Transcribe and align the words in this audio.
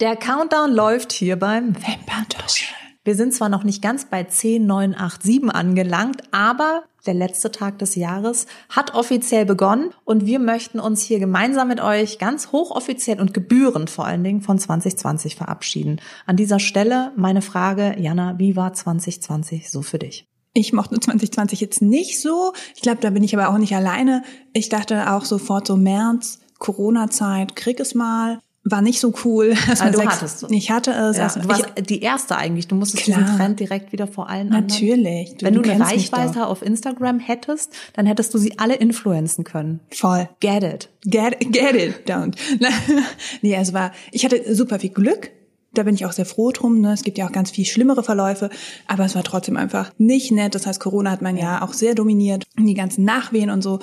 Der 0.00 0.14
Countdown 0.14 0.72
läuft 0.72 1.10
hier 1.10 1.36
beim 1.36 1.74
Wimperntuschel. 1.74 2.68
Wir 3.02 3.14
sind 3.14 3.32
zwar 3.32 3.48
noch 3.48 3.64
nicht 3.64 3.80
ganz 3.80 4.04
bei 4.04 4.24
10, 4.24 4.66
9, 4.66 4.94
8, 4.94 5.22
7 5.22 5.50
angelangt, 5.50 6.22
aber 6.32 6.82
der 7.06 7.14
letzte 7.14 7.50
Tag 7.50 7.78
des 7.78 7.94
Jahres 7.94 8.46
hat 8.68 8.94
offiziell 8.94 9.46
begonnen 9.46 9.94
und 10.04 10.26
wir 10.26 10.38
möchten 10.38 10.80
uns 10.80 11.00
hier 11.02 11.18
gemeinsam 11.18 11.68
mit 11.68 11.80
euch 11.80 12.18
ganz 12.18 12.52
hochoffiziell 12.52 13.22
und 13.22 13.32
gebührend 13.32 13.88
vor 13.88 14.04
allen 14.04 14.22
Dingen 14.22 14.42
von 14.42 14.58
2020 14.58 15.34
verabschieden. 15.34 16.02
An 16.26 16.36
dieser 16.36 16.60
Stelle 16.60 17.12
meine 17.16 17.40
Frage, 17.40 17.98
Jana, 17.98 18.38
wie 18.38 18.54
war 18.54 18.74
2020 18.74 19.70
so 19.70 19.80
für 19.80 19.98
dich? 19.98 20.26
Ich 20.52 20.74
mochte 20.74 21.00
2020 21.00 21.60
jetzt 21.60 21.80
nicht 21.80 22.20
so. 22.20 22.52
Ich 22.74 22.82
glaube, 22.82 23.00
da 23.00 23.08
bin 23.08 23.24
ich 23.24 23.34
aber 23.34 23.48
auch 23.48 23.58
nicht 23.58 23.74
alleine. 23.74 24.24
Ich 24.52 24.68
dachte 24.68 25.12
auch 25.12 25.24
sofort 25.24 25.66
so 25.66 25.76
März, 25.76 26.40
Corona-Zeit, 26.58 27.56
krieg 27.56 27.80
es 27.80 27.94
mal 27.94 28.40
war 28.68 28.82
nicht 28.82 29.00
so 29.00 29.14
cool. 29.24 29.54
Also 29.68 30.00
du 30.00 30.06
hattest 30.06 30.42
es. 30.44 30.50
Ich 30.50 30.70
hatte 30.70 30.90
es. 30.90 31.16
Ja, 31.16 31.24
also 31.24 31.40
du 31.40 31.48
warst 31.48 31.66
ich, 31.76 31.86
die 31.86 32.00
erste 32.00 32.36
eigentlich. 32.36 32.66
Du 32.68 32.74
musstest 32.74 33.04
klar, 33.04 33.20
diesen 33.20 33.36
Trend 33.36 33.60
direkt 33.60 33.92
wieder 33.92 34.06
vor 34.06 34.28
allen 34.28 34.48
Natürlich. 34.48 35.32
anderen. 35.32 35.42
Wenn 35.42 35.54
du, 35.54 35.62
du 35.62 35.70
eine 35.70 35.84
Reichweite 35.84 36.46
auf 36.46 36.62
Instagram 36.62 37.18
hättest, 37.18 37.74
dann 37.94 38.06
hättest 38.06 38.32
du 38.32 38.38
sie 38.38 38.58
alle 38.58 38.74
influenzen 38.74 39.44
können. 39.44 39.80
Voll. 39.90 40.28
Get 40.40 40.62
it. 40.62 40.88
Get, 41.04 41.40
get 41.52 41.74
it. 41.74 42.08
Don't. 42.08 42.36
nee, 43.42 43.54
es 43.54 43.72
war, 43.72 43.92
ich 44.12 44.24
hatte 44.24 44.54
super 44.54 44.78
viel 44.78 44.90
Glück. 44.90 45.30
Da 45.74 45.82
bin 45.82 45.94
ich 45.94 46.06
auch 46.06 46.12
sehr 46.12 46.24
froh 46.24 46.52
drum. 46.52 46.80
Ne? 46.80 46.92
Es 46.92 47.02
gibt 47.02 47.18
ja 47.18 47.26
auch 47.26 47.32
ganz 47.32 47.50
viel 47.50 47.66
schlimmere 47.66 48.02
Verläufe, 48.02 48.48
aber 48.86 49.04
es 49.04 49.14
war 49.14 49.22
trotzdem 49.22 49.56
einfach 49.56 49.92
nicht 49.98 50.32
nett. 50.32 50.54
Das 50.54 50.66
heißt, 50.66 50.80
Corona 50.80 51.10
hat 51.10 51.20
mein 51.20 51.36
Jahr 51.36 51.62
auch 51.62 51.74
sehr 51.74 51.94
dominiert. 51.94 52.44
Die 52.58 52.74
ganzen 52.74 53.04
Nachwehen 53.04 53.50
und 53.50 53.62
so 53.62 53.80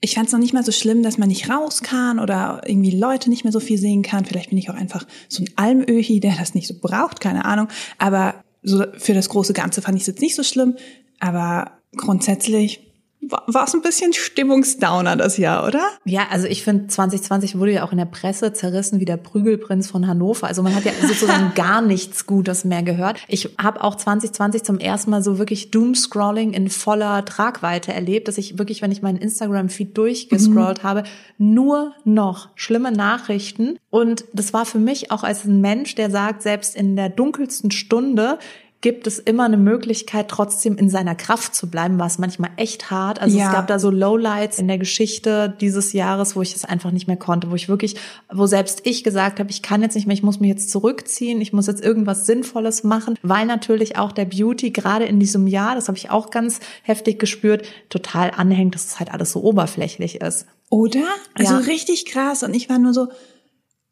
ich 0.00 0.14
fand 0.14 0.26
es 0.26 0.32
noch 0.32 0.38
nicht 0.38 0.54
mal 0.54 0.64
so 0.64 0.72
schlimm, 0.72 1.02
dass 1.02 1.18
man 1.18 1.28
nicht 1.28 1.50
raus 1.50 1.82
kann 1.82 2.20
oder 2.20 2.62
irgendwie 2.64 2.92
Leute 2.92 3.30
nicht 3.30 3.44
mehr 3.44 3.52
so 3.52 3.60
viel 3.60 3.78
sehen 3.78 4.02
kann. 4.02 4.24
Vielleicht 4.24 4.50
bin 4.50 4.58
ich 4.58 4.70
auch 4.70 4.74
einfach 4.74 5.06
so 5.28 5.42
ein 5.42 5.50
Almöhi, 5.56 6.20
der 6.20 6.36
das 6.36 6.54
nicht 6.54 6.68
so 6.68 6.74
braucht, 6.80 7.20
keine 7.20 7.44
Ahnung. 7.44 7.68
Aber 7.98 8.44
so 8.62 8.84
für 8.96 9.14
das 9.14 9.28
große 9.28 9.54
Ganze 9.54 9.82
fand 9.82 9.96
ich 9.96 10.02
es 10.02 10.06
jetzt 10.06 10.20
nicht 10.20 10.36
so 10.36 10.44
schlimm. 10.44 10.76
Aber 11.18 11.72
grundsätzlich 11.96 12.87
war 13.20 13.64
es 13.64 13.74
ein 13.74 13.82
bisschen 13.82 14.12
Stimmungsdowner 14.12 15.16
das 15.16 15.36
Jahr, 15.38 15.66
oder? 15.66 15.82
Ja, 16.04 16.28
also 16.30 16.46
ich 16.46 16.62
finde, 16.62 16.86
2020 16.86 17.58
wurde 17.58 17.72
ja 17.72 17.84
auch 17.84 17.92
in 17.92 17.98
der 17.98 18.04
Presse 18.04 18.52
zerrissen 18.52 19.00
wie 19.00 19.04
der 19.04 19.16
Prügelprinz 19.16 19.90
von 19.90 20.06
Hannover. 20.06 20.46
Also 20.46 20.62
man 20.62 20.74
hat 20.74 20.84
ja 20.84 20.92
sozusagen 21.00 21.52
gar 21.56 21.82
nichts 21.82 22.26
Gutes 22.26 22.64
mehr 22.64 22.82
gehört. 22.82 23.18
Ich 23.26 23.56
habe 23.58 23.82
auch 23.82 23.96
2020 23.96 24.62
zum 24.62 24.78
ersten 24.78 25.10
Mal 25.10 25.22
so 25.22 25.38
wirklich 25.38 25.70
Doomscrolling 25.70 26.52
in 26.52 26.70
voller 26.70 27.24
Tragweite 27.24 27.92
erlebt, 27.92 28.28
dass 28.28 28.38
ich 28.38 28.58
wirklich, 28.58 28.82
wenn 28.82 28.92
ich 28.92 29.02
meinen 29.02 29.18
Instagram-Feed 29.18 29.96
durchgescrollt 29.96 30.82
mhm. 30.82 30.88
habe, 30.88 31.02
nur 31.38 31.94
noch 32.04 32.50
schlimme 32.54 32.92
Nachrichten. 32.92 33.78
Und 33.90 34.24
das 34.32 34.52
war 34.52 34.64
für 34.64 34.78
mich 34.78 35.10
auch 35.10 35.24
als 35.24 35.44
ein 35.44 35.60
Mensch, 35.60 35.96
der 35.96 36.10
sagt, 36.10 36.42
selbst 36.42 36.76
in 36.76 36.94
der 36.94 37.08
dunkelsten 37.08 37.72
Stunde 37.72 38.38
gibt 38.80 39.08
es 39.08 39.18
immer 39.18 39.44
eine 39.44 39.56
Möglichkeit, 39.56 40.28
trotzdem 40.28 40.76
in 40.76 40.88
seiner 40.88 41.16
Kraft 41.16 41.54
zu 41.54 41.68
bleiben, 41.68 41.98
war 41.98 42.06
es 42.06 42.18
manchmal 42.18 42.50
echt 42.56 42.90
hart. 42.90 43.20
Also 43.20 43.36
ja. 43.36 43.46
es 43.46 43.52
gab 43.52 43.66
da 43.66 43.80
so 43.80 43.90
Lowlights 43.90 44.60
in 44.60 44.68
der 44.68 44.78
Geschichte 44.78 45.56
dieses 45.60 45.92
Jahres, 45.92 46.36
wo 46.36 46.42
ich 46.42 46.54
es 46.54 46.64
einfach 46.64 46.92
nicht 46.92 47.08
mehr 47.08 47.16
konnte, 47.16 47.50
wo 47.50 47.56
ich 47.56 47.68
wirklich, 47.68 47.96
wo 48.32 48.46
selbst 48.46 48.82
ich 48.84 49.02
gesagt 49.02 49.40
habe, 49.40 49.50
ich 49.50 49.62
kann 49.62 49.82
jetzt 49.82 49.96
nicht 49.96 50.06
mehr, 50.06 50.14
ich 50.14 50.22
muss 50.22 50.38
mich 50.38 50.48
jetzt 50.48 50.70
zurückziehen, 50.70 51.40
ich 51.40 51.52
muss 51.52 51.66
jetzt 51.66 51.84
irgendwas 51.84 52.26
Sinnvolles 52.26 52.84
machen, 52.84 53.16
weil 53.22 53.46
natürlich 53.46 53.98
auch 53.98 54.12
der 54.12 54.26
Beauty 54.26 54.70
gerade 54.70 55.06
in 55.06 55.18
diesem 55.18 55.48
Jahr, 55.48 55.74
das 55.74 55.88
habe 55.88 55.98
ich 55.98 56.10
auch 56.10 56.30
ganz 56.30 56.60
heftig 56.82 57.18
gespürt, 57.18 57.66
total 57.88 58.30
anhängt, 58.30 58.76
dass 58.76 58.86
es 58.86 59.00
halt 59.00 59.12
alles 59.12 59.32
so 59.32 59.42
oberflächlich 59.42 60.20
ist. 60.20 60.46
Oder? 60.70 61.04
Also 61.34 61.54
ja. 61.54 61.60
richtig 61.60 62.06
krass. 62.06 62.42
Und 62.42 62.54
ich 62.54 62.68
war 62.68 62.78
nur 62.78 62.92
so, 62.92 63.08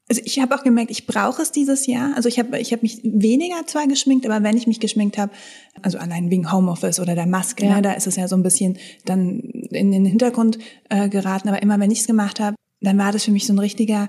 also 0.09 0.23
ich 0.25 0.39
habe 0.39 0.55
auch 0.55 0.63
gemerkt, 0.63 0.91
ich 0.91 1.07
brauche 1.07 1.43
es 1.43 1.51
dieses 1.51 1.87
Jahr. 1.87 2.13
Also 2.15 2.29
ich 2.29 2.39
habe 2.39 2.59
ich 2.61 2.73
hab 2.73 2.83
mich 2.83 3.01
weniger 3.03 3.67
zwar 3.67 3.89
geschminkt, 3.89 4.25
aber 4.25 4.45
wenn 4.45 4.57
ich 4.57 4.69
mich 4.69 4.79
geschminkt 4.79 5.19
habe, 5.19 5.33
also 5.83 5.99
allein 5.99 6.31
wegen 6.31 6.53
Homeoffice 6.53 7.01
oder 7.01 7.17
der 7.17 7.27
Maske, 7.27 7.67
ja. 7.67 7.77
ne, 7.77 7.83
da 7.83 7.93
ist 7.93 8.07
es 8.07 8.17
ja 8.17 8.29
so 8.29 8.37
ein 8.37 8.45
bisschen 8.45 8.79
dann 9.05 9.41
in 9.41 9.91
den 9.91 10.05
Hintergrund 10.05 10.59
äh, 10.91 11.09
geraten. 11.09 11.49
Aber 11.49 11.61
immer 11.61 11.81
wenn 11.81 11.91
ich 11.91 12.01
es 12.01 12.07
gemacht 12.07 12.39
habe, 12.39 12.57
dann 12.81 12.99
war 12.99 13.11
das 13.11 13.25
für 13.25 13.33
mich 13.33 13.47
so 13.47 13.53
ein 13.53 13.59
richtiger 13.59 14.09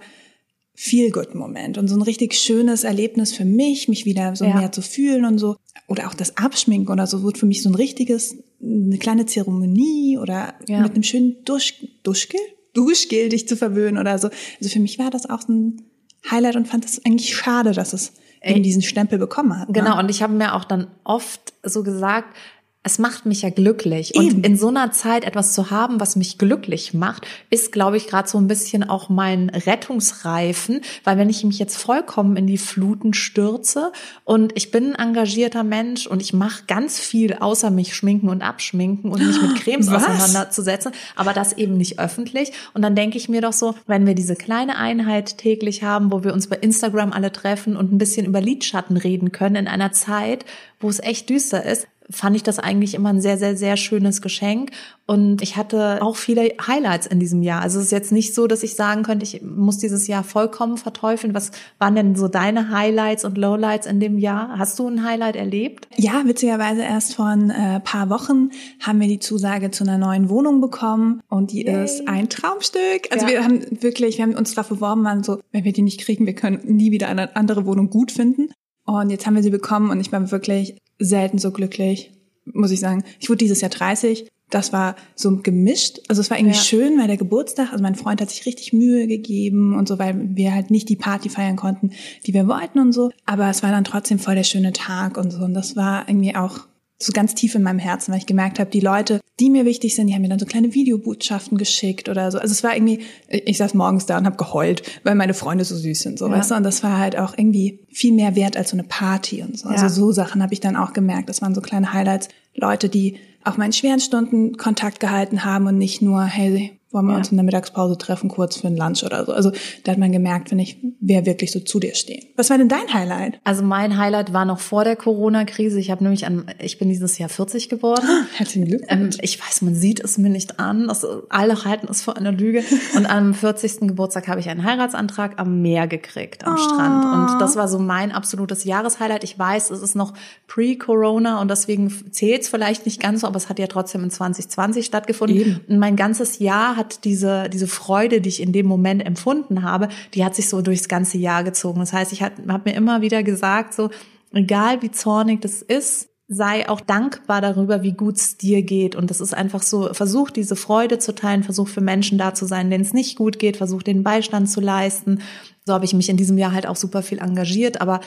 Feel-Good-Moment 0.75 1.79
und 1.79 1.87
so 1.87 1.95
ein 1.95 2.03
richtig 2.03 2.35
schönes 2.35 2.83
Erlebnis 2.83 3.33
für 3.33 3.45
mich, 3.45 3.87
mich 3.87 4.05
wieder 4.05 4.35
so 4.35 4.45
ja. 4.45 4.55
mehr 4.55 4.71
zu 4.71 4.83
fühlen 4.83 5.25
und 5.25 5.39
so. 5.39 5.55
Oder 5.87 6.07
auch 6.07 6.13
das 6.13 6.37
Abschminken 6.37 6.91
oder 6.91 7.07
so 7.07 7.23
wird 7.23 7.39
für 7.39 7.47
mich 7.47 7.63
so 7.63 7.69
ein 7.69 7.75
richtiges, 7.75 8.37
eine 8.61 8.99
kleine 8.99 9.25
Zeremonie 9.25 10.19
oder 10.19 10.53
ja. 10.67 10.81
mit 10.81 10.93
einem 10.93 11.01
schönen 11.01 11.43
Dusch, 11.45 11.73
Duschgel, 12.03 12.39
Duschgel 12.77 13.29
dich 13.29 13.47
zu 13.47 13.57
verwöhnen 13.57 13.97
oder 13.97 14.19
so. 14.19 14.29
Also 14.59 14.69
für 14.69 14.79
mich 14.79 14.99
war 14.99 15.09
das 15.09 15.27
auch 15.29 15.47
ein 15.47 15.81
Highlight 16.29 16.55
und 16.55 16.67
fand 16.67 16.85
es 16.85 17.03
eigentlich 17.03 17.35
schade, 17.35 17.71
dass 17.71 17.93
es 17.93 18.13
eben 18.43 18.63
diesen 18.63 18.83
Stempel 18.83 19.17
bekommen 19.17 19.59
hat. 19.59 19.69
Ne? 19.69 19.73
Genau, 19.73 19.97
und 19.99 20.09
ich 20.09 20.21
habe 20.21 20.33
mir 20.33 20.53
auch 20.53 20.63
dann 20.63 20.87
oft 21.03 21.53
so 21.63 21.83
gesagt, 21.83 22.35
es 22.83 22.99
macht 22.99 23.25
mich 23.25 23.41
ja 23.41 23.49
glücklich. 23.49 24.15
Eben. 24.15 24.35
Und 24.35 24.45
in 24.45 24.57
so 24.57 24.69
einer 24.69 24.91
Zeit 24.91 25.25
etwas 25.25 25.53
zu 25.53 25.71
haben, 25.71 25.99
was 25.99 26.15
mich 26.15 26.37
glücklich 26.37 26.93
macht, 26.93 27.27
ist, 27.49 27.73
glaube 27.73 27.97
ich, 27.97 28.07
gerade 28.07 28.29
so 28.29 28.37
ein 28.37 28.47
bisschen 28.47 28.89
auch 28.89 29.09
mein 29.09 29.49
Rettungsreifen, 29.49 30.81
weil 31.03 31.17
wenn 31.17 31.29
ich 31.29 31.43
mich 31.43 31.59
jetzt 31.59 31.75
vollkommen 31.75 32.37
in 32.37 32.47
die 32.47 32.57
Fluten 32.57 33.13
stürze 33.13 33.91
und 34.23 34.53
ich 34.55 34.71
bin 34.71 34.95
ein 34.95 35.09
engagierter 35.09 35.63
Mensch 35.63 36.07
und 36.07 36.21
ich 36.21 36.31
mache 36.31 36.63
ganz 36.67 36.97
viel 36.97 37.33
außer 37.33 37.71
mich 37.71 37.93
schminken 37.93 38.29
und 38.29 38.41
abschminken 38.41 39.11
und 39.11 39.25
mich 39.25 39.41
mit 39.41 39.55
Cremes 39.61 39.91
was? 39.91 40.05
auseinanderzusetzen, 40.05 40.93
aber 41.15 41.33
das 41.33 41.53
eben 41.53 41.75
nicht 41.75 41.99
öffentlich. 41.99 42.53
Und 42.73 42.83
dann 42.83 42.95
denke 42.95 43.17
ich 43.17 43.27
mir 43.27 43.41
doch 43.41 43.53
so, 43.53 43.75
wenn 43.85 44.05
wir 44.05 44.15
diese 44.15 44.35
kleine 44.35 44.77
Einheit 44.77 45.37
täglich 45.37 45.83
haben, 45.83 46.11
wo 46.11 46.23
wir 46.23 46.33
uns 46.33 46.47
bei 46.47 46.55
Instagram 46.55 47.11
alle 47.11 47.33
treffen 47.33 47.75
und 47.75 47.91
ein 47.91 47.97
bisschen 47.97 48.25
über 48.25 48.39
Lidschatten 48.39 48.95
reden 48.95 49.33
können 49.33 49.57
in 49.57 49.67
einer 49.67 49.91
Zeit, 49.91 50.45
wo 50.79 50.89
es 50.89 50.99
echt 50.99 51.29
düster 51.29 51.65
ist, 51.65 51.87
fand 52.09 52.35
ich 52.35 52.43
das 52.43 52.59
eigentlich 52.59 52.93
immer 52.93 53.09
ein 53.09 53.21
sehr, 53.21 53.37
sehr, 53.37 53.57
sehr 53.57 53.77
schönes 53.77 54.21
Geschenk. 54.21 54.71
Und 55.05 55.41
ich 55.41 55.55
hatte 55.55 56.01
auch 56.01 56.15
viele 56.17 56.51
Highlights 56.65 57.07
in 57.07 57.19
diesem 57.19 57.41
Jahr. 57.41 57.61
Also 57.61 57.79
es 57.79 57.85
ist 57.85 57.91
jetzt 57.91 58.11
nicht 58.11 58.35
so, 58.35 58.47
dass 58.47 58.63
ich 58.63 58.75
sagen 58.75 59.03
könnte, 59.03 59.23
ich 59.23 59.41
muss 59.41 59.77
dieses 59.77 60.07
Jahr 60.07 60.23
vollkommen 60.23 60.77
verteufeln. 60.77 61.33
Was 61.33 61.51
waren 61.79 61.95
denn 61.95 62.15
so 62.15 62.27
deine 62.27 62.69
Highlights 62.71 63.23
und 63.23 63.37
Lowlights 63.37 63.87
in 63.87 63.99
dem 63.99 64.17
Jahr? 64.17 64.57
Hast 64.57 64.79
du 64.79 64.87
ein 64.87 65.03
Highlight 65.03 65.35
erlebt? 65.35 65.87
Ja, 65.95 66.23
witzigerweise 66.25 66.81
erst 66.81 67.15
vor 67.15 67.27
ein 67.27 67.49
äh, 67.49 67.79
paar 67.79 68.09
Wochen 68.09 68.49
haben 68.81 68.99
wir 68.99 69.07
die 69.07 69.19
Zusage 69.19 69.71
zu 69.71 69.83
einer 69.83 69.97
neuen 69.97 70.29
Wohnung 70.29 70.59
bekommen 70.59 71.21
und 71.29 71.51
die 71.51 71.65
Yay. 71.65 71.85
ist 71.85 72.07
ein 72.07 72.29
Traumstück. 72.29 73.09
Also 73.11 73.25
ja. 73.25 73.31
wir 73.31 73.43
haben 73.43 73.81
wirklich, 73.81 74.17
wir 74.17 74.23
haben 74.23 74.35
uns 74.35 74.53
darauf 74.53 74.69
beworben, 74.69 75.03
waren 75.03 75.23
so, 75.23 75.39
wenn 75.51 75.63
wir 75.63 75.73
die 75.73 75.81
nicht 75.81 76.01
kriegen, 76.01 76.25
wir 76.25 76.35
können 76.35 76.59
nie 76.63 76.91
wieder 76.91 77.07
eine 77.07 77.35
andere 77.35 77.65
Wohnung 77.65 77.89
gut 77.89 78.11
finden. 78.11 78.49
Und 78.85 79.09
jetzt 79.09 79.25
haben 79.25 79.35
wir 79.35 79.43
sie 79.43 79.49
bekommen 79.49 79.89
und 79.89 79.99
ich 79.99 80.11
war 80.11 80.31
wirklich 80.31 80.77
selten 80.99 81.37
so 81.37 81.51
glücklich, 81.51 82.11
muss 82.45 82.71
ich 82.71 82.79
sagen. 82.79 83.03
Ich 83.19 83.29
wurde 83.29 83.39
dieses 83.39 83.61
Jahr 83.61 83.69
30. 83.69 84.27
Das 84.49 84.71
war 84.71 84.95
so 85.13 85.37
gemischt. 85.37 85.99
Also 86.07 86.21
es 86.21 86.29
war 86.29 86.37
irgendwie 86.37 86.55
ja. 86.55 86.61
schön, 86.61 86.97
weil 86.97 87.07
der 87.07 87.17
Geburtstag, 87.17 87.73
also 87.73 87.83
mein 87.83 87.95
Freund 87.95 88.21
hat 88.21 88.29
sich 88.29 88.45
richtig 88.45 88.71
Mühe 88.71 89.05
gegeben 89.07 89.75
und 89.75 89.89
so, 89.89 89.99
weil 89.99 90.35
wir 90.35 90.53
halt 90.53 90.71
nicht 90.71 90.87
die 90.87 90.95
Party 90.95 91.27
feiern 91.27 91.57
konnten, 91.57 91.91
die 92.25 92.33
wir 92.33 92.47
wollten 92.47 92.79
und 92.79 92.93
so. 92.93 93.11
Aber 93.25 93.49
es 93.49 93.61
war 93.61 93.71
dann 93.71 93.83
trotzdem 93.83 94.19
voll 94.19 94.35
der 94.35 94.43
schöne 94.43 94.71
Tag 94.71 95.17
und 95.17 95.31
so. 95.31 95.39
Und 95.39 95.53
das 95.53 95.75
war 95.75 96.07
irgendwie 96.07 96.35
auch 96.35 96.59
so 96.99 97.11
ganz 97.11 97.35
tief 97.35 97.53
in 97.55 97.63
meinem 97.63 97.79
Herzen, 97.79 98.11
weil 98.11 98.19
ich 98.19 98.25
gemerkt 98.25 98.59
habe, 98.59 98.71
die 98.71 98.79
Leute, 98.79 99.21
die 99.39 99.51
mir 99.51 99.65
wichtig 99.65 99.93
sind, 99.93 100.07
die 100.07 100.15
haben 100.15 100.23
mir 100.23 100.29
dann 100.29 100.39
so 100.39 100.47
kleine 100.47 100.73
Videobotschaften 100.73 101.57
geschickt 101.57 102.09
oder 102.09 102.31
so. 102.31 102.39
Also 102.39 102.51
es 102.51 102.63
war 102.63 102.75
irgendwie, 102.75 103.01
ich 103.27 103.57
saß 103.57 103.75
morgens 103.75 104.07
da 104.07 104.17
und 104.17 104.25
habe 104.25 104.37
geheult, 104.37 104.81
weil 105.03 105.13
meine 105.13 105.35
Freunde 105.35 105.63
so 105.63 105.75
süß 105.75 105.99
sind, 105.99 106.17
so 106.17 106.27
ja. 106.27 106.31
weißt 106.31 106.51
du. 106.51 106.55
Und 106.55 106.63
das 106.63 106.81
war 106.81 106.97
halt 106.97 107.17
auch 107.17 107.37
irgendwie 107.37 107.79
viel 107.91 108.13
mehr 108.13 108.35
wert 108.35 108.57
als 108.57 108.71
so 108.71 108.75
eine 108.75 108.83
Party 108.83 109.43
und 109.43 109.59
so. 109.59 109.67
Also 109.67 109.77
ja. 109.77 109.83
Also 109.83 110.05
so 110.07 110.11
Sachen 110.11 110.41
habe 110.41 110.53
ich 110.53 110.59
dann 110.59 110.75
auch 110.75 110.93
gemerkt. 110.93 111.29
Das 111.29 111.41
waren 111.41 111.53
so 111.53 111.61
kleine 111.61 111.93
Highlights. 111.93 112.29
Leute, 112.55 112.89
die 112.89 113.17
auch 113.43 113.57
meinen 113.57 113.73
schweren 113.73 113.99
Stunden 113.99 114.57
Kontakt 114.57 114.99
gehalten 114.99 115.45
haben 115.45 115.67
und 115.67 115.77
nicht 115.77 116.01
nur, 116.01 116.23
hey, 116.23 116.77
wollen 116.91 117.05
wir 117.05 117.13
ja. 117.13 117.17
uns 117.17 117.31
in 117.31 117.37
der 117.37 117.43
Mittagspause 117.43 117.97
treffen, 117.97 118.29
kurz 118.29 118.57
für 118.57 118.67
ein 118.67 118.77
Lunch 118.77 119.03
oder 119.03 119.25
so. 119.25 119.33
Also 119.33 119.51
da 119.83 119.91
hat 119.91 119.99
man 119.99 120.11
gemerkt, 120.11 120.49
finde 120.49 120.63
ich, 120.63 120.77
wer 121.01 121.25
wirklich 121.25 121.51
so 121.51 121.59
zu 121.59 121.79
dir 121.79 121.93
stehen. 121.95 122.25
Was 122.37 122.49
war 122.49 122.57
denn 122.57 122.69
dein 122.69 122.93
Highlight? 122.93 123.39
Also 123.43 123.61
mein 123.61 123.97
Highlight 123.97 124.31
war 124.31 124.45
noch 124.45 124.59
vor 124.59 124.85
der 124.85 124.95
Corona-Krise. 124.95 125.79
Ich 125.79 125.91
habe 125.91 126.03
nämlich 126.03 126.25
an, 126.25 126.45
ich 126.59 126.79
bin 126.79 126.87
dieses 126.87 127.17
Jahr 127.17 127.27
40 127.27 127.67
geworden. 127.67 128.05
Herzlichen 128.35 128.67
Glückwunsch. 128.67 129.15
Ähm, 129.15 129.21
ich 129.21 129.39
weiß, 129.39 129.63
man 129.63 129.75
sieht 129.75 129.99
es 129.99 130.17
mir 130.17 130.29
nicht 130.29 130.59
an. 130.61 130.87
Das, 130.87 131.05
alle 131.27 131.65
halten 131.65 131.87
es 131.89 132.01
für 132.01 132.15
eine 132.15 132.31
Lüge. 132.31 132.63
Und 132.95 133.05
am 133.05 133.33
40. 133.33 133.81
Geburtstag 133.81 134.29
habe 134.29 134.39
ich 134.39 134.49
einen 134.49 134.63
Heiratsantrag 134.63 135.39
am 135.39 135.61
Meer 135.61 135.87
gekriegt, 135.87 136.47
am 136.47 136.53
oh. 136.53 136.57
Strand. 136.57 137.33
Und 137.33 137.41
das 137.41 137.57
war 137.57 137.67
so 137.67 137.79
mein 137.79 138.13
absolutes 138.13 138.63
Jahreshighlight. 138.63 139.25
Ich 139.25 139.37
weiß, 139.37 139.71
es 139.71 139.81
ist 139.81 139.95
noch 139.95 140.13
pre-Corona 140.47 141.41
und 141.41 141.51
deswegen 141.51 141.91
zählt 142.11 142.43
es 142.43 142.47
vielleicht 142.47 142.85
nicht 142.85 143.01
ganz 143.01 143.21
so, 143.21 143.27
aber 143.27 143.35
es 143.35 143.49
hat 143.49 143.59
ja 143.59 143.67
trotzdem 143.67 144.05
in 144.05 144.09
2020 144.09 144.85
stattgefunden. 144.85 145.37
Eben. 145.37 145.59
Und 145.67 145.79
mein 145.79 145.97
ganzes 145.97 146.39
Jahr 146.39 146.76
hat 146.77 147.03
diese, 147.03 147.49
diese 147.49 147.67
Freude, 147.67 148.21
die 148.21 148.29
ich 148.29 148.41
in 148.41 148.53
dem 148.53 148.67
Moment 148.67 149.05
empfunden 149.05 149.63
habe, 149.63 149.89
die 150.13 150.23
hat 150.23 150.35
sich 150.35 150.47
so 150.47 150.61
durchs 150.61 150.87
ganze 150.87 151.17
Jahr 151.17 151.43
gezogen. 151.43 151.79
Das 151.79 151.91
heißt, 151.91 152.13
ich 152.13 152.21
habe 152.21 152.35
hab 152.47 152.65
mir 152.65 152.75
immer 152.75 153.01
wieder 153.01 153.23
gesagt, 153.23 153.73
so, 153.73 153.89
egal 154.31 154.81
wie 154.81 154.91
zornig 154.91 155.41
das 155.41 155.61
ist, 155.61 156.09
sei 156.29 156.67
auch 156.67 156.81
dankbar 156.81 157.39
darüber, 157.39 157.83
wie 157.83 157.93
gut 157.93 158.17
es 158.17 158.37
dir 158.37 158.61
geht. 158.61 158.95
Und 158.95 159.09
das 159.09 159.21
ist 159.21 159.33
einfach 159.33 159.63
so, 159.63 159.93
versuch 159.93 160.29
diese 160.29 160.57
Freude 160.57 160.99
zu 160.99 161.15
teilen, 161.15 161.43
versuch 161.43 161.69
für 161.69 161.81
Menschen 161.81 162.17
da 162.17 162.33
zu 162.33 162.45
sein, 162.45 162.69
denen 162.69 162.83
es 162.83 162.93
nicht 162.93 163.17
gut 163.17 163.39
geht, 163.39 163.57
versuch 163.57 163.81
den 163.81 164.03
Beistand 164.03 164.49
zu 164.49 164.59
leisten. 164.59 165.21
So 165.65 165.73
habe 165.73 165.85
ich 165.85 165.93
mich 165.93 166.09
in 166.09 166.17
diesem 166.17 166.37
Jahr 166.37 166.51
halt 166.51 166.67
auch 166.67 166.75
super 166.75 167.01
viel 167.01 167.19
engagiert, 167.19 167.79
aber 167.79 168.01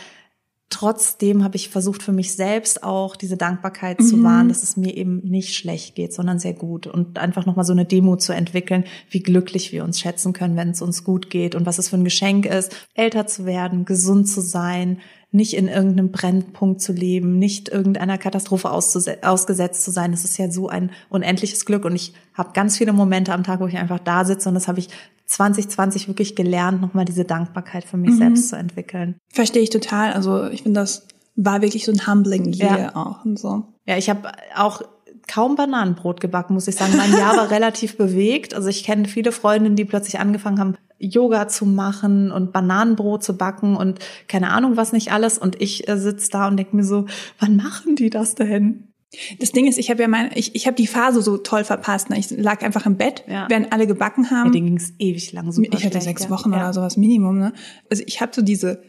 trotzdem 0.71 1.43
habe 1.45 1.57
ich 1.57 1.69
versucht 1.69 2.03
für 2.03 2.13
mich 2.13 2.35
selbst 2.35 2.83
auch 2.85 3.17
diese 3.17 3.37
Dankbarkeit 3.37 4.01
mhm. 4.01 4.05
zu 4.05 4.23
wahren, 4.23 4.49
dass 4.49 4.63
es 4.63 4.77
mir 4.77 4.97
eben 4.97 5.19
nicht 5.19 5.55
schlecht 5.55 5.97
geht, 5.97 6.15
sondern 6.15 6.39
sehr 6.39 6.55
gut 6.55 6.87
und 6.87 7.19
einfach 7.19 7.45
nochmal 7.45 7.65
so 7.65 7.73
eine 7.73 7.85
Demo 7.85 8.17
zu 8.17 8.33
entwickeln, 8.33 8.85
wie 9.11 9.21
glücklich 9.21 9.73
wir 9.73 9.85
uns 9.85 10.01
schätzen 10.01 10.33
können, 10.33 10.57
wenn 10.57 10.71
es 10.71 10.81
uns 10.81 11.05
gut 11.05 11.29
geht 11.29 11.55
und 11.55 11.67
was 11.67 11.79
es 11.79 11.89
für 11.89 11.97
ein 11.97 12.05
Geschenk 12.05 12.47
ist, 12.47 12.75
älter 12.95 13.27
zu 13.27 13.45
werden, 13.45 13.85
gesund 13.85 14.29
zu 14.29 14.41
sein, 14.41 14.99
nicht 15.33 15.55
in 15.55 15.69
irgendeinem 15.69 16.11
Brennpunkt 16.11 16.81
zu 16.81 16.93
leben, 16.93 17.39
nicht 17.39 17.69
irgendeiner 17.69 18.19
Katastrophe 18.19 18.71
ausgesetzt 18.71 19.85
zu 19.85 19.91
sein. 19.91 20.11
Das 20.11 20.25
ist 20.25 20.39
ja 20.39 20.51
so 20.51 20.69
ein 20.69 20.91
unendliches 21.09 21.65
Glück. 21.65 21.85
Und 21.85 21.95
ich 21.95 22.15
habe 22.35 22.51
ganz 22.53 22.77
viele 22.77 22.93
Momente 22.93 23.33
am 23.33 23.45
Tag, 23.45 23.61
wo 23.61 23.67
ich 23.67 23.77
einfach 23.77 24.01
da 24.01 24.25
sitze 24.25 24.49
und 24.49 24.55
das 24.55 24.67
habe 24.67 24.81
ich 24.81 24.89
2020 25.27 26.09
wirklich 26.09 26.35
gelernt, 26.35 26.81
nochmal 26.81 27.05
diese 27.05 27.25
Dankbarkeit 27.25 27.85
für 27.85 27.97
mich 27.97 28.11
mhm. 28.11 28.19
selbst 28.19 28.49
zu 28.49 28.57
entwickeln. 28.57 29.15
Verstehe 29.33 29.63
ich 29.63 29.71
total. 29.71 30.13
Also 30.13 30.49
ich 30.49 30.65
finde, 30.65 30.81
das 30.81 31.07
war 31.37 31.63
wirklich 31.63 31.85
so 31.85 31.93
ein 31.93 32.07
humbling 32.07 32.53
Year 32.53 32.79
ja. 32.79 32.97
auch 32.97 33.25
und 33.25 33.39
so. 33.39 33.63
Ja, 33.87 33.97
ich 33.97 34.11
habe 34.11 34.33
auch 34.57 34.83
kaum 35.29 35.55
Bananenbrot 35.55 36.21
gebacken, 36.21 36.55
muss 36.55 36.67
ich 36.67 36.75
sagen. 36.75 36.97
Mein 36.97 37.13
Jahr 37.13 37.37
war 37.37 37.51
relativ 37.53 37.97
bewegt. 37.97 38.55
Also 38.55 38.69
ich 38.69 38.83
kenne 38.83 39.07
viele 39.07 39.31
Freundinnen, 39.31 39.77
die 39.77 39.85
plötzlich 39.85 40.19
angefangen 40.19 40.59
haben, 40.59 40.77
Yoga 41.01 41.49
zu 41.49 41.67
machen 41.67 42.31
und 42.31 42.53
Bananenbrot 42.53 43.25
zu 43.25 43.37
backen 43.37 43.77
und 43.77 43.99
keine 44.29 44.51
Ahnung 44.51 44.77
was 44.77 44.93
nicht 44.93 45.13
alles. 45.13 45.39
Und 45.39 45.61
ich 45.61 45.89
äh, 45.89 45.97
sitze 45.97 46.31
da 46.31 46.47
und 46.47 46.57
denke 46.57 46.77
mir 46.77 46.85
so, 46.85 47.07
wann 47.39 47.57
machen 47.57 47.97
die 47.97 48.11
das 48.11 48.35
denn? 48.35 48.93
Das 49.41 49.51
Ding 49.51 49.67
ist, 49.67 49.79
ich 49.79 49.91
habe 49.91 50.03
ja 50.03 50.09
meine, 50.09 50.37
ich, 50.37 50.55
ich 50.55 50.67
habe 50.67 50.77
die 50.77 50.87
Phase 50.87 51.21
so 51.21 51.39
toll 51.39 51.65
verpasst. 51.65 52.11
Ne? 52.11 52.19
Ich 52.19 52.31
lag 52.31 52.63
einfach 52.63 52.87
im 52.87 52.97
Bett, 52.97 53.25
ja. 53.27 53.47
während 53.49 53.73
alle 53.73 53.89
gebacken 53.89 54.31
haben. 54.31 54.49
Ja, 54.49 54.53
denen 54.53 54.67
ging 54.67 54.77
es 54.77 54.93
ewig 54.99 55.33
lang 55.33 55.51
super 55.51 55.77
Ich 55.77 55.85
hatte 55.85 56.01
sechs 56.01 56.31
Wochen 56.31 56.53
ja. 56.53 56.59
oder 56.59 56.73
sowas 56.73 56.97
Minimum. 56.97 57.39
Ne? 57.39 57.53
Also 57.91 58.05
ich 58.07 58.21
habe 58.21 58.33
so 58.35 58.43
diese 58.43 58.83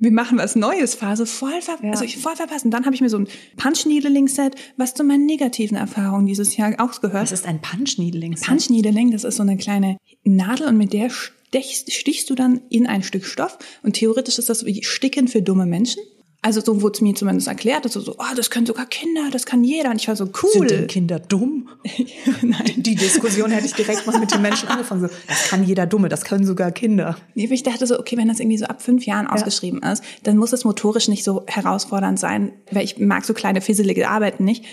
wir 0.00 0.12
machen 0.12 0.38
was 0.38 0.54
Neues 0.54 0.94
Phase 0.94 1.26
voll, 1.26 1.60
ver 1.60 1.78
ja. 1.82 1.90
also 1.90 2.04
ich 2.04 2.18
voll 2.18 2.36
verpasst. 2.36 2.64
Und 2.64 2.70
dann 2.70 2.84
habe 2.84 2.94
ich 2.94 3.00
mir 3.00 3.08
so 3.08 3.18
ein 3.18 3.26
Punch-Needling-Set, 3.56 4.54
was 4.76 4.94
zu 4.94 5.02
meinen 5.02 5.26
negativen 5.26 5.76
Erfahrungen 5.76 6.26
dieses 6.26 6.56
Jahr 6.56 6.74
auch 6.78 7.00
gehört. 7.00 7.24
Was 7.24 7.32
ist 7.32 7.46
ein 7.46 7.60
Punch-Needling-Set? 7.60 8.46
Punch-Needling, 8.46 9.10
das 9.10 9.24
ist 9.24 9.36
so 9.36 9.42
eine 9.42 9.56
kleine 9.56 9.98
Nadel 10.22 10.68
und 10.68 10.76
mit 10.76 10.92
der 10.92 11.10
stichst, 11.48 11.92
stichst 11.92 12.30
du 12.30 12.34
dann 12.34 12.60
in 12.68 12.86
ein 12.86 13.02
Stück 13.02 13.24
Stoff. 13.24 13.58
Und 13.82 13.94
theoretisch 13.94 14.38
ist 14.38 14.48
das 14.48 14.64
wie 14.64 14.82
Sticken 14.84 15.28
für 15.28 15.42
dumme 15.42 15.66
Menschen. 15.66 16.02
Also 16.40 16.60
so 16.60 16.82
wurde 16.82 16.94
es 16.94 17.00
mir 17.00 17.16
zumindest 17.16 17.48
erklärt, 17.48 17.84
also 17.84 18.00
so, 18.00 18.14
oh, 18.16 18.34
das 18.36 18.48
können 18.48 18.64
sogar 18.64 18.86
Kinder, 18.86 19.28
das 19.32 19.44
kann 19.44 19.64
jeder. 19.64 19.90
Und 19.90 19.96
ich 19.96 20.06
war 20.06 20.14
so, 20.14 20.30
cool. 20.40 20.50
Sind 20.52 20.70
denn 20.70 20.86
Kinder 20.86 21.18
dumm? 21.18 21.68
Nein. 22.42 22.74
Die 22.76 22.94
Diskussion 22.94 23.50
hätte 23.50 23.66
ich 23.66 23.74
direkt 23.74 24.06
mal 24.06 24.20
mit 24.20 24.32
den 24.32 24.40
Menschen 24.40 24.68
angefangen. 24.68 25.00
So, 25.00 25.08
das 25.26 25.48
kann 25.48 25.64
jeder 25.64 25.86
Dumme, 25.86 26.08
das 26.08 26.24
können 26.24 26.46
sogar 26.46 26.70
Kinder. 26.70 27.16
Nee, 27.34 27.48
ich 27.50 27.64
dachte 27.64 27.88
so, 27.88 27.98
okay, 27.98 28.16
wenn 28.16 28.28
das 28.28 28.38
irgendwie 28.38 28.58
so 28.58 28.66
ab 28.66 28.80
fünf 28.80 29.04
Jahren 29.04 29.26
ja. 29.26 29.32
ausgeschrieben 29.32 29.82
ist, 29.82 30.04
dann 30.22 30.36
muss 30.36 30.52
es 30.52 30.64
motorisch 30.64 31.08
nicht 31.08 31.24
so 31.24 31.44
herausfordernd 31.48 32.20
sein, 32.20 32.52
weil 32.70 32.84
ich 32.84 32.98
mag 32.98 33.24
so 33.24 33.34
kleine 33.34 33.60
fisselige 33.60 34.08
Arbeiten 34.08 34.44
nicht. 34.44 34.64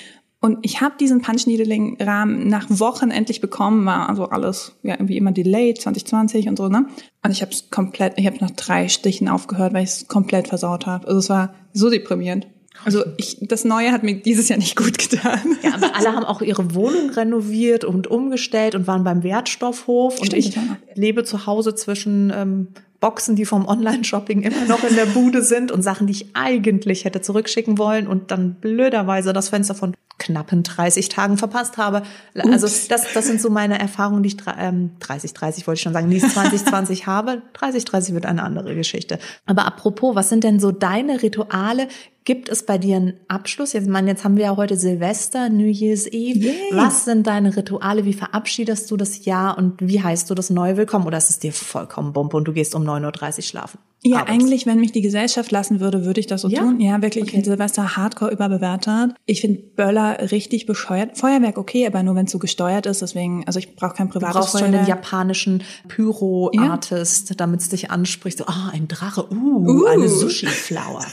Und 0.46 0.60
ich 0.62 0.80
habe 0.80 0.94
diesen 1.00 1.24
Punch-Needling-Rahmen 1.24 2.48
nach 2.48 2.68
Wochen 2.70 3.10
endlich 3.10 3.42
bekommen, 3.42 3.84
war 3.88 4.08
also 4.08 4.26
alles 4.26 4.74
ja 4.84 4.94
irgendwie 4.94 5.18
immer 5.18 5.32
delayed, 5.32 5.82
2020 5.82 6.48
und 6.48 6.56
so, 6.56 6.68
ne? 6.68 6.86
Und 7.24 7.32
ich 7.32 7.42
habe 7.42 7.52
es 7.52 7.72
komplett, 7.72 8.14
ich 8.18 8.28
habe 8.28 8.38
nach 8.40 8.52
drei 8.52 8.88
Stichen 8.88 9.28
aufgehört, 9.28 9.74
weil 9.74 9.86
ich 9.86 9.90
es 9.90 10.08
komplett 10.08 10.48
versaut 10.48 10.86
habe. 10.86 11.08
Also 11.08 11.18
es 11.18 11.30
war 11.32 11.56
so 11.74 11.90
deprimierend. 11.90 12.46
Also 12.84 13.04
ich, 13.18 13.40
das 13.42 13.66
Neue 13.66 13.92
hat 13.92 14.04
mir 14.04 14.22
dieses 14.22 14.48
Jahr 14.48 14.60
nicht 14.60 14.76
gut 14.76 15.00
getan. 15.00 15.58
Ja, 15.64 15.74
aber 15.74 15.96
alle 15.96 16.14
haben 16.14 16.26
auch 16.26 16.44
ihre 16.44 16.76
Wohnung 16.76 17.10
renoviert 17.10 17.84
und 17.84 18.06
umgestellt 18.06 18.76
und 18.76 18.86
waren 18.86 19.04
beim 19.04 19.24
Wertstoffhof. 19.24 20.18
Stimmt, 20.18 20.34
und 20.34 20.38
ich 20.38 20.56
ja. 20.56 20.62
lebe 20.94 21.24
zu 21.24 21.48
Hause 21.48 21.74
zwischen 21.74 22.32
ähm, 22.36 22.68
Boxen, 23.00 23.36
die 23.36 23.46
vom 23.46 23.68
Online-Shopping 23.68 24.44
immer 24.44 24.66
noch 24.66 24.84
in 24.84 24.96
der 24.96 25.08
Bude 25.08 25.42
sind 25.42 25.72
und 25.72 25.82
Sachen, 25.82 26.06
die 26.06 26.14
ich 26.14 26.28
eigentlich 26.36 27.06
hätte 27.06 27.22
zurückschicken 27.22 27.80
wollen 27.80 28.06
und 28.06 28.30
dann 28.30 28.56
blöderweise 28.56 29.34
das 29.34 29.50
Fenster 29.50 29.74
von 29.74 29.96
knappen 30.18 30.64
30 30.64 31.10
Tagen 31.10 31.38
verpasst 31.38 31.78
habe. 31.78 32.04
Ups. 32.36 32.46
Also 32.52 32.68
das, 32.90 33.14
das 33.14 33.28
sind 33.28 33.42
so 33.42 33.50
meine 33.50 33.80
Erfahrungen, 33.80 34.24
die 34.24 34.30
ich 34.30 34.38
ähm, 34.58 34.92
30, 35.00 35.34
30 35.34 35.68
wollte 35.68 35.78
ich 35.78 35.84
schon 35.84 35.94
sagen, 35.94 36.10
die 36.10 36.18
ich 36.18 36.28
2020 36.28 37.08
habe. 37.08 37.42
30, 37.54 37.86
30 37.86 38.14
wird 38.14 38.26
eine 38.26 38.44
andere 38.44 38.76
Geschichte. 38.76 39.20
Aber 39.46 39.66
apropos, 39.66 40.16
was 40.16 40.30
sind 40.30 40.44
denn 40.44 40.60
so 40.60 40.72
deine 40.72 41.22
Rituale? 41.22 41.88
Gibt 42.24 42.50
es 42.50 42.66
bei 42.66 42.80
dir 42.80 42.96
einen 42.96 43.14
Abschluss? 43.28 43.74
Jetzt, 43.74 43.88
meine, 43.88 44.10
jetzt 44.10 44.24
haben 44.24 44.36
wir 44.38 44.46
ja 44.46 44.58
heute 44.58 44.78
Silvester, 44.78 45.50
New 45.50 45.68
Year's 45.68 46.08
Eve. 46.08 46.40
Yay. 46.40 46.56
Was 46.72 47.06
sind 47.06 47.28
deine 47.28 47.56
Rituale? 47.56 48.06
Wie 48.06 48.14
verabschiedest 48.14 48.90
du 48.90 48.98
das 48.98 49.26
Jahr 49.26 49.58
und 49.60 49.76
wie 49.80 50.02
heißt 50.02 50.28
du 50.30 50.34
das 50.34 50.50
neu 50.50 50.76
willkommen? 50.76 51.06
Oder 51.06 51.20
ist 51.20 51.30
es 51.30 51.38
dir 51.38 51.54
vollkommen 51.54 52.14
Bombe 52.14 52.36
und 52.38 52.48
du 52.48 52.54
gehst 52.54 52.74
um 52.74 52.84
9.30 52.84 53.38
Uhr 53.38 53.44
schlafen? 53.44 53.80
Ja, 54.06 54.20
abends. 54.20 54.32
eigentlich, 54.32 54.66
wenn 54.68 54.80
mich 54.80 54.92
die 54.92 55.02
Gesellschaft 55.02 55.52
lassen 55.52 55.80
würde, 55.80 56.06
würde 56.06 56.20
ich 56.20 56.28
das 56.28 56.42
so 56.42 56.48
ja? 56.48 56.62
tun. 56.62 56.80
Ja, 56.80 57.02
wirklich. 57.02 57.24
Okay. 57.24 57.44
Silvester 57.44 57.98
hardcore 57.98 58.32
überbewertet. 58.32 59.16
Ich 59.26 59.42
finde 59.42 59.64
Böller 59.76 60.32
richtig 60.32 60.68
bescheuert. 60.68 61.18
Feuerwerk 61.18 61.58
okay, 61.58 61.88
aber 61.88 62.04
nur 62.04 62.16
wenn 62.16 62.26
es 62.26 62.32
so 62.32 62.38
gesteuert 62.38 62.86
ist. 62.86 63.02
Deswegen, 63.02 63.44
also 63.48 63.58
ich 63.58 63.76
brauche 63.76 63.96
kein 63.96 64.10
privates 64.10 64.34
Du 64.34 64.40
brauchst 64.40 64.52
Feuerwerk. 64.52 64.74
schon 64.74 64.86
den 64.86 64.88
japanischen 64.88 65.64
Pyro-Artist, 65.88 67.30
ja? 67.30 67.36
damit 67.36 67.62
es 67.62 67.70
dich 67.70 67.90
anspricht. 67.90 68.38
So, 68.38 68.46
ah, 68.46 68.70
ein 68.74 68.88
Drache, 68.88 69.28
uh, 69.32 69.36
uh. 69.36 69.86
eine 69.86 70.08
Sushi-Flower. 70.08 71.06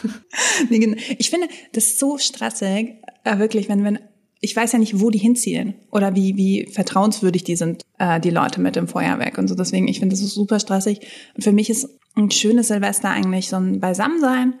ich 1.18 1.30
finde, 1.30 1.46
das 1.72 1.84
ist 1.84 1.98
so 2.00 2.18
stressig, 2.18 2.96
wirklich, 3.38 3.68
wenn, 3.68 3.84
wenn 3.84 4.00
ich 4.40 4.54
weiß 4.54 4.72
ja 4.72 4.78
nicht, 4.78 5.00
wo 5.00 5.10
die 5.10 5.18
hinziehen 5.18 5.74
oder 5.90 6.14
wie, 6.14 6.36
wie 6.36 6.66
vertrauenswürdig 6.66 7.44
die 7.44 7.56
sind, 7.56 7.84
äh, 7.98 8.20
die 8.20 8.30
Leute 8.30 8.60
mit 8.60 8.76
dem 8.76 8.88
Feuerwerk 8.88 9.38
und 9.38 9.48
so. 9.48 9.54
Deswegen, 9.54 9.88
ich 9.88 9.98
finde, 9.98 10.14
das 10.14 10.22
ist 10.22 10.34
super 10.34 10.60
stressig. 10.60 11.00
Und 11.34 11.42
für 11.42 11.52
mich 11.52 11.70
ist 11.70 11.88
ein 12.14 12.30
schönes 12.30 12.68
Silvester 12.68 13.10
eigentlich 13.10 13.48
so 13.48 13.56
ein 13.56 13.80
Beisammensein, 13.80 14.54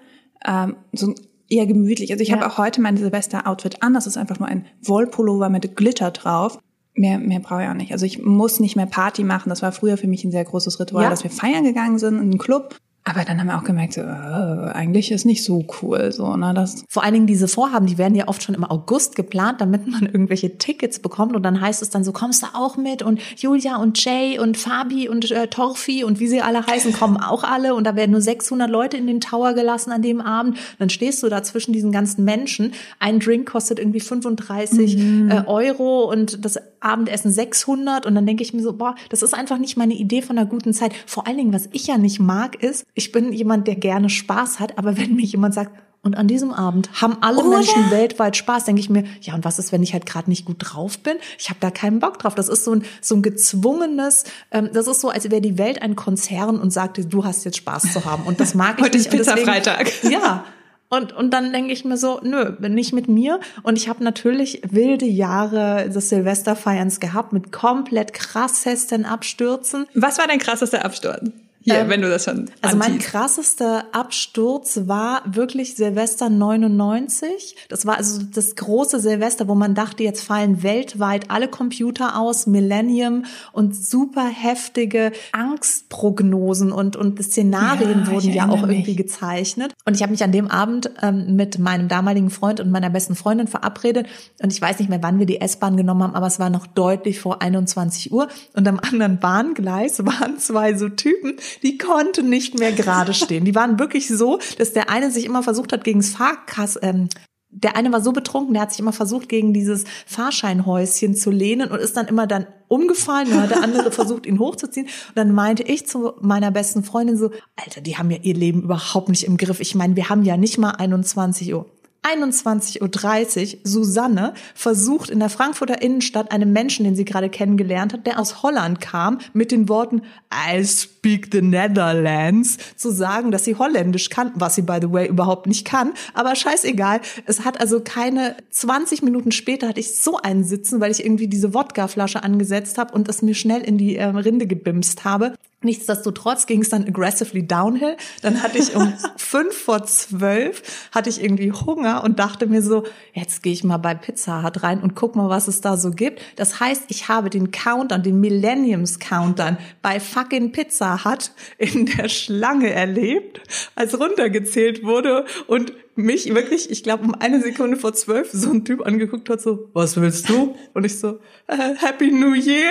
ähm, 0.46 0.76
so 0.92 1.14
eher 1.48 1.66
gemütlich. 1.66 2.10
Also 2.10 2.22
ich 2.22 2.30
ja. 2.30 2.36
habe 2.36 2.50
auch 2.50 2.58
heute 2.58 2.80
mein 2.80 2.96
Silvester-Outfit 2.96 3.82
an. 3.82 3.94
Das 3.94 4.06
ist 4.06 4.16
einfach 4.16 4.38
nur 4.38 4.48
ein 4.48 4.66
Wollpullover 4.82 5.48
mit 5.48 5.76
Glitter 5.76 6.10
drauf. 6.10 6.58
Mehr, 6.94 7.18
mehr 7.18 7.40
brauche 7.40 7.62
ich 7.62 7.68
auch 7.68 7.74
nicht. 7.74 7.92
Also 7.92 8.06
ich 8.06 8.22
muss 8.22 8.58
nicht 8.58 8.76
mehr 8.76 8.86
Party 8.86 9.22
machen. 9.22 9.50
Das 9.50 9.62
war 9.62 9.72
früher 9.72 9.98
für 9.98 10.06
mich 10.06 10.24
ein 10.24 10.30
sehr 10.30 10.44
großes 10.44 10.80
Ritual, 10.80 11.04
ja. 11.04 11.10
dass 11.10 11.22
wir 11.22 11.30
feiern 11.30 11.64
gegangen 11.64 11.98
sind 11.98 12.14
in 12.14 12.22
einen 12.22 12.38
Club 12.38 12.76
aber 13.08 13.24
dann 13.24 13.38
haben 13.38 13.46
wir 13.46 13.56
auch 13.56 13.62
gemerkt, 13.62 13.92
so, 13.92 14.00
äh, 14.00 14.04
eigentlich 14.04 15.12
ist 15.12 15.26
nicht 15.26 15.44
so 15.44 15.64
cool, 15.80 16.10
so, 16.10 16.36
ne, 16.36 16.52
das. 16.54 16.84
Vor 16.88 17.04
allen 17.04 17.14
Dingen 17.14 17.28
diese 17.28 17.46
Vorhaben, 17.46 17.86
die 17.86 17.98
werden 17.98 18.16
ja 18.16 18.26
oft 18.26 18.42
schon 18.42 18.56
im 18.56 18.64
August 18.64 19.14
geplant, 19.14 19.60
damit 19.60 19.86
man 19.86 20.02
irgendwelche 20.12 20.58
Tickets 20.58 20.98
bekommt 20.98 21.36
und 21.36 21.44
dann 21.44 21.60
heißt 21.60 21.82
es 21.82 21.90
dann 21.90 22.02
so, 22.02 22.10
kommst 22.10 22.42
du 22.42 22.48
auch 22.52 22.76
mit 22.76 23.02
und 23.02 23.20
Julia 23.36 23.76
und 23.76 24.04
Jay 24.04 24.40
und 24.40 24.56
Fabi 24.56 25.08
und 25.08 25.30
äh, 25.30 25.46
Torfi 25.46 26.02
und 26.02 26.18
wie 26.18 26.26
sie 26.26 26.42
alle 26.42 26.66
heißen, 26.66 26.92
kommen 26.94 27.16
auch 27.16 27.44
alle 27.44 27.76
und 27.76 27.84
da 27.84 27.94
werden 27.94 28.10
nur 28.10 28.20
600 28.20 28.68
Leute 28.68 28.96
in 28.96 29.06
den 29.06 29.20
Tower 29.20 29.54
gelassen 29.54 29.92
an 29.92 30.02
dem 30.02 30.20
Abend. 30.20 30.58
Dann 30.80 30.90
stehst 30.90 31.22
du 31.22 31.28
da 31.28 31.44
zwischen 31.44 31.72
diesen 31.72 31.92
ganzen 31.92 32.24
Menschen. 32.24 32.72
Ein 32.98 33.20
Drink 33.20 33.48
kostet 33.48 33.78
irgendwie 33.78 34.00
35 34.00 34.96
mhm. 34.96 35.30
äh, 35.30 35.44
Euro 35.46 36.10
und 36.10 36.44
das 36.44 36.58
Abendessen 36.80 37.30
600 37.30 38.06
und 38.06 38.14
dann 38.14 38.26
denke 38.26 38.42
ich 38.42 38.52
mir 38.52 38.62
so, 38.62 38.72
boah, 38.72 38.94
das 39.10 39.22
ist 39.22 39.34
einfach 39.34 39.58
nicht 39.58 39.76
meine 39.76 39.94
Idee 39.94 40.22
von 40.22 40.38
einer 40.38 40.48
guten 40.48 40.72
Zeit. 40.72 40.92
Vor 41.06 41.26
allen 41.26 41.36
Dingen, 41.36 41.52
was 41.52 41.68
ich 41.72 41.86
ja 41.86 41.98
nicht 41.98 42.20
mag, 42.20 42.62
ist, 42.62 42.84
ich 42.96 43.12
bin 43.12 43.32
jemand, 43.32 43.68
der 43.68 43.76
gerne 43.76 44.08
Spaß 44.08 44.58
hat, 44.58 44.78
aber 44.78 44.96
wenn 44.96 45.14
mir 45.14 45.24
jemand 45.24 45.54
sagt, 45.54 45.70
und 46.02 46.16
an 46.16 46.28
diesem 46.28 46.52
Abend 46.52 46.88
haben 47.02 47.18
alle 47.20 47.38
Oder? 47.38 47.58
Menschen 47.58 47.90
weltweit 47.90 48.36
Spaß, 48.36 48.64
denke 48.64 48.80
ich 48.80 48.88
mir, 48.88 49.04
ja, 49.20 49.34
und 49.34 49.44
was 49.44 49.58
ist, 49.58 49.72
wenn 49.72 49.82
ich 49.82 49.92
halt 49.92 50.06
gerade 50.06 50.30
nicht 50.30 50.44
gut 50.44 50.56
drauf 50.60 50.98
bin? 51.00 51.16
Ich 51.36 51.48
habe 51.48 51.58
da 51.60 51.70
keinen 51.70 51.98
Bock 51.98 52.20
drauf. 52.20 52.36
Das 52.36 52.48
ist 52.48 52.64
so 52.64 52.74
ein, 52.74 52.84
so 53.00 53.16
ein 53.16 53.22
gezwungenes, 53.22 54.22
ähm, 54.52 54.70
das 54.72 54.86
ist 54.86 55.00
so, 55.00 55.08
als 55.08 55.28
wäre 55.30 55.40
die 55.40 55.58
Welt 55.58 55.82
ein 55.82 55.96
Konzern 55.96 56.60
und 56.60 56.72
sagte, 56.72 57.04
du 57.04 57.24
hast 57.24 57.44
jetzt 57.44 57.56
Spaß 57.56 57.92
zu 57.92 58.04
haben. 58.04 58.22
Und 58.22 58.38
das 58.38 58.54
mag 58.54 58.76
ich 58.78 58.84
Heute 58.84 58.98
nicht. 58.98 59.10
Heute 59.10 59.18
ist 59.18 59.26
Pizza-Freitag. 59.34 59.92
Ja, 60.10 60.44
und, 60.88 61.12
und 61.12 61.32
dann 61.32 61.52
denke 61.52 61.72
ich 61.72 61.84
mir 61.84 61.96
so, 61.96 62.20
nö, 62.22 62.52
nicht 62.60 62.92
mit 62.92 63.08
mir. 63.08 63.40
Und 63.64 63.76
ich 63.76 63.88
habe 63.88 64.04
natürlich 64.04 64.62
wilde 64.70 65.06
Jahre 65.06 65.90
des 65.90 66.10
Silvesterfeierns 66.10 67.00
gehabt 67.00 67.32
mit 67.32 67.50
komplett 67.50 68.12
krassesten 68.12 69.04
Abstürzen. 69.04 69.86
Was 69.94 70.18
war 70.18 70.28
dein 70.28 70.38
krassester 70.38 70.84
Absturz? 70.84 71.32
Ja, 71.66 71.80
ähm, 71.80 71.88
wenn 71.88 72.00
du 72.00 72.08
das 72.08 72.24
schon. 72.24 72.48
Also 72.62 72.76
mein 72.76 72.98
krassester 73.00 73.86
Absturz 73.90 74.82
war 74.84 75.22
wirklich 75.26 75.74
Silvester 75.74 76.30
99. 76.30 77.56
Das 77.68 77.86
war 77.86 77.96
also 77.96 78.22
das 78.22 78.54
große 78.54 79.00
Silvester, 79.00 79.48
wo 79.48 79.56
man 79.56 79.74
dachte, 79.74 80.04
jetzt 80.04 80.22
fallen 80.22 80.62
weltweit 80.62 81.28
alle 81.28 81.48
Computer 81.48 82.18
aus, 82.20 82.46
Millennium 82.46 83.24
und 83.52 83.74
super 83.74 84.28
heftige 84.28 85.10
Angstprognosen 85.32 86.70
und, 86.70 86.94
und 86.94 87.20
Szenarien 87.20 88.04
ja, 88.04 88.12
wurden 88.12 88.32
ja 88.32 88.48
auch 88.48 88.62
mich. 88.62 88.76
irgendwie 88.76 88.96
gezeichnet. 88.96 89.72
Und 89.84 89.96
ich 89.96 90.02
habe 90.02 90.12
mich 90.12 90.22
an 90.22 90.30
dem 90.30 90.48
Abend 90.48 90.90
ähm, 91.02 91.34
mit 91.34 91.58
meinem 91.58 91.88
damaligen 91.88 92.30
Freund 92.30 92.60
und 92.60 92.70
meiner 92.70 92.90
besten 92.90 93.16
Freundin 93.16 93.48
verabredet. 93.48 94.06
Und 94.40 94.52
ich 94.52 94.62
weiß 94.62 94.78
nicht 94.78 94.88
mehr, 94.88 95.02
wann 95.02 95.18
wir 95.18 95.26
die 95.26 95.40
S-Bahn 95.40 95.76
genommen 95.76 96.04
haben, 96.04 96.14
aber 96.14 96.28
es 96.28 96.38
war 96.38 96.48
noch 96.48 96.68
deutlich 96.68 97.18
vor 97.18 97.42
21 97.42 98.12
Uhr. 98.12 98.28
Und 98.54 98.68
am 98.68 98.78
anderen 98.78 99.18
Bahngleis 99.18 99.98
waren 100.06 100.38
zwei 100.38 100.74
so 100.74 100.88
Typen, 100.88 101.38
die 101.62 101.78
konnten 101.78 102.28
nicht 102.28 102.58
mehr 102.58 102.72
gerade 102.72 103.14
stehen. 103.14 103.44
Die 103.44 103.54
waren 103.54 103.78
wirklich 103.78 104.08
so, 104.08 104.38
dass 104.58 104.72
der 104.72 104.90
eine 104.90 105.10
sich 105.10 105.24
immer 105.24 105.42
versucht 105.42 105.72
hat, 105.72 105.84
gegen 105.84 106.00
das 106.00 106.10
Fahrkass, 106.10 106.78
ähm, 106.82 107.08
der 107.56 107.76
eine 107.76 107.90
war 107.90 108.02
so 108.02 108.12
betrunken, 108.12 108.52
der 108.52 108.62
hat 108.62 108.72
sich 108.72 108.80
immer 108.80 108.92
versucht, 108.92 109.28
gegen 109.28 109.54
dieses 109.54 109.84
Fahrscheinhäuschen 110.06 111.14
zu 111.14 111.30
lehnen 111.30 111.70
und 111.70 111.80
ist 111.80 111.96
dann 111.96 112.06
immer 112.06 112.26
dann 112.26 112.46
umgefallen 112.68 113.32
und 113.32 113.40
hat 113.40 113.50
der 113.50 113.62
andere 113.62 113.92
versucht, 113.92 114.26
ihn 114.26 114.38
hochzuziehen. 114.38 114.86
Und 114.86 115.16
dann 115.16 115.32
meinte 115.32 115.62
ich 115.62 115.86
zu 115.86 116.12
meiner 116.20 116.50
besten 116.50 116.84
Freundin 116.84 117.16
so, 117.16 117.30
Alter, 117.56 117.80
die 117.80 117.96
haben 117.96 118.10
ja 118.10 118.18
ihr 118.20 118.34
Leben 118.34 118.62
überhaupt 118.62 119.08
nicht 119.08 119.24
im 119.24 119.38
Griff. 119.38 119.60
Ich 119.60 119.74
meine, 119.74 119.96
wir 119.96 120.10
haben 120.10 120.22
ja 120.22 120.36
nicht 120.36 120.58
mal 120.58 120.72
21 120.72 121.54
Uhr. 121.54 121.66
21.30 122.02 123.54
Uhr 123.54 123.60
Susanne 123.64 124.34
versucht 124.54 125.10
in 125.10 125.18
der 125.18 125.30
Frankfurter 125.30 125.82
Innenstadt 125.82 126.30
einem 126.30 126.52
Menschen, 126.52 126.84
den 126.84 126.94
sie 126.94 127.04
gerade 127.04 127.28
kennengelernt 127.28 127.92
hat, 127.92 128.06
der 128.06 128.20
aus 128.20 128.42
Holland 128.42 128.80
kam, 128.80 129.18
mit 129.32 129.50
den 129.50 129.68
Worten 129.68 130.02
I 130.32 130.62
speak 131.06 131.28
the 131.30 131.40
Netherlands 131.40 132.58
zu 132.74 132.90
sagen, 132.90 133.30
dass 133.30 133.44
sie 133.44 133.54
Holländisch 133.54 134.10
kann, 134.10 134.32
was 134.34 134.56
sie 134.56 134.62
by 134.62 134.78
the 134.80 134.90
way 134.90 135.06
überhaupt 135.06 135.46
nicht 135.46 135.64
kann, 135.64 135.92
aber 136.14 136.34
scheißegal. 136.34 137.00
Es 137.26 137.44
hat 137.44 137.60
also 137.60 137.80
keine 137.80 138.36
20 138.50 139.02
Minuten 139.02 139.30
später 139.30 139.68
hatte 139.68 139.78
ich 139.78 139.96
so 140.00 140.16
einen 140.16 140.42
Sitzen, 140.42 140.80
weil 140.80 140.90
ich 140.90 141.04
irgendwie 141.04 141.28
diese 141.28 141.54
Wodkaflasche 141.54 142.24
angesetzt 142.24 142.76
habe 142.76 142.92
und 142.92 143.08
es 143.08 143.22
mir 143.22 143.36
schnell 143.36 143.62
in 143.62 143.78
die 143.78 143.96
äh, 143.96 144.04
Rinde 144.04 144.48
gebimst 144.48 145.04
habe. 145.04 145.34
Nichtsdestotrotz 145.62 146.46
ging 146.46 146.60
es 146.60 146.68
dann 146.68 146.84
aggressively 146.84 147.46
downhill. 147.46 147.96
Dann 148.20 148.42
hatte 148.42 148.58
ich 148.58 148.76
um 148.76 148.92
fünf 149.16 149.56
vor 149.56 149.84
zwölf 149.84 150.62
hatte 150.92 151.08
ich 151.08 151.22
irgendwie 151.22 151.50
Hunger 151.50 152.04
und 152.04 152.18
dachte 152.18 152.46
mir 152.46 152.62
so, 152.62 152.84
jetzt 153.14 153.42
gehe 153.42 153.52
ich 153.52 153.64
mal 153.64 153.78
bei 153.78 153.94
Pizza 153.94 154.42
Hut 154.42 154.62
rein 154.62 154.82
und 154.82 154.94
guck 154.94 155.16
mal, 155.16 155.28
was 155.28 155.48
es 155.48 155.62
da 155.62 155.76
so 155.76 155.90
gibt. 155.90 156.20
Das 156.36 156.60
heißt, 156.60 156.84
ich 156.88 157.08
habe 157.08 157.30
den 157.30 157.50
Countdown, 157.52 158.02
den 158.02 158.20
Millenniums 158.20 158.98
Countdown 158.98 159.56
bei 159.80 159.98
fucking 159.98 160.52
Pizza 160.52 160.95
Hut 161.04 161.32
in 161.58 161.86
der 161.86 162.08
Schlange 162.08 162.70
erlebt, 162.70 163.40
als 163.74 163.98
runtergezählt 163.98 164.84
wurde 164.84 165.24
und 165.46 165.72
mich 165.96 166.34
wirklich, 166.34 166.70
ich 166.70 166.82
glaube, 166.82 167.04
um 167.04 167.14
eine 167.14 167.40
Sekunde 167.40 167.76
vor 167.76 167.94
zwölf 167.94 168.30
so 168.32 168.50
ein 168.50 168.64
Typ 168.64 168.84
angeguckt 168.84 169.30
hat, 169.30 169.40
so, 169.40 169.70
was 169.72 170.00
willst 170.00 170.28
du? 170.28 170.54
Und 170.74 170.84
ich 170.84 170.98
so, 170.98 171.18
äh, 171.46 171.74
Happy 171.76 172.10
New 172.10 172.34
Year! 172.34 172.70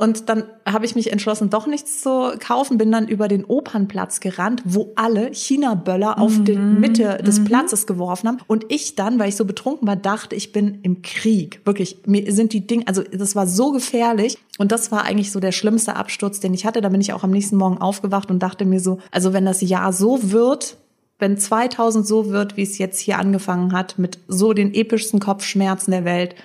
Und 0.00 0.28
dann 0.28 0.44
habe 0.64 0.86
ich 0.86 0.94
mich 0.94 1.10
entschlossen, 1.10 1.50
doch 1.50 1.66
nichts 1.66 2.02
zu 2.02 2.32
kaufen, 2.38 2.78
bin 2.78 2.92
dann 2.92 3.08
über 3.08 3.26
den 3.26 3.44
Opernplatz 3.44 4.20
gerannt, 4.20 4.62
wo 4.64 4.92
alle 4.94 5.34
China-Böller 5.34 6.20
auf 6.20 6.38
mhm. 6.38 6.44
die 6.44 6.56
Mitte 6.56 7.18
des 7.18 7.40
mhm. 7.40 7.46
Platzes 7.46 7.84
geworfen 7.84 8.28
haben. 8.28 8.38
Und 8.46 8.66
ich 8.68 8.94
dann, 8.94 9.18
weil 9.18 9.30
ich 9.30 9.34
so 9.34 9.44
betrunken 9.44 9.88
war, 9.88 9.96
dachte, 9.96 10.36
ich 10.36 10.52
bin 10.52 10.78
im 10.82 11.02
Krieg. 11.02 11.60
Wirklich, 11.64 11.98
mir 12.06 12.32
sind 12.32 12.52
die 12.52 12.64
Dinge, 12.64 12.86
also 12.86 13.02
das 13.02 13.34
war 13.34 13.48
so 13.48 13.72
gefährlich. 13.72 14.38
Und 14.56 14.70
das 14.70 14.92
war 14.92 15.02
eigentlich 15.02 15.32
so 15.32 15.40
der 15.40 15.50
schlimmste 15.50 15.96
Absturz, 15.96 16.38
den 16.38 16.54
ich 16.54 16.64
hatte. 16.64 16.80
Da 16.80 16.90
bin 16.90 17.00
ich 17.00 17.12
auch 17.12 17.24
am 17.24 17.32
nächsten 17.32 17.56
Morgen 17.56 17.78
aufgewacht 17.78 18.30
und 18.30 18.40
dachte 18.40 18.66
mir 18.66 18.78
so, 18.78 18.98
also 19.10 19.32
wenn 19.32 19.44
das 19.44 19.62
Jahr 19.62 19.92
so 19.92 20.30
wird, 20.30 20.76
wenn 21.18 21.38
2000 21.38 22.06
so 22.06 22.30
wird, 22.30 22.56
wie 22.56 22.62
es 22.62 22.78
jetzt 22.78 23.00
hier 23.00 23.18
angefangen 23.18 23.72
hat, 23.72 23.98
mit 23.98 24.20
so 24.28 24.52
den 24.52 24.72
epischsten 24.74 25.18
Kopfschmerzen 25.18 25.90
der 25.90 26.04
Welt, 26.04 26.36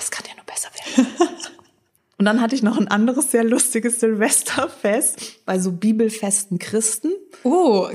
es 0.00 0.10
kann 0.10 0.26
ja 0.28 0.34
nur 0.34 0.46
besser 0.46 0.68
werden. 0.74 1.28
Und 2.22 2.26
dann 2.26 2.40
hatte 2.40 2.54
ich 2.54 2.62
noch 2.62 2.78
ein 2.78 2.86
anderes 2.86 3.32
sehr 3.32 3.42
lustiges 3.42 3.98
Silvesterfest 3.98 5.44
bei 5.44 5.58
so 5.58 5.72
bibelfesten 5.72 6.60
Christen. 6.60 7.10
Oh, 7.42 7.88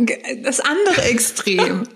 das 0.43 0.59
andere 0.59 1.03
Extrem. 1.09 1.83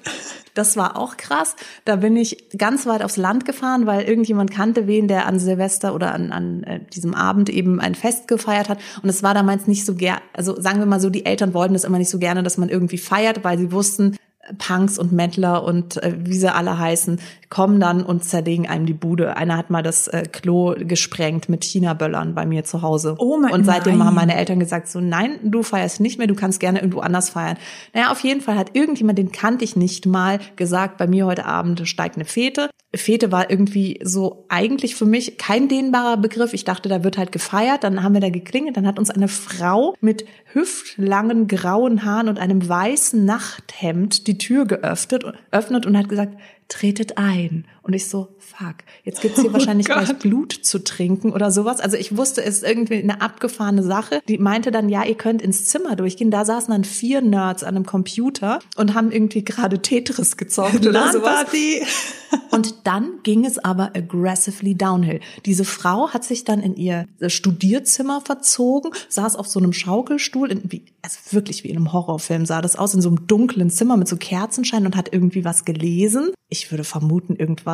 Das 0.54 0.76
war 0.76 0.98
auch 0.98 1.16
krass. 1.16 1.56
Da 1.86 1.96
bin 1.96 2.18
ich 2.18 2.50
ganz 2.58 2.86
weit 2.86 3.04
aufs 3.04 3.16
Land 3.16 3.46
gefahren, 3.46 3.86
weil 3.86 4.04
irgendjemand 4.04 4.52
kannte 4.52 4.86
wen, 4.86 5.08
der 5.08 5.26
an 5.26 5.40
Silvester 5.40 5.96
oder 5.96 6.14
an, 6.14 6.34
an 6.34 6.64
äh, 6.64 6.82
diesem 6.94 7.14
Abend 7.14 7.50
eben 7.50 7.80
ein 7.80 7.96
Fest 7.96 8.28
gefeiert 8.28 8.68
hat. 8.68 8.78
Und 9.02 9.08
es 9.08 9.24
war 9.24 9.34
damals 9.34 9.68
nicht 9.68 9.86
so 9.86 9.96
gern, 9.96 10.20
also 10.34 10.60
sagen 10.60 10.80
wir 10.80 10.86
mal 10.86 11.00
so, 11.00 11.10
die 11.10 11.26
Eltern 11.26 11.54
wollten 11.54 11.74
das 11.74 11.86
immer 11.86 12.00
nicht 12.00 12.10
so 12.10 12.20
gerne, 12.20 12.44
dass 12.44 12.58
man 12.58 12.68
irgendwie 12.68 12.98
feiert, 12.98 13.46
weil 13.46 13.58
sie 13.58 13.72
wussten, 13.72 14.18
Punks 14.58 14.98
und 14.98 15.12
Mettler 15.12 15.64
und 15.64 16.02
äh, 16.02 16.14
wie 16.18 16.38
sie 16.38 16.54
alle 16.54 16.78
heißen, 16.78 17.20
kommen 17.50 17.80
dann 17.80 18.04
und 18.04 18.24
zerlegen 18.24 18.68
einem 18.68 18.86
die 18.86 18.94
Bude. 18.94 19.38
Einer 19.38 19.58
hat 19.58 19.70
mal 19.70 19.84
das 19.84 20.08
äh, 20.08 20.24
Klo 20.24 20.76
gesprengt 20.78 21.48
mit 21.48 21.64
China-Böllern 21.64 22.34
bei 22.34 22.46
mir 22.46 22.64
zu 22.64 22.82
Hause. 22.82 23.16
Oh 23.20 23.38
mein 23.38 23.54
Und 23.54 23.66
seitdem 23.66 23.98
nein. 23.98 24.08
haben 24.08 24.16
meine 24.16 24.36
Eltern 24.36 24.60
gesagt, 24.60 24.88
so 24.88 25.00
nein, 25.00 25.40
du 25.44 25.64
feierst 25.64 26.00
nicht 26.00 26.18
mehr, 26.18 26.28
du 26.28 26.36
kannst 26.36 26.60
gerne 26.60 26.80
irgendwo 26.80 27.02
anders 27.02 27.30
feiern. 27.30 27.58
Naja, 27.94 28.12
auf 28.12 28.22
jeden 28.22 28.42
Fall 28.42 28.58
hat 28.58 28.76
irgendjemand, 28.76 29.18
den 29.18 29.32
kannte 29.32 29.64
ich 29.64 29.76
nicht 29.76 30.06
mal, 30.06 30.40
gesagt, 30.56 30.98
bei 30.98 31.08
mir 31.08 31.26
heute 31.26 31.46
Abend 31.46 31.88
steigt 31.88 32.16
eine 32.16 32.26
Fete. 32.26 32.70
Fete 32.94 33.32
war 33.32 33.50
irgendwie 33.50 34.00
so 34.04 34.46
eigentlich 34.50 34.96
für 34.96 35.06
mich 35.06 35.38
kein 35.38 35.70
dehnbarer 35.70 36.18
Begriff. 36.18 36.54
Ich 36.54 36.66
dachte, 36.66 36.90
da 36.90 37.04
wird 37.06 37.18
halt 37.18 37.32
gefeiert. 37.32 37.86
Dann 37.86 38.04
haben 38.04 38.14
wir 38.14 38.22
da 38.22 38.30
geklingelt. 38.30 38.76
Dann 38.76 38.86
hat 38.86 39.00
uns 39.00 39.10
eine 39.10 39.30
Frau 39.30 39.96
mit 40.02 40.26
hüftlangen 40.54 41.48
grauen 41.48 42.04
Haaren 42.04 42.28
und 42.28 42.38
einem 42.38 42.68
weißen 42.68 43.24
Nachthemd 43.24 44.28
die 44.28 44.38
Tür 44.38 44.66
geöffnet 44.66 45.24
öffnet 45.52 45.86
und 45.86 45.98
hat 45.98 46.10
gesagt, 46.10 46.38
tretet 46.68 47.18
ein. 47.18 47.66
Und 47.84 47.94
ich 47.94 48.08
so, 48.08 48.36
fuck, 48.38 48.76
jetzt 49.04 49.22
gibt's 49.22 49.40
hier 49.42 49.50
oh 49.50 49.54
wahrscheinlich 49.54 49.88
Gott. 49.88 50.06
gleich 50.06 50.20
Blut 50.20 50.54
zu 50.54 50.84
trinken 50.84 51.34
oder 51.34 51.52
sowas. 51.52 51.80
Also 51.80 51.98
ich 51.98 52.16
wusste, 52.16 52.44
es 52.44 52.58
ist 52.58 52.64
irgendwie 52.64 53.02
eine 53.02 53.22
abgefahrene 53.22 53.84
Sache. 53.84 54.22
Die 54.28 54.38
meinte 54.38 54.72
dann, 54.72 54.90
ja, 54.90 55.04
ihr 55.04 55.16
könnt 55.16 55.42
ins 55.42 55.66
Zimmer 55.66 55.96
durchgehen. 55.96 56.32
Da 56.32 56.46
saßen 56.46 56.72
dann 56.72 56.84
vier 56.84 57.22
Nerds 57.22 57.64
an 57.64 57.76
einem 57.76 57.86
Computer 57.86 58.60
und 58.78 58.94
haben 58.94 59.12
irgendwie 59.12 59.44
gerade 59.44 59.82
Tetris 59.82 60.38
gezockt 60.38 60.86
oder 60.88 61.12
sowas. 61.12 61.46
Und 62.52 62.88
dann 62.88 63.20
ging 63.24 63.46
es 63.46 63.60
aber 63.60 63.92
aggressively 63.96 64.76
downhill. 64.76 65.20
Diese 65.46 65.66
Frau 65.66 66.10
hat 66.10 66.24
sich 66.24 66.44
dann 66.44 66.62
in 66.62 66.76
ihr 66.76 67.06
Studierzimmer 67.26 68.22
verzogen, 68.22 68.92
saß 69.10 69.36
auf 69.36 69.48
so 69.48 69.60
einem 69.60 69.74
Schaukelstuhl, 69.74 70.52
in, 70.52 70.62
wie, 70.72 70.86
also 71.02 71.18
wirklich 71.32 71.64
wie 71.64 71.70
in 71.70 71.78
einem 71.78 71.94
Horrorfilm 71.94 72.46
sah 72.46 72.62
das 72.62 72.76
aus, 72.76 72.94
in 72.94 73.02
so 73.02 73.10
einem 73.10 73.28
dunklen 73.28 73.70
Zimmer 73.70 73.98
mit 73.98 74.08
so 74.08 74.18
Kerzenschein 74.18 74.86
und 74.86 74.96
hat 74.96 75.12
irgendwie 75.12 75.46
was 75.46 75.66
gelesen. 75.66 76.32
Ich 76.50 76.72
würde 76.72 76.84
vermuten, 76.84 77.36
irgendwas 77.36 77.71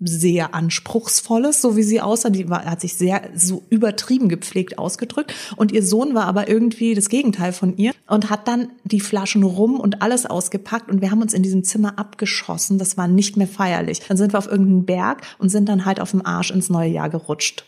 sehr 0.00 0.54
anspruchsvolles, 0.54 1.60
so 1.60 1.76
wie 1.76 1.82
sie 1.82 2.00
aussah. 2.00 2.30
Die 2.30 2.48
war, 2.48 2.64
hat 2.64 2.80
sich 2.80 2.94
sehr 2.94 3.22
so 3.34 3.64
übertrieben 3.68 4.28
gepflegt 4.28 4.78
ausgedrückt. 4.78 5.34
Und 5.56 5.72
ihr 5.72 5.82
Sohn 5.82 6.14
war 6.14 6.26
aber 6.26 6.48
irgendwie 6.48 6.94
das 6.94 7.08
Gegenteil 7.08 7.52
von 7.52 7.76
ihr 7.76 7.92
und 8.06 8.30
hat 8.30 8.46
dann 8.46 8.68
die 8.84 9.00
Flaschen 9.00 9.42
rum 9.42 9.80
und 9.80 10.00
alles 10.02 10.26
ausgepackt. 10.26 10.90
Und 10.90 11.00
wir 11.00 11.10
haben 11.10 11.22
uns 11.22 11.34
in 11.34 11.42
diesem 11.42 11.64
Zimmer 11.64 11.98
abgeschossen. 11.98 12.78
Das 12.78 12.96
war 12.96 13.08
nicht 13.08 13.36
mehr 13.36 13.48
feierlich. 13.48 14.00
Dann 14.06 14.16
sind 14.16 14.32
wir 14.32 14.38
auf 14.38 14.46
irgendeinen 14.46 14.86
Berg 14.86 15.22
und 15.38 15.48
sind 15.48 15.68
dann 15.68 15.84
halt 15.84 16.00
auf 16.00 16.12
dem 16.12 16.24
Arsch 16.24 16.50
ins 16.50 16.70
neue 16.70 16.90
Jahr 16.90 17.10
gerutscht 17.10 17.64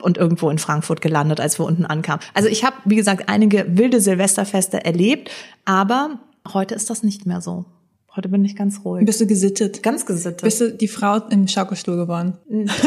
und 0.00 0.16
irgendwo 0.18 0.50
in 0.50 0.58
Frankfurt 0.58 1.00
gelandet, 1.00 1.40
als 1.40 1.58
wir 1.58 1.66
unten 1.66 1.84
ankamen. 1.84 2.20
Also 2.32 2.48
ich 2.48 2.64
habe, 2.64 2.76
wie 2.84 2.96
gesagt, 2.96 3.28
einige 3.28 3.66
wilde 3.68 4.00
Silvesterfeste 4.00 4.84
erlebt, 4.84 5.30
aber 5.64 6.18
heute 6.52 6.74
ist 6.74 6.90
das 6.90 7.02
nicht 7.02 7.26
mehr 7.26 7.40
so. 7.40 7.64
Heute 8.16 8.28
bin 8.28 8.44
ich 8.44 8.54
ganz 8.54 8.84
ruhig. 8.84 9.04
Bist 9.04 9.20
du 9.20 9.26
gesittet? 9.26 9.82
Ganz 9.82 10.06
gesittet. 10.06 10.42
Bist 10.42 10.60
du 10.60 10.70
die 10.70 10.86
Frau 10.86 11.16
im 11.30 11.48
Schaukelstuhl 11.48 11.96
geworden? 11.96 12.34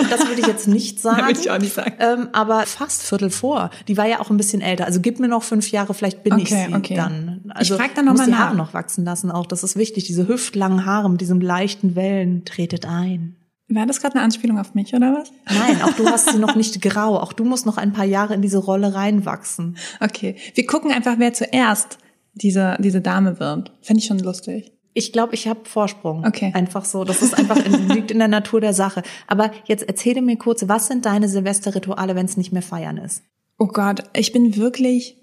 Das 0.10 0.26
würde 0.26 0.40
ich 0.40 0.48
jetzt 0.48 0.70
nicht 0.70 1.00
sagen. 1.02 1.28
würde 1.28 1.40
ich 1.40 1.52
auch 1.52 1.60
nicht 1.60 1.74
sagen. 1.74 1.96
Ähm, 2.00 2.30
aber 2.32 2.62
fast 2.62 3.04
Viertel 3.04 3.30
vor. 3.30 3.70
Die 3.90 3.98
war 3.98 4.08
ja 4.08 4.22
auch 4.22 4.30
ein 4.30 4.38
bisschen 4.38 4.62
älter. 4.62 4.86
Also 4.86 5.02
gib 5.02 5.20
mir 5.20 5.28
noch 5.28 5.44
fünf 5.44 5.70
Jahre, 5.72 5.94
vielleicht 5.94 6.24
bin 6.24 6.34
okay, 6.34 6.44
ich 6.44 6.50
sie 6.50 6.74
okay. 6.74 6.96
dann. 6.96 7.42
Also 7.50 7.74
ich 7.74 7.82
frag 7.82 7.94
dann 7.96 8.06
noch 8.06 8.14
muss 8.14 8.22
mal 8.22 8.26
die 8.28 8.32
nach. 8.32 8.40
Haare 8.40 8.56
noch 8.56 8.74
wachsen 8.74 9.04
lassen 9.04 9.30
auch. 9.30 9.46
Das 9.46 9.66
ist 9.66 9.76
wichtig. 9.76 10.06
Diese 10.06 10.30
hüftlangen 10.30 10.86
Haare 10.86 11.10
mit 11.10 11.20
diesen 11.20 11.42
leichten 11.42 11.96
Wellen. 11.96 12.46
Tretet 12.46 12.86
ein. 12.86 13.36
War 13.68 13.86
das 13.86 14.00
gerade 14.00 14.16
eine 14.16 14.24
Anspielung 14.24 14.58
auf 14.58 14.76
mich 14.76 14.94
oder 14.94 15.14
was? 15.14 15.32
Nein, 15.54 15.82
auch 15.82 15.92
du 15.92 16.06
hast 16.10 16.32
sie 16.32 16.40
noch 16.40 16.56
nicht 16.56 16.82
grau. 16.82 17.20
Auch 17.20 17.34
du 17.34 17.44
musst 17.44 17.66
noch 17.66 17.76
ein 17.76 17.92
paar 17.92 18.06
Jahre 18.06 18.34
in 18.34 18.42
diese 18.42 18.60
Rolle 18.60 18.96
reinwachsen. 18.96 19.76
Okay, 20.00 20.38
wir 20.56 20.66
gucken 20.66 20.92
einfach, 20.92 21.16
wer 21.18 21.34
zuerst 21.34 21.98
diese, 22.34 22.78
diese 22.80 23.02
Dame 23.02 23.42
wird. 23.42 23.74
Fände 23.82 24.00
ich 24.00 24.08
schon 24.08 24.20
lustig. 24.20 24.72
Ich 24.98 25.14
glaube, 25.14 25.36
ich 25.36 25.48
habe 25.48 25.60
Vorsprung. 25.64 26.26
Okay. 26.26 26.50
Einfach 26.56 26.84
so. 26.84 27.04
Das 27.04 27.22
ist 27.22 27.38
einfach 27.38 27.64
in, 27.64 27.88
liegt 27.94 28.10
in 28.10 28.18
der 28.18 28.28
Natur 28.28 28.62
der 28.62 28.74
Sache. 28.74 29.04
Aber 29.28 29.52
jetzt 29.66 29.88
erzähle 29.88 30.24
mir 30.24 30.38
kurz, 30.38 30.68
was 30.68 30.88
sind 30.88 31.06
deine 31.06 31.30
Silvesterrituale, 31.30 32.16
wenn 32.16 32.26
es 32.26 32.36
nicht 32.36 32.52
mehr 32.52 32.64
feiern 32.64 32.98
ist? 32.98 33.22
Oh 33.60 33.68
Gott, 33.68 34.06
ich 34.16 34.34
bin 34.34 34.56
wirklich, 34.56 35.16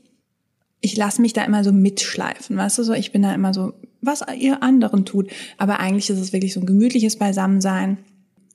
ich 0.81 0.97
lasse 0.97 1.21
mich 1.21 1.33
da 1.33 1.43
immer 1.43 1.65
so 1.65 1.73
mitschleifen, 1.73 2.57
weißt 2.57 2.79
du 2.79 2.85
so? 2.85 2.93
Ich 2.93 3.11
bin 3.11 3.23
da 3.23 3.35
immer 3.35 3.53
so, 3.53 3.73
was 4.01 4.23
ihr 4.39 4.63
anderen 4.63 5.05
tut. 5.07 5.33
Aber 5.59 5.81
eigentlich 5.81 6.09
ist 6.09 6.21
es 6.21 6.33
wirklich 6.33 6.55
so 6.55 6.61
ein 6.61 6.67
gemütliches 6.67 7.17
Beisammensein. 7.17 7.99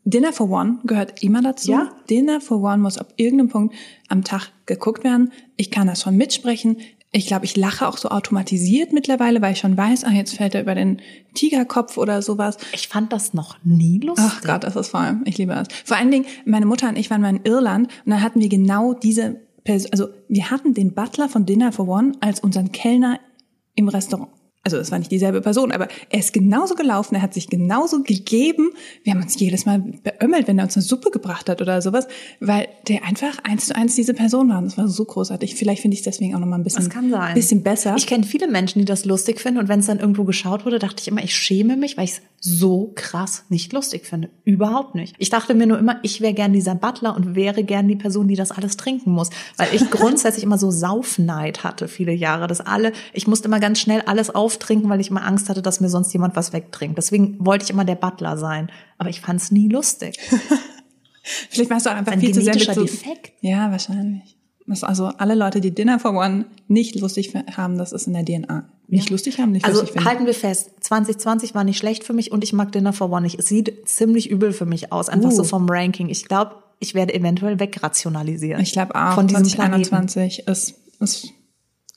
Dinner 0.06 0.32
for 0.32 0.50
One 0.50 0.80
gehört 0.86 1.22
immer 1.22 1.42
dazu. 1.42 1.74
Ja? 1.74 1.90
Dinner 2.10 2.40
for 2.40 2.62
One 2.62 2.78
muss 2.78 2.98
ab 2.98 3.14
irgendeinem 3.18 3.50
Punkt 3.50 3.76
am 4.08 4.24
Tag 4.24 4.54
geguckt 4.66 5.04
werden. 5.04 5.34
Ich 5.58 5.70
kann 5.70 5.88
das 5.88 6.02
schon 6.02 6.16
mitsprechen. 6.16 6.78
Ich 7.12 7.26
glaube, 7.26 7.46
ich 7.46 7.58
lache 7.58 7.88
auch 7.88 7.98
so 7.98 8.10
automatisiert 8.10 8.94
mittlerweile, 8.94 9.42
weil 9.42 9.54
ich 9.54 9.60
schon 9.60 9.76
weiß, 9.76 10.04
ah, 10.04 10.12
jetzt 10.12 10.36
fällt 10.36 10.54
er 10.54 10.62
über 10.62 10.76
den 10.76 11.02
Tigerkopf 11.34 11.98
oder 11.98 12.22
sowas. 12.22 12.58
Ich 12.72 12.88
fand 12.88 13.12
das 13.12 13.34
noch 13.34 13.58
nie 13.64 14.00
lustig. 14.00 14.26
Ach 14.30 14.42
Gott, 14.44 14.64
das 14.64 14.76
ist 14.76 14.90
voll. 14.90 15.18
Ich 15.26 15.38
liebe 15.40 15.54
es. 15.54 15.68
Vor 15.86 15.98
allen 15.98 16.12
Dingen, 16.12 16.26
meine 16.46 16.68
Mutter 16.68 16.88
und 16.88 16.98
ich 16.98 17.10
waren 17.10 17.22
mal 17.22 17.36
in 17.36 17.46
Irland 17.46 17.88
und 18.06 18.12
dann 18.12 18.22
hatten 18.22 18.40
wir 18.40 18.50
genau 18.50 18.94
diese 18.94 19.42
Person, 19.64 19.92
also 19.92 20.10
wir 20.28 20.52
hatten 20.52 20.76
den 20.76 20.94
Butler 20.94 21.30
von 21.30 21.48
Dinner 21.48 21.72
for 21.72 21.88
One 21.88 22.12
als 22.22 22.42
unseren 22.42 22.72
Kellner 22.72 23.20
im 23.74 23.88
Restaurant 23.88 24.30
also 24.64 24.78
es 24.78 24.92
war 24.92 25.00
nicht 25.00 25.12
dieselbe 25.12 25.42
Person, 25.42 25.72
aber 25.72 25.88
er 26.10 26.20
ist 26.20 26.34
genauso 26.34 26.76
gelaufen, 26.76 27.16
er 27.16 27.22
hat 27.22 27.34
sich 27.34 27.48
genauso 27.48 28.04
gegeben. 28.04 28.72
Wir 29.04 29.14
haben 29.14 29.22
uns 29.22 29.40
jedes 29.40 29.66
Mal 29.66 29.80
beömmelt, 29.80 30.48
wenn 30.48 30.58
er 30.58 30.66
uns 30.66 30.76
eine 30.76 30.84
Suppe 30.84 31.12
gebracht 31.12 31.50
hat 31.50 31.62
oder 31.62 31.82
sowas, 31.82 32.08
weil 32.42 32.68
der 32.88 33.06
einfach 33.06 33.40
eins 33.44 33.68
zu 33.68 33.76
eins 33.76 33.96
diese 33.96 34.14
Person 34.14 34.50
war. 34.50 34.58
Und 34.58 34.66
das 34.66 34.78
war 34.78 34.88
so 34.90 35.06
großartig. 35.06 35.56
Vielleicht 35.56 35.82
finde 35.82 35.96
ich 35.96 36.02
es 36.02 36.06
deswegen 36.06 36.36
auch 36.36 36.40
noch 36.40 36.48
mal 36.48 36.58
ein 36.58 36.64
bisschen, 36.64 36.84
bisschen 37.34 37.64
besser. 37.64 37.96
Ich 37.98 38.06
kenne 38.06 38.26
viele 38.26 38.48
Menschen, 38.48 38.80
die 38.80 38.86
das 38.86 39.06
lustig 39.06 39.40
finden 39.40 39.60
und 39.60 39.70
wenn 39.70 39.80
es 39.80 39.86
dann 39.86 40.00
irgendwo 40.00 40.26
geschaut 40.26 40.66
wurde, 40.66 40.78
dachte 40.78 41.02
ich 41.02 41.08
immer, 41.08 41.24
ich 41.24 41.34
schäme 41.34 41.78
mich, 41.78 41.96
weil 41.96 42.04
ich 42.04 42.12
es 42.12 42.22
so 42.42 42.92
krass 42.96 43.46
nicht 43.50 43.74
lustig 43.74 44.06
finde. 44.06 44.30
Überhaupt 44.44 44.96
nicht. 44.96 45.16
Ich 45.18 45.30
dachte 45.30 45.54
mir 45.54 45.68
nur 45.68 45.78
immer, 45.78 46.00
ich 46.04 46.22
wäre 46.22 46.34
gern 46.34 46.54
dieser 46.54 46.76
Butler 46.76 47.16
und 47.16 47.36
wäre 47.36 47.64
gern 47.64 47.88
die 47.88 47.96
Person, 47.96 48.28
die 48.28 48.36
das 48.36 48.52
alles 48.52 48.78
trinken 48.78 49.12
muss. 49.12 49.30
Weil 49.58 49.74
ich 49.74 49.90
grundsätzlich 49.92 50.44
immer 50.44 50.58
so 50.58 50.72
Saufneid 50.72 51.64
hatte, 51.64 51.88
viele 51.88 52.14
Jahre. 52.14 52.48
Dass 52.48 52.62
alle, 52.62 52.94
ich 53.14 53.28
musste 53.28 53.48
immer 53.48 53.60
ganz 53.60 53.80
schnell 53.80 54.02
alles 54.02 54.34
auftrinken, 54.34 54.90
weil 54.90 55.02
ich 55.02 55.10
immer 55.10 55.26
Angst 55.26 55.50
hatte, 55.50 55.62
dass 55.62 55.80
mir 55.80 55.90
sonst 55.90 56.14
jemand 56.14 56.36
was 56.36 56.54
wegtrinkt. 56.54 56.98
Deswegen 56.98 57.38
wollte 57.46 57.66
ich 57.66 57.70
immer 57.70 57.86
der 57.86 57.96
Butler 57.96 58.38
sein. 58.38 58.72
Aber 58.98 59.10
ich 59.10 59.22
fand 59.22 59.42
es 59.42 59.52
nie 59.52 59.68
lustig. 59.68 60.20
Vielleicht 61.50 61.70
warst 61.70 61.86
du 61.86 61.92
auch 61.92 61.96
einfach 61.96 62.14
ein 62.14 62.20
viel 62.20 62.34
zu 62.34 62.42
sehr 62.42 62.56
mit 62.56 62.74
so, 62.74 62.82
Defekt. 62.82 63.34
Ja, 63.42 63.70
wahrscheinlich. 63.72 64.39
Also 64.84 65.06
alle 65.18 65.36
Leute, 65.36 65.62
die 65.62 65.72
Dinner 65.72 66.00
for 66.00 66.14
One 66.14 66.46
nicht 66.68 67.00
lustig 67.00 67.34
haben, 67.56 67.78
das 67.78 67.92
ist 67.92 68.08
in 68.08 68.14
der 68.14 68.24
DNA. 68.24 68.66
Nicht 68.88 69.10
ja. 69.10 69.12
lustig 69.12 69.40
haben, 69.40 69.52
nicht 69.52 69.66
also 69.66 69.82
lustig 69.82 69.94
finden. 69.94 70.10
halten 70.10 70.26
wir 70.26 70.34
fest, 70.34 70.72
2020 70.82 71.54
war 71.54 71.64
nicht 71.64 71.78
schlecht 71.78 72.04
für 72.04 72.14
mich 72.14 72.32
und 72.32 72.44
ich 72.44 72.54
mag 72.54 72.72
Dinner 72.72 72.94
for 72.94 73.12
One 73.12 73.22
nicht. 73.22 73.40
Es 73.40 73.48
sieht 73.48 73.88
ziemlich 73.88 74.30
übel 74.30 74.52
für 74.52 74.66
mich 74.66 74.92
aus, 74.92 75.10
einfach 75.10 75.30
uh. 75.30 75.36
so 75.36 75.44
vom 75.44 75.68
Ranking. 75.70 76.10
Ich 76.10 76.26
glaube, 76.26 76.56
ich 76.80 76.96
werde 76.96 77.14
eventuell 77.14 77.60
wegrationalisieren. 77.60 78.62
Ich 78.62 78.72
glaube 78.72 78.96
auch, 78.96 79.14
von 79.14 79.28
2021 79.28 80.48
ist, 80.48 80.76
ist 81.00 81.34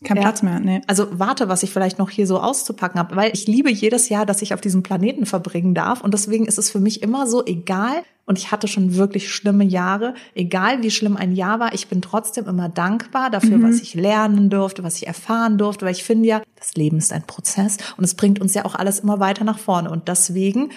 kein 0.03 0.17
ja. 0.17 0.23
Platz 0.23 0.43
mehr, 0.43 0.61
nee. 0.61 0.81
Also 0.87 1.07
warte, 1.13 1.49
was 1.49 1.63
ich 1.63 1.71
vielleicht 1.71 1.99
noch 1.99 2.11
hier 2.11 2.27
so 2.27 2.41
auszupacken 2.41 2.99
habe, 2.99 3.17
weil 3.17 3.33
ich 3.35 3.47
liebe 3.47 3.71
jedes 3.71 4.09
Jahr, 4.09 4.27
dass 4.27 4.43
ich 4.43 4.55
auf 4.55 4.61
diesem 4.61 4.83
Planeten 4.83 5.27
verbringen 5.27 5.75
darf 5.75 6.03
und 6.03 6.15
deswegen 6.15 6.47
ist 6.47 6.59
es 6.59 6.71
für 6.71 6.81
mich 6.81 7.03
immer 7.03 7.27
so 7.27 7.45
egal 7.45 8.03
und 8.25 8.39
ich 8.39 8.53
hatte 8.53 8.69
schon 8.69 8.97
wirklich 8.97 9.33
schlimme 9.33 9.65
Jahre, 9.65 10.15
egal 10.35 10.83
wie 10.83 10.91
schlimm 10.91 11.17
ein 11.17 11.33
Jahr 11.33 11.61
war, 11.61 11.75
ich 11.75 11.89
bin 11.89 12.03
trotzdem 12.03 12.47
immer 12.47 12.69
dankbar 12.69 13.31
dafür, 13.31 13.59
mhm. 13.59 13.69
was 13.69 13.81
ich 13.81 13.95
lernen 13.95 14.51
durfte, 14.51 14.85
was 14.85 14.97
ich 14.97 15.07
erfahren 15.07 15.59
durfte, 15.59 15.85
weil 15.85 15.93
ich 15.93 16.05
finde 16.05 16.29
ja, 16.29 16.43
das 16.57 16.75
Leben 16.75 16.99
ist 16.99 17.13
ein 17.13 17.27
Prozess 17.27 17.79
und 17.97 18.05
es 18.05 18.15
bringt 18.15 18.41
uns 18.41 18.55
ja 18.55 18.65
auch 18.65 18.75
alles 18.75 19.01
immer 19.01 19.21
weiter 19.21 19.45
nach 19.45 19.59
vorne 19.59 19.91
und 19.91 20.09
deswegen 20.09 20.71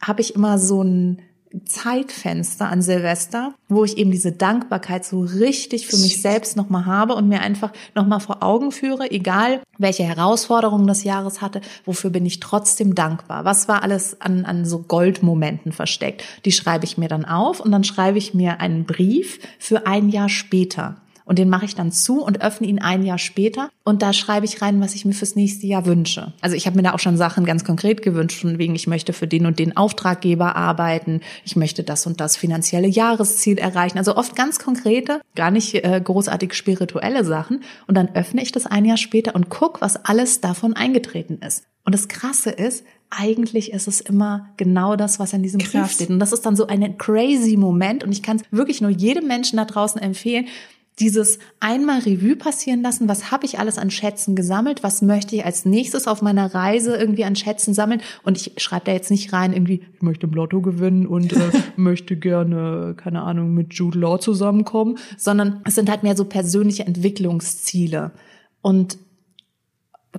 habe 0.00 0.20
ich 0.20 0.34
immer 0.34 0.58
so 0.58 0.82
ein 0.82 1.22
Zeitfenster 1.64 2.68
an 2.68 2.82
Silvester, 2.82 3.54
wo 3.68 3.84
ich 3.84 3.98
eben 3.98 4.10
diese 4.10 4.32
Dankbarkeit 4.32 5.04
so 5.04 5.20
richtig 5.20 5.86
für 5.86 5.96
mich 5.96 6.20
selbst 6.20 6.56
nochmal 6.56 6.86
habe 6.86 7.14
und 7.14 7.28
mir 7.28 7.40
einfach 7.40 7.72
nochmal 7.94 8.20
vor 8.20 8.42
Augen 8.42 8.72
führe, 8.72 9.10
egal 9.10 9.60
welche 9.78 10.04
Herausforderungen 10.04 10.86
des 10.86 11.04
Jahres 11.04 11.40
hatte, 11.40 11.60
wofür 11.84 12.10
bin 12.10 12.26
ich 12.26 12.40
trotzdem 12.40 12.94
dankbar? 12.94 13.44
Was 13.44 13.68
war 13.68 13.82
alles 13.82 14.20
an, 14.20 14.44
an 14.44 14.64
so 14.64 14.80
Goldmomenten 14.80 15.72
versteckt? 15.72 16.24
Die 16.44 16.52
schreibe 16.52 16.84
ich 16.84 16.98
mir 16.98 17.08
dann 17.08 17.24
auf 17.24 17.60
und 17.60 17.72
dann 17.72 17.84
schreibe 17.84 18.18
ich 18.18 18.34
mir 18.34 18.60
einen 18.60 18.84
Brief 18.84 19.38
für 19.58 19.86
ein 19.86 20.08
Jahr 20.08 20.28
später. 20.28 20.96
Und 21.28 21.38
den 21.38 21.50
mache 21.50 21.66
ich 21.66 21.74
dann 21.74 21.92
zu 21.92 22.22
und 22.22 22.40
öffne 22.40 22.66
ihn 22.66 22.78
ein 22.78 23.02
Jahr 23.02 23.18
später. 23.18 23.68
Und 23.84 24.00
da 24.00 24.14
schreibe 24.14 24.46
ich 24.46 24.62
rein, 24.62 24.80
was 24.80 24.94
ich 24.94 25.04
mir 25.04 25.12
fürs 25.12 25.36
nächste 25.36 25.66
Jahr 25.66 25.84
wünsche. 25.84 26.32
Also 26.40 26.56
ich 26.56 26.66
habe 26.66 26.76
mir 26.76 26.82
da 26.82 26.94
auch 26.94 26.98
schon 26.98 27.18
Sachen 27.18 27.44
ganz 27.44 27.64
konkret 27.64 28.00
gewünscht, 28.00 28.40
von 28.40 28.58
wegen, 28.58 28.74
ich 28.74 28.86
möchte 28.86 29.12
für 29.12 29.28
den 29.28 29.44
und 29.44 29.58
den 29.58 29.76
Auftraggeber 29.76 30.56
arbeiten, 30.56 31.20
ich 31.44 31.54
möchte 31.54 31.84
das 31.84 32.06
und 32.06 32.18
das 32.18 32.38
finanzielle 32.38 32.88
Jahresziel 32.88 33.58
erreichen. 33.58 33.98
Also 33.98 34.16
oft 34.16 34.36
ganz 34.36 34.58
konkrete, 34.58 35.20
gar 35.34 35.50
nicht 35.50 35.74
äh, 35.74 36.00
großartig 36.02 36.54
spirituelle 36.54 37.24
Sachen. 37.24 37.62
Und 37.86 37.94
dann 37.94 38.08
öffne 38.14 38.40
ich 38.40 38.50
das 38.50 38.64
ein 38.64 38.86
Jahr 38.86 38.96
später 38.96 39.34
und 39.34 39.50
guck, 39.50 39.82
was 39.82 40.02
alles 40.06 40.40
davon 40.40 40.72
eingetreten 40.72 41.40
ist. 41.46 41.64
Und 41.84 41.94
das 41.94 42.08
Krasse 42.08 42.50
ist, 42.50 42.84
eigentlich 43.10 43.72
ist 43.72 43.88
es 43.88 44.00
immer 44.00 44.50
genau 44.56 44.96
das, 44.96 45.18
was 45.18 45.32
in 45.32 45.42
diesem 45.42 45.60
Krass. 45.60 45.72
Brief 45.72 45.90
steht. 45.92 46.10
Und 46.10 46.20
das 46.20 46.32
ist 46.32 46.44
dann 46.44 46.56
so 46.56 46.66
ein 46.66 46.98
crazy 46.98 47.56
Moment. 47.56 48.04
Und 48.04 48.12
ich 48.12 48.22
kann 48.22 48.36
es 48.36 48.42
wirklich 48.50 48.80
nur 48.80 48.90
jedem 48.90 49.26
Menschen 49.26 49.56
da 49.56 49.64
draußen 49.64 50.00
empfehlen, 50.00 50.46
dieses 51.00 51.38
einmal 51.60 52.00
Revue 52.00 52.36
passieren 52.36 52.82
lassen, 52.82 53.08
was 53.08 53.30
habe 53.30 53.46
ich 53.46 53.58
alles 53.58 53.78
an 53.78 53.90
Schätzen 53.90 54.34
gesammelt, 54.34 54.82
was 54.82 55.02
möchte 55.02 55.36
ich 55.36 55.44
als 55.44 55.64
nächstes 55.64 56.06
auf 56.06 56.22
meiner 56.22 56.54
Reise 56.54 56.96
irgendwie 56.96 57.24
an 57.24 57.36
Schätzen 57.36 57.74
sammeln? 57.74 58.00
Und 58.24 58.36
ich 58.36 58.52
schreibe 58.62 58.86
da 58.86 58.92
jetzt 58.92 59.10
nicht 59.10 59.32
rein 59.32 59.52
irgendwie, 59.52 59.82
ich 59.94 60.02
möchte 60.02 60.26
im 60.26 60.32
Lotto 60.32 60.60
gewinnen 60.60 61.06
und 61.06 61.32
äh, 61.32 61.50
möchte 61.76 62.16
gerne, 62.16 62.94
keine 62.96 63.22
Ahnung, 63.22 63.54
mit 63.54 63.74
Jude 63.74 63.98
Law 63.98 64.18
zusammenkommen, 64.18 64.98
sondern 65.16 65.62
es 65.64 65.74
sind 65.74 65.90
halt 65.90 66.02
mehr 66.02 66.16
so 66.16 66.24
persönliche 66.24 66.84
Entwicklungsziele. 66.84 68.12
Und 68.60 68.98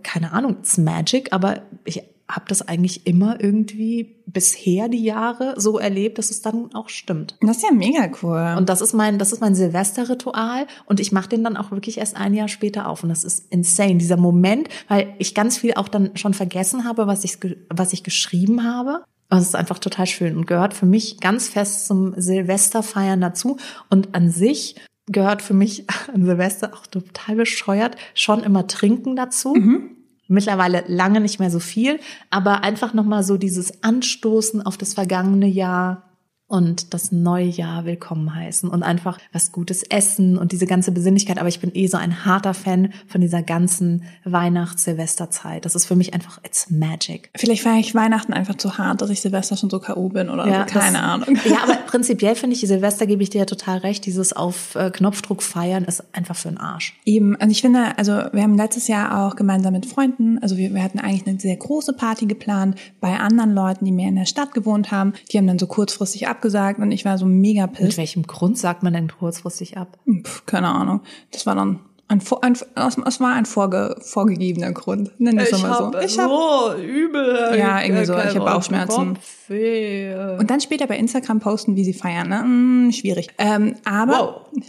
keine 0.04 0.32
Ahnung, 0.32 0.58
it's 0.60 0.78
magic, 0.78 1.34
aber 1.34 1.64
ich 1.84 2.04
habe 2.30 2.46
das 2.48 2.68
eigentlich 2.68 3.08
immer 3.08 3.42
irgendwie 3.42 4.22
bisher 4.28 4.88
die 4.88 5.04
Jahre 5.04 5.56
so 5.58 5.80
erlebt, 5.80 6.20
dass 6.20 6.30
es 6.30 6.42
dann 6.42 6.74
auch 6.76 6.90
stimmt. 6.90 7.38
Das 7.42 7.58
ist 7.58 7.64
ja 7.64 7.74
mega 7.74 8.10
cool. 8.22 8.56
Und 8.58 8.70
das 8.70 8.82
ist 8.82 8.94
mein, 8.94 9.18
das 9.18 9.32
ist 9.32 9.42
mein 9.42 9.56
Silvesterritual 9.56 10.68
und 10.86 11.00
ich 11.00 11.12
mache 11.12 11.30
den 11.30 11.44
dann 11.44 11.58
auch 11.58 11.72
wirklich 11.72 11.98
erst 11.98 12.16
ein 12.16 12.36
Jahr 12.36 12.48
später 12.48 12.88
auf 12.88 13.04
und 13.04 13.10
das 13.10 13.24
ist 13.24 13.52
insane. 13.52 13.98
Dieser 13.98 14.18
Moment, 14.18 14.70
weil 14.88 15.14
ich 15.18 15.34
ganz 15.34 15.58
viel 15.58 15.74
auch 15.74 15.88
dann 15.88 16.16
schon 16.16 16.36
vergessen 16.36 16.86
habe, 16.86 17.08
was 17.08 17.24
ich, 17.24 17.40
was 17.70 17.94
ich 17.94 18.04
geschrieben 18.04 18.64
habe. 18.64 19.04
Das 19.30 19.42
ist 19.42 19.56
einfach 19.56 19.80
total 19.80 20.08
schön 20.08 20.38
und 20.38 20.48
gehört 20.48 20.74
für 20.74 20.86
mich 20.86 21.20
ganz 21.20 21.50
fest 21.50 21.88
zum 21.88 22.14
Silvesterfeiern 22.16 23.22
dazu. 23.22 23.58
Und 23.90 24.16
an 24.16 24.30
sich 24.32 24.76
gehört 25.08 25.42
für 25.42 25.54
mich 25.54 25.86
an 26.14 26.26
Silvester 26.26 26.74
auch 26.74 26.86
total 26.86 27.36
bescheuert 27.36 27.96
schon 28.14 28.44
immer 28.44 28.68
Trinken 28.68 29.16
dazu. 29.16 29.54
Mhm. 29.56 29.96
Mittlerweile 30.32 30.84
lange 30.88 31.22
nicht 31.22 31.40
mehr 31.40 31.50
so 31.50 31.60
viel, 31.60 32.00
aber 32.30 32.64
einfach 32.64 32.94
nochmal 32.94 33.24
so 33.24 33.38
dieses 33.38 33.84
Anstoßen 33.84 34.62
auf 34.62 34.78
das 34.78 34.94
vergangene 34.94 35.48
Jahr, 35.48 36.09
und 36.50 36.96
das 36.96 37.12
neue 37.12 37.46
Jahr 37.46 37.86
willkommen 37.86 38.34
heißen 38.34 38.70
und 38.70 38.82
einfach 38.82 39.20
was 39.32 39.52
Gutes 39.52 39.84
essen 39.84 40.36
und 40.36 40.52
diese 40.52 40.66
ganze 40.66 40.92
Besinnlichkeit. 40.92 41.38
Aber 41.38 41.48
ich 41.48 41.60
bin 41.60 41.72
eh 41.76 41.86
so 41.86 41.98
ein 41.98 42.26
harter 42.26 42.56
Fan 42.56 42.92
von 43.08 43.22
dieser 43.22 43.44
ganzen 43.44 44.04
Weihnachts-Silvesterzeit. 44.26 45.64
Das 45.64 45.76
ist 45.76 45.86
für 45.86 45.96
mich 45.96 46.16
einfach, 46.16 46.40
it's 46.44 46.72
magic. 46.72 47.30
Vielleicht 47.38 47.62
feiere 47.62 47.80
ich 47.80 47.94
Weihnachten 47.94 48.34
einfach 48.34 48.56
zu 48.56 48.80
hart, 48.80 49.02
dass 49.02 49.12
ich 49.12 49.22
Silvester 49.22 49.58
schon 49.58 49.70
so 49.70 49.80
K.O. 49.80 50.10
bin 50.10 50.30
oder 50.30 50.48
ja, 50.48 50.68
so. 50.68 50.74
Keine 50.74 50.98
das, 50.98 51.04
Ahnung. 51.04 51.38
Ja, 51.46 51.64
aber 51.64 51.76
prinzipiell 51.88 52.36
finde 52.36 52.56
ich, 52.56 52.62
Silvester 52.62 53.06
gebe 53.06 53.22
ich 53.22 53.30
dir 53.30 53.40
ja 53.40 53.46
total 53.46 53.78
recht. 53.78 54.06
Dieses 54.08 54.34
auf 54.34 54.74
äh, 54.74 54.90
Knopfdruck 54.90 55.44
feiern 55.44 55.86
ist 55.86 56.04
einfach 56.14 56.36
für 56.36 56.50
den 56.50 56.58
Arsch. 56.58 57.00
Eben. 57.06 57.36
Und 57.36 57.52
ich 57.52 57.62
finde, 57.62 57.96
also 57.98 58.14
wir 58.32 58.42
haben 58.42 58.58
letztes 58.58 58.88
Jahr 58.88 59.28
auch 59.28 59.36
gemeinsam 59.36 59.74
mit 59.74 59.86
Freunden, 59.86 60.40
also 60.40 60.58
wir, 60.58 60.74
wir 60.74 60.82
hatten 60.82 61.00
eigentlich 61.00 61.28
eine 61.28 61.40
sehr 61.40 61.56
große 61.56 61.94
Party 61.94 62.26
geplant 62.26 62.76
bei 63.00 63.20
anderen 63.20 63.54
Leuten, 63.54 63.86
die 63.86 63.92
mehr 63.92 64.10
in 64.10 64.16
der 64.16 64.26
Stadt 64.26 64.56
gewohnt 64.56 64.92
haben. 64.92 65.14
Die 65.32 65.38
haben 65.38 65.46
dann 65.46 65.60
so 65.60 65.68
kurzfristig 65.68 66.28
ab 66.28 66.39
abgesagt 66.40 66.80
und 66.80 66.92
ich 66.92 67.04
war 67.04 67.18
so 67.18 67.26
mega 67.26 67.68
pissed. 67.68 67.84
Mit 67.84 67.98
welchem 67.98 68.24
Grund 68.24 68.58
sagt 68.58 68.82
man 68.82 68.94
denn 68.94 69.10
kurzfristig 69.10 69.78
ab? 69.78 69.98
Puh, 70.06 70.22
keine 70.46 70.70
Ahnung. 70.70 71.02
Das 71.32 71.46
war 71.46 71.56
dann 71.56 71.82
ein, 72.08 72.22
ein, 72.42 72.54
es 72.54 73.20
war 73.20 73.34
ein 73.34 73.46
vorge, 73.46 73.96
vorgegebener 74.00 74.72
Grund. 74.72 75.12
Nenn 75.20 75.38
es 75.38 75.52
mal 75.62 75.92
so. 75.92 76.00
Ich 76.00 76.18
habe 76.18 76.34
so 76.34 76.82
übel. 76.82 77.56
Ja, 77.58 77.84
irgendwie 77.84 78.06
so. 78.06 78.18
Ich 78.18 78.36
habe 78.36 78.40
Bauchschmerzen. 78.40 79.18
Und 79.50 80.50
dann 80.50 80.62
später 80.62 80.88
bei 80.88 80.98
Instagram 80.98 81.40
posten, 81.40 81.76
wie 81.76 81.84
sie 81.84 81.94
feiern. 81.94 82.30
Ne? 82.30 82.42
Hm, 82.42 82.92
schwierig. 82.94 83.28
Ähm, 83.38 83.76
aber 83.84 84.46
wow. 84.54 84.64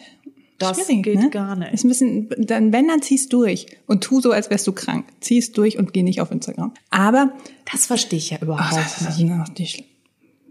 Das 0.59 0.87
geht 0.87 1.07
ne? 1.07 1.31
gar 1.31 1.57
nicht. 1.57 1.73
Ist 1.73 1.85
ein 1.85 1.89
bisschen, 1.89 2.29
dann, 2.37 2.71
wenn, 2.75 2.87
dann 2.87 3.01
ziehst 3.01 3.33
durch 3.33 3.67
und 3.87 4.05
tu 4.05 4.21
so, 4.21 4.33
als 4.33 4.51
wärst 4.51 4.67
du 4.67 4.73
krank. 4.73 5.07
Ziehst 5.21 5.57
durch 5.57 5.79
und 5.79 5.95
geh 5.95 6.03
nicht 6.03 6.21
auf 6.21 6.31
Instagram. 6.31 6.75
Aber. 6.91 7.33
Das 7.73 7.87
verstehe 7.87 8.19
ich 8.19 8.31
ja 8.31 8.39
überhaupt 8.43 8.75
oh, 8.75 8.77
das 8.77 9.19
nicht. 9.57 9.90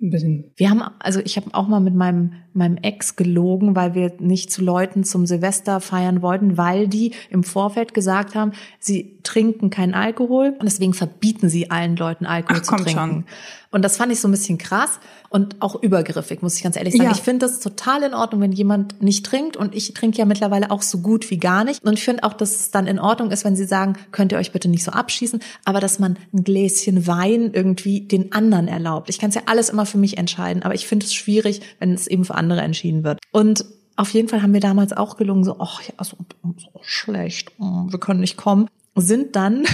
Ein 0.01 0.09
bisschen. 0.11 0.51
Wir 0.55 0.69
haben, 0.69 0.81
also 0.99 1.19
ich 1.19 1.35
habe 1.35 1.53
auch 1.53 1.67
mal 1.67 1.79
mit 1.79 1.95
meinem 1.95 2.33
meinem 2.53 2.77
Ex 2.77 3.15
gelogen, 3.15 3.75
weil 3.75 3.93
wir 3.93 4.13
nicht 4.19 4.51
zu 4.51 4.61
Leuten 4.63 5.03
zum 5.03 5.25
Silvester 5.25 5.79
feiern 5.79 6.21
wollten, 6.21 6.57
weil 6.57 6.87
die 6.87 7.13
im 7.29 7.43
Vorfeld 7.43 7.93
gesagt 7.93 8.35
haben, 8.35 8.51
sie 8.79 9.17
trinken 9.23 9.69
keinen 9.69 9.93
Alkohol 9.93 10.55
und 10.59 10.63
deswegen 10.63 10.93
verbieten 10.93 11.49
sie 11.49 11.69
allen 11.71 11.95
Leuten 11.95 12.25
Alkohol 12.25 12.61
Ach, 12.61 12.65
zu 12.65 12.75
trinken. 12.75 12.91
Schon. 12.91 13.23
Und 13.71 13.83
das 13.83 13.97
fand 13.97 14.11
ich 14.11 14.19
so 14.19 14.27
ein 14.27 14.31
bisschen 14.31 14.57
krass 14.57 14.99
und 15.29 15.61
auch 15.61 15.81
übergriffig, 15.81 16.41
muss 16.41 16.55
ich 16.55 16.63
ganz 16.63 16.75
ehrlich 16.75 16.93
sagen. 16.93 17.05
Ja. 17.05 17.11
Ich 17.11 17.21
finde 17.21 17.45
das 17.45 17.59
total 17.59 18.01
in 18.01 18.15
Ordnung, 18.15 18.41
wenn 18.41 18.51
jemand 18.51 18.99
nicht 19.01 19.23
trinkt 19.23 19.57
und 19.57 19.75
ich 19.75 19.93
trinke 19.93 20.17
ja 20.17 20.25
mittlerweile 20.25 20.71
auch 20.71 20.81
so 20.81 20.99
gut 20.99 21.29
wie 21.29 21.37
gar 21.37 21.63
nicht. 21.63 21.83
Und 21.83 21.93
ich 21.93 22.03
finde 22.03 22.23
auch, 22.23 22.33
dass 22.33 22.55
es 22.55 22.71
dann 22.71 22.87
in 22.87 22.97
Ordnung 22.97 23.29
ist, 23.29 23.45
wenn 23.45 23.55
sie 23.55 23.65
sagen, 23.65 23.93
könnt 24.11 24.31
ihr 24.31 24.39
euch 24.39 24.51
bitte 24.51 24.69
nicht 24.69 24.83
so 24.83 24.91
abschießen, 24.91 25.39
aber 25.65 25.79
dass 25.79 25.99
man 25.99 26.17
ein 26.33 26.43
Gläschen 26.43 27.05
Wein 27.05 27.51
irgendwie 27.53 28.01
den 28.01 28.31
anderen 28.31 28.67
erlaubt. 28.67 29.09
Ich 29.09 29.19
kann 29.19 29.29
es 29.29 29.35
ja 29.35 29.43
alles 29.45 29.69
immer 29.69 29.85
für 29.85 29.99
mich 29.99 30.17
entscheiden, 30.17 30.63
aber 30.63 30.73
ich 30.73 30.87
finde 30.87 31.05
es 31.05 31.13
schwierig, 31.13 31.61
wenn 31.77 31.93
es 31.93 32.07
eben 32.07 32.25
für 32.25 32.35
andere 32.39 32.61
entschieden 32.61 33.03
wird. 33.03 33.19
Und 33.31 33.65
auf 33.95 34.13
jeden 34.13 34.29
Fall 34.29 34.41
haben 34.41 34.53
wir 34.53 34.61
damals 34.61 34.93
auch 34.93 35.17
gelungen, 35.17 35.43
so, 35.43 35.57
ach 35.59 35.81
ja, 35.81 36.03
so, 36.03 36.17
so 36.57 36.79
schlecht, 36.81 37.51
oh, 37.59 37.85
wir 37.89 37.99
können 37.99 38.21
nicht 38.21 38.37
kommen. 38.37 38.67
Sind 38.95 39.35
dann 39.35 39.65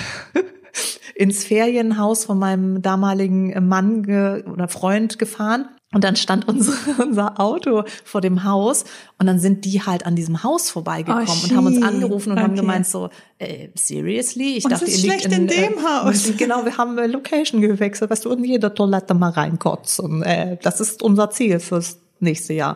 ins 1.15 1.43
Ferienhaus 1.45 2.25
von 2.25 2.39
meinem 2.39 2.81
damaligen 2.81 3.67
Mann 3.67 4.03
oder 4.51 4.67
Freund 4.67 5.19
gefahren. 5.19 5.69
Und 5.93 6.03
dann 6.03 6.17
stand 6.17 6.47
unser, 6.47 6.73
unser 7.01 7.39
Auto 7.39 7.83
vor 8.03 8.19
dem 8.19 8.43
Haus 8.43 8.83
und 9.17 9.27
dann 9.27 9.39
sind 9.39 9.63
die 9.63 9.81
halt 9.81 10.05
an 10.05 10.15
diesem 10.15 10.43
Haus 10.43 10.69
vorbeigekommen 10.69 11.25
oh, 11.25 11.43
und 11.43 11.55
haben 11.55 11.67
uns 11.67 11.81
angerufen 11.81 12.31
und 12.31 12.37
okay. 12.37 12.47
haben 12.47 12.55
gemeint 12.55 12.85
so, 12.85 13.09
äh, 13.37 13.69
seriously? 13.75 14.57
Ich 14.57 14.65
und 14.65 14.71
dachte, 14.71 14.89
ihr 14.89 14.97
liegt 14.97 15.25
in, 15.25 15.31
in 15.31 15.47
dem 15.47 15.73
äh, 15.77 15.83
Haus. 15.87 16.33
Genau, 16.37 16.65
wir 16.65 16.77
haben 16.77 16.97
äh, 16.97 17.07
Location 17.07 17.61
gewechselt, 17.61 18.11
weißt 18.11 18.25
du, 18.25 18.31
in 18.31 18.43
jede 18.43 18.73
Toilette 18.73 19.13
mal 19.13 19.29
reinkotzen. 19.29 20.21
Äh, 20.23 20.57
das 20.61 20.81
ist 20.81 21.01
unser 21.01 21.29
Ziel 21.29 21.61
fürs 21.61 21.99
nächste 22.19 22.53
Jahr. 22.53 22.75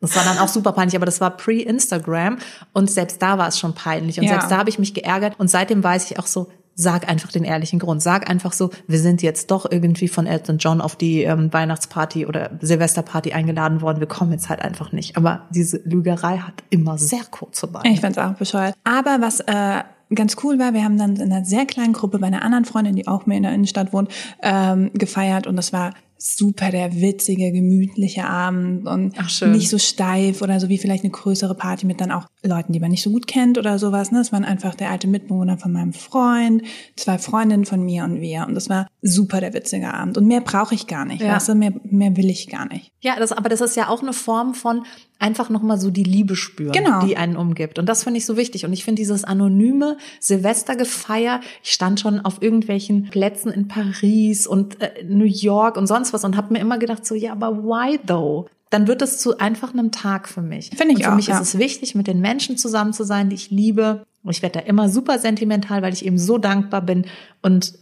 Das 0.00 0.16
war 0.16 0.24
dann 0.24 0.38
auch 0.38 0.48
super 0.48 0.72
peinlich, 0.72 0.96
aber 0.96 1.06
das 1.06 1.20
war 1.20 1.36
pre-Instagram 1.36 2.38
und 2.72 2.90
selbst 2.90 3.22
da 3.22 3.38
war 3.38 3.48
es 3.48 3.58
schon 3.58 3.74
peinlich 3.74 4.18
und 4.18 4.24
ja. 4.24 4.32
selbst 4.32 4.50
da 4.50 4.58
habe 4.58 4.68
ich 4.68 4.78
mich 4.78 4.92
geärgert 4.92 5.38
und 5.38 5.48
seitdem 5.48 5.82
weiß 5.82 6.10
ich 6.10 6.18
auch 6.18 6.26
so, 6.26 6.48
sag 6.74 7.08
einfach 7.08 7.30
den 7.30 7.44
ehrlichen 7.44 7.78
Grund. 7.78 8.02
Sag 8.02 8.28
einfach 8.28 8.52
so, 8.52 8.70
wir 8.86 8.98
sind 8.98 9.22
jetzt 9.22 9.50
doch 9.50 9.70
irgendwie 9.70 10.08
von 10.08 10.26
Elton 10.26 10.58
John 10.58 10.80
auf 10.80 10.96
die 10.96 11.22
ähm, 11.22 11.52
Weihnachtsparty 11.52 12.26
oder 12.26 12.50
Silvesterparty 12.60 13.32
eingeladen 13.32 13.80
worden. 13.80 14.00
Wir 14.00 14.08
kommen 14.08 14.32
jetzt 14.32 14.48
halt 14.48 14.60
einfach 14.60 14.92
nicht. 14.92 15.16
Aber 15.16 15.42
diese 15.50 15.78
Lügerei 15.84 16.38
hat 16.38 16.64
immer 16.70 16.98
sehr 16.98 17.24
kurze 17.30 17.68
Beine. 17.68 17.90
Ich 17.90 18.00
fand's 18.00 18.18
auch 18.18 18.34
bescheuert. 18.34 18.74
Aber 18.82 19.18
was 19.20 19.40
äh, 19.40 19.82
ganz 20.14 20.36
cool 20.42 20.58
war, 20.58 20.74
wir 20.74 20.84
haben 20.84 20.98
dann 20.98 21.16
in 21.16 21.32
einer 21.32 21.44
sehr 21.44 21.66
kleinen 21.66 21.92
Gruppe 21.92 22.18
bei 22.18 22.26
einer 22.26 22.42
anderen 22.42 22.64
Freundin, 22.64 22.96
die 22.96 23.06
auch 23.06 23.26
mehr 23.26 23.36
in 23.36 23.44
der 23.44 23.52
Innenstadt 23.52 23.92
wohnt, 23.92 24.10
ähm, 24.42 24.90
gefeiert 24.94 25.46
und 25.46 25.56
das 25.56 25.72
war 25.72 25.92
super 26.26 26.70
der 26.70 27.02
witzige, 27.02 27.52
gemütliche 27.52 28.24
Abend 28.24 28.86
und 28.86 29.14
nicht 29.42 29.68
so 29.68 29.76
steif 29.76 30.40
oder 30.40 30.58
so 30.58 30.70
wie 30.70 30.78
vielleicht 30.78 31.04
eine 31.04 31.10
größere 31.10 31.54
Party 31.54 31.84
mit 31.84 32.00
dann 32.00 32.10
auch 32.10 32.28
Leuten, 32.42 32.72
die 32.72 32.80
man 32.80 32.90
nicht 32.90 33.02
so 33.02 33.10
gut 33.10 33.26
kennt 33.26 33.58
oder 33.58 33.78
sowas. 33.78 34.10
Ne? 34.10 34.18
Das 34.18 34.32
waren 34.32 34.44
einfach 34.44 34.74
der 34.74 34.90
alte 34.90 35.06
Mitbewohner 35.06 35.58
von 35.58 35.70
meinem 35.70 35.92
Freund, 35.92 36.62
zwei 36.96 37.18
Freundinnen 37.18 37.66
von 37.66 37.84
mir 37.84 38.04
und 38.04 38.22
wir. 38.22 38.46
Und 38.48 38.54
das 38.54 38.70
war 38.70 38.86
super 39.02 39.40
der 39.40 39.52
witzige 39.52 39.92
Abend. 39.92 40.16
Und 40.16 40.26
mehr 40.26 40.40
brauche 40.40 40.74
ich 40.74 40.86
gar 40.86 41.04
nicht. 41.04 41.20
Ja. 41.20 41.34
Weißt 41.34 41.50
du? 41.50 41.54
mehr, 41.54 41.74
mehr 41.84 42.16
will 42.16 42.30
ich 42.30 42.48
gar 42.48 42.66
nicht. 42.66 42.90
Ja, 43.00 43.18
das, 43.18 43.32
aber 43.32 43.50
das 43.50 43.60
ist 43.60 43.76
ja 43.76 43.88
auch 43.90 44.00
eine 44.00 44.14
Form 44.14 44.54
von 44.54 44.86
einfach 45.18 45.48
nochmal 45.48 45.78
so 45.78 45.90
die 45.90 46.02
Liebe 46.02 46.36
spüren, 46.36 46.72
genau. 46.72 47.04
die 47.06 47.16
einen 47.16 47.36
umgibt. 47.36 47.78
Und 47.78 47.88
das 47.88 48.04
finde 48.04 48.18
ich 48.18 48.26
so 48.26 48.36
wichtig. 48.36 48.64
Und 48.64 48.72
ich 48.72 48.84
finde 48.84 49.00
dieses 49.00 49.24
anonyme 49.24 49.96
Silvestergefeier, 50.20 51.40
ich 51.62 51.72
stand 51.72 52.00
schon 52.00 52.20
auf 52.20 52.42
irgendwelchen 52.42 53.08
Plätzen 53.10 53.50
in 53.50 53.68
Paris 53.68 54.46
und 54.46 54.80
äh, 54.80 55.04
New 55.04 55.24
York 55.24 55.76
und 55.76 55.86
sonst 55.86 56.12
was 56.12 56.24
und 56.24 56.36
habe 56.36 56.52
mir 56.52 56.60
immer 56.60 56.78
gedacht 56.78 57.06
so, 57.06 57.14
ja, 57.14 57.32
aber 57.32 57.64
why 57.64 57.98
though? 58.06 58.48
Dann 58.70 58.88
wird 58.88 59.02
es 59.02 59.18
zu 59.18 59.38
einfach 59.38 59.72
einem 59.72 59.92
Tag 59.92 60.28
für 60.28 60.42
mich. 60.42 60.70
Finde 60.70 60.94
ich 60.94 60.98
und 60.98 61.04
für 61.04 61.12
auch, 61.12 61.16
mich 61.16 61.28
ja. 61.28 61.38
ist 61.38 61.54
es 61.54 61.58
wichtig, 61.58 61.94
mit 61.94 62.06
den 62.06 62.20
Menschen 62.20 62.56
zusammen 62.56 62.92
zu 62.92 63.04
sein, 63.04 63.28
die 63.28 63.36
ich 63.36 63.50
liebe. 63.50 64.04
Und 64.24 64.32
ich 64.32 64.42
werde 64.42 64.60
da 64.60 64.66
immer 64.66 64.88
super 64.88 65.18
sentimental, 65.18 65.80
weil 65.82 65.92
ich 65.92 66.04
eben 66.04 66.18
so 66.18 66.38
dankbar 66.38 66.82
bin. 66.82 67.06
Und 67.40 67.74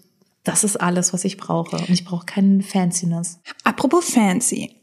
das 0.44 0.64
ist 0.64 0.76
alles, 0.76 1.12
was 1.12 1.24
ich 1.24 1.38
brauche. 1.38 1.76
Und 1.76 1.90
ich 1.90 2.04
brauche 2.04 2.26
keinen 2.26 2.62
Fanciness. 2.62 3.40
Apropos 3.64 4.04
fancy. 4.10 4.81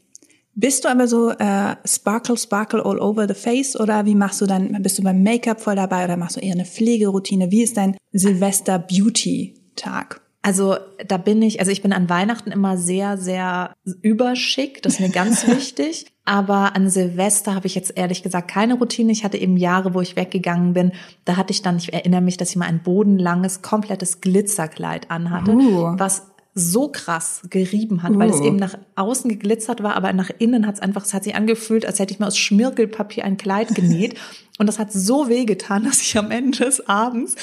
Bist 0.54 0.84
du 0.84 0.88
aber 0.88 1.08
so 1.08 1.30
äh, 1.30 1.76
sparkle, 1.84 2.36
sparkle 2.36 2.84
all 2.84 2.98
over 2.98 3.26
the 3.28 3.34
face 3.34 3.78
oder 3.78 4.04
wie 4.04 4.14
machst 4.14 4.40
du 4.40 4.46
dann, 4.46 4.82
bist 4.82 4.98
du 4.98 5.02
beim 5.02 5.22
Make-up 5.22 5.60
voll 5.60 5.76
dabei 5.76 6.04
oder 6.04 6.16
machst 6.16 6.36
du 6.36 6.40
eher 6.40 6.54
eine 6.54 6.64
Pflegeroutine? 6.64 7.50
Wie 7.50 7.62
ist 7.62 7.76
dein 7.76 7.96
Silvester-Beauty-Tag? 8.12 10.20
Also 10.42 10.76
da 11.06 11.18
bin 11.18 11.42
ich, 11.42 11.60
also 11.60 11.70
ich 11.70 11.82
bin 11.82 11.92
an 11.92 12.08
Weihnachten 12.08 12.50
immer 12.50 12.78
sehr, 12.78 13.18
sehr 13.18 13.74
überschick, 14.00 14.82
das 14.82 14.94
ist 14.94 15.00
mir 15.00 15.10
ganz 15.10 15.46
wichtig. 15.46 16.06
Aber 16.24 16.76
an 16.76 16.88
Silvester 16.88 17.54
habe 17.54 17.66
ich 17.66 17.74
jetzt 17.74 17.92
ehrlich 17.96 18.22
gesagt 18.22 18.48
keine 18.48 18.74
Routine. 18.74 19.10
Ich 19.10 19.24
hatte 19.24 19.36
eben 19.36 19.56
Jahre, 19.56 19.94
wo 19.94 20.00
ich 20.00 20.14
weggegangen 20.14 20.74
bin. 20.74 20.92
Da 21.24 21.36
hatte 21.36 21.50
ich 21.50 21.62
dann, 21.62 21.78
ich 21.78 21.92
erinnere 21.92 22.20
mich, 22.20 22.36
dass 22.36 22.50
ich 22.50 22.56
mal 22.56 22.66
ein 22.66 22.82
bodenlanges, 22.82 23.62
komplettes 23.62 24.20
Glitzerkleid 24.20 25.10
anhatte, 25.10 25.52
Uh. 25.52 25.94
was 25.98 26.29
so 26.60 26.88
krass 26.88 27.42
gerieben 27.50 28.02
hat, 28.02 28.18
weil 28.18 28.30
es 28.30 28.40
Uh. 28.40 28.44
eben 28.44 28.56
nach 28.56 28.76
außen 28.96 29.28
geglitzert 29.28 29.82
war, 29.82 29.96
aber 29.96 30.12
nach 30.12 30.30
innen 30.38 30.66
hat 30.66 30.76
es 30.76 30.80
einfach, 30.80 31.04
es 31.04 31.14
hat 31.14 31.24
sich 31.24 31.34
angefühlt, 31.34 31.86
als 31.86 31.98
hätte 31.98 32.12
ich 32.12 32.20
mir 32.20 32.26
aus 32.26 32.38
Schmirgelpapier 32.38 33.24
ein 33.24 33.36
Kleid 33.36 33.74
genäht. 33.74 34.18
Und 34.58 34.66
das 34.66 34.78
hat 34.78 34.92
so 34.92 35.28
weh 35.28 35.44
getan, 35.44 35.84
dass 35.86 36.00
ich 36.00 36.16
am 36.16 36.30
Ende 36.30 36.58
des 36.58 36.86
Abends 36.88 37.36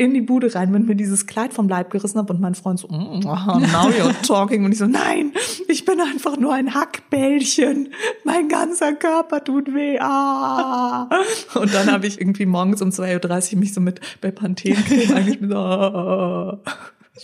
in 0.00 0.14
die 0.14 0.22
Bude 0.22 0.54
rein 0.54 0.72
bin, 0.72 0.86
mir 0.86 0.94
dieses 0.94 1.26
Kleid 1.26 1.52
vom 1.52 1.68
Leib 1.68 1.90
gerissen 1.90 2.16
habe 2.16 2.32
und 2.32 2.40
mein 2.40 2.54
Freund 2.54 2.78
so, 2.78 2.88
mm, 2.88 3.20
now 3.20 3.90
you're 3.90 4.14
talking. 4.26 4.64
Und 4.64 4.72
ich 4.72 4.78
so, 4.78 4.86
nein, 4.86 5.32
ich 5.68 5.84
bin 5.84 6.00
einfach 6.00 6.38
nur 6.38 6.54
ein 6.54 6.72
Hackbällchen. 6.72 7.90
Mein 8.24 8.48
ganzer 8.48 8.94
Körper 8.94 9.44
tut 9.44 9.74
weh. 9.74 9.98
Ah. 10.00 11.06
Und 11.54 11.74
dann 11.74 11.92
habe 11.92 12.06
ich 12.06 12.18
irgendwie 12.18 12.46
morgens 12.46 12.80
um 12.80 12.88
2.30 12.88 13.52
Uhr 13.52 13.58
mich 13.58 13.74
so 13.74 13.82
mit 13.82 14.00
bei 14.22 14.30
Panthenecreme 14.30 15.12
eigentlich 15.12 15.40
mit 15.42 15.52
ah. 15.52 16.58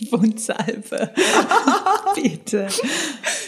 Wundsalbe. 0.11 1.11
Bitte. 2.15 2.67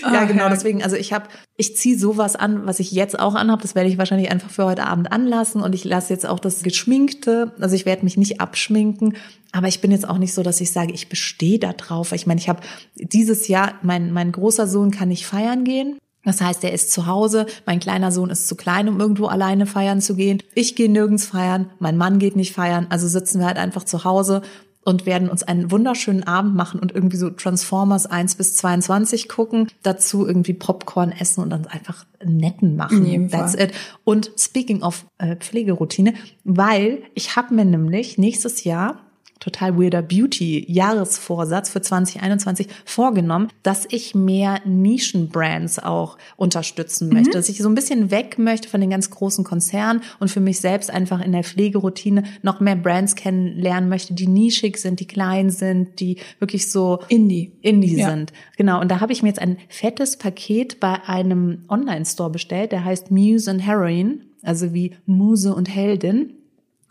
Ja, 0.02 0.24
Oh, 0.24 0.28
genau, 0.28 0.50
deswegen, 0.50 0.84
also 0.84 0.96
ich 0.96 1.14
habe, 1.14 1.26
ich 1.58 1.76
ziehe 1.76 1.98
sowas 1.98 2.36
an, 2.36 2.66
was 2.66 2.80
ich 2.80 2.92
jetzt 2.92 3.20
auch 3.20 3.36
anhabe, 3.36 3.62
das 3.62 3.76
werde 3.76 3.90
ich 3.90 3.98
wahrscheinlich 3.98 4.32
einfach 4.32 4.50
für 4.50 4.66
heute 4.66 4.86
Abend 4.86 5.12
anlassen 5.12 5.62
und 5.62 5.76
ich 5.76 5.84
lasse 5.84 6.14
jetzt 6.14 6.26
auch 6.26 6.40
das 6.40 6.64
Geschminkte, 6.64 7.54
also 7.60 7.76
ich 7.76 7.86
werde 7.86 8.04
mich 8.04 8.18
nicht 8.18 8.42
abschminken, 8.42 9.16
aber 9.52 9.68
ich 9.68 9.82
bin 9.82 9.92
jetzt 9.92 10.08
auch 10.08 10.18
nicht 10.18 10.34
so, 10.34 10.44
dass 10.44 10.62
ich 10.62 10.72
sage, 10.72 10.94
ich 10.94 11.10
bestehe 11.10 11.60
da 11.60 11.74
drauf. 11.74 12.12
Ich 12.12 12.28
meine, 12.28 12.40
ich 12.40 12.50
habe 12.50 12.62
dieses 12.96 13.48
Jahr, 13.48 13.74
mein, 13.82 14.12
mein 14.12 14.32
großer 14.32 14.68
Sohn 14.68 14.92
kann 14.92 15.10
nicht 15.10 15.26
feiern 15.26 15.64
gehen. 15.64 15.98
Das 16.26 16.42
heißt, 16.42 16.64
er 16.64 16.74
ist 16.74 16.92
zu 16.92 17.08
Hause, 17.08 17.46
mein 17.66 17.80
kleiner 17.80 18.12
Sohn 18.12 18.30
ist 18.30 18.48
zu 18.48 18.56
klein, 18.56 18.90
um 18.90 19.00
irgendwo 19.00 19.28
alleine 19.28 19.66
feiern 19.66 20.02
zu 20.02 20.16
gehen. 20.16 20.44
Ich 20.54 20.76
gehe 20.76 20.92
nirgends 20.92 21.26
feiern, 21.26 21.72
mein 21.80 21.98
Mann 21.98 22.20
geht 22.20 22.36
nicht 22.36 22.54
feiern, 22.54 22.88
also 22.90 23.08
sitzen 23.08 23.40
wir 23.40 23.48
halt 23.48 23.58
einfach 23.58 23.84
zu 23.86 24.04
Hause 24.04 24.42
und 24.90 25.06
werden 25.06 25.30
uns 25.30 25.44
einen 25.44 25.70
wunderschönen 25.70 26.24
Abend 26.24 26.56
machen 26.56 26.80
und 26.80 26.92
irgendwie 26.92 27.18
so 27.18 27.30
Transformers 27.30 28.08
1 28.08 28.34
bis 28.34 28.56
22 28.56 29.30
gucken, 29.30 29.68
dazu 29.84 30.26
irgendwie 30.26 30.56
Popcorn 30.56 31.12
essen 31.12 31.44
und 31.44 31.52
dann 31.52 31.68
einfach 31.68 32.08
netten 32.26 32.76
machen. 32.76 33.30
That's 33.30 33.54
Fall. 33.54 33.66
it. 33.66 33.74
Und 34.04 34.32
speaking 34.36 34.82
of 34.82 35.06
äh, 35.20 35.36
Pflegeroutine, 35.36 36.16
weil 36.44 37.04
ich 37.14 37.36
habe 37.36 37.54
mir 37.54 37.66
nämlich 37.66 38.18
nächstes 38.18 38.64
Jahr 38.64 39.09
total 39.40 39.78
weirder 39.78 40.02
Beauty-Jahresvorsatz 40.02 41.70
für 41.70 41.82
2021 41.82 42.68
vorgenommen, 42.86 43.50
dass 43.64 43.86
ich 43.90 44.16
mehr 44.16 44.60
Nischenbrands 44.66 45.80
auch 45.80 46.18
unterstützen 46.36 47.10
möchte, 47.10 47.32
dass 47.32 47.50
ich 47.50 47.60
so 47.60 47.70
ein 47.70 47.76
bisschen 47.76 48.12
weg 48.12 48.38
möchte 48.38 48.70
von 48.70 48.82
den 48.82 48.90
ganz 48.90 49.10
großen 49.10 49.44
Konzernen 49.44 50.02
und 50.20 50.30
für 50.30 50.40
mich 50.42 50.60
selbst 50.60 50.92
einfach 50.92 51.24
in 51.24 51.32
der 51.32 51.44
Pflegeroutine 51.44 52.24
noch 52.42 52.60
mehr 52.60 52.76
Brands 52.76 53.16
kennenlernen 53.16 53.90
möchte, 53.90 54.14
die 54.14 54.28
nischig 54.28 54.78
sind, 54.78 55.00
die 55.00 55.08
klein 55.08 55.50
sind, 55.50 56.00
die 56.00 56.18
wirklich 56.40 56.72
so 56.72 57.00
Indie. 57.08 57.54
Indie 57.62 57.98
Ja. 57.98 58.10
sind. 58.10 58.34
Genau. 58.58 58.82
Und 58.82 58.90
da 58.92 59.00
habe 59.00 59.14
ich 59.14 59.24
mir 59.24 59.30
jetzt 59.30 59.42
ein 59.42 59.58
fettes 59.70 60.18
Paket 60.18 60.80
bei 60.80 61.02
einem 61.08 61.64
Online-Store 61.70 62.30
bestellt, 62.30 62.72
der 62.72 62.84
heißt 62.84 63.12
Muse 63.12 63.50
and 63.50 63.66
Heroine, 63.66 64.20
also 64.44 64.74
wie 64.74 64.96
Muse 65.06 65.54
und 65.54 65.74
Heldin. 65.74 66.34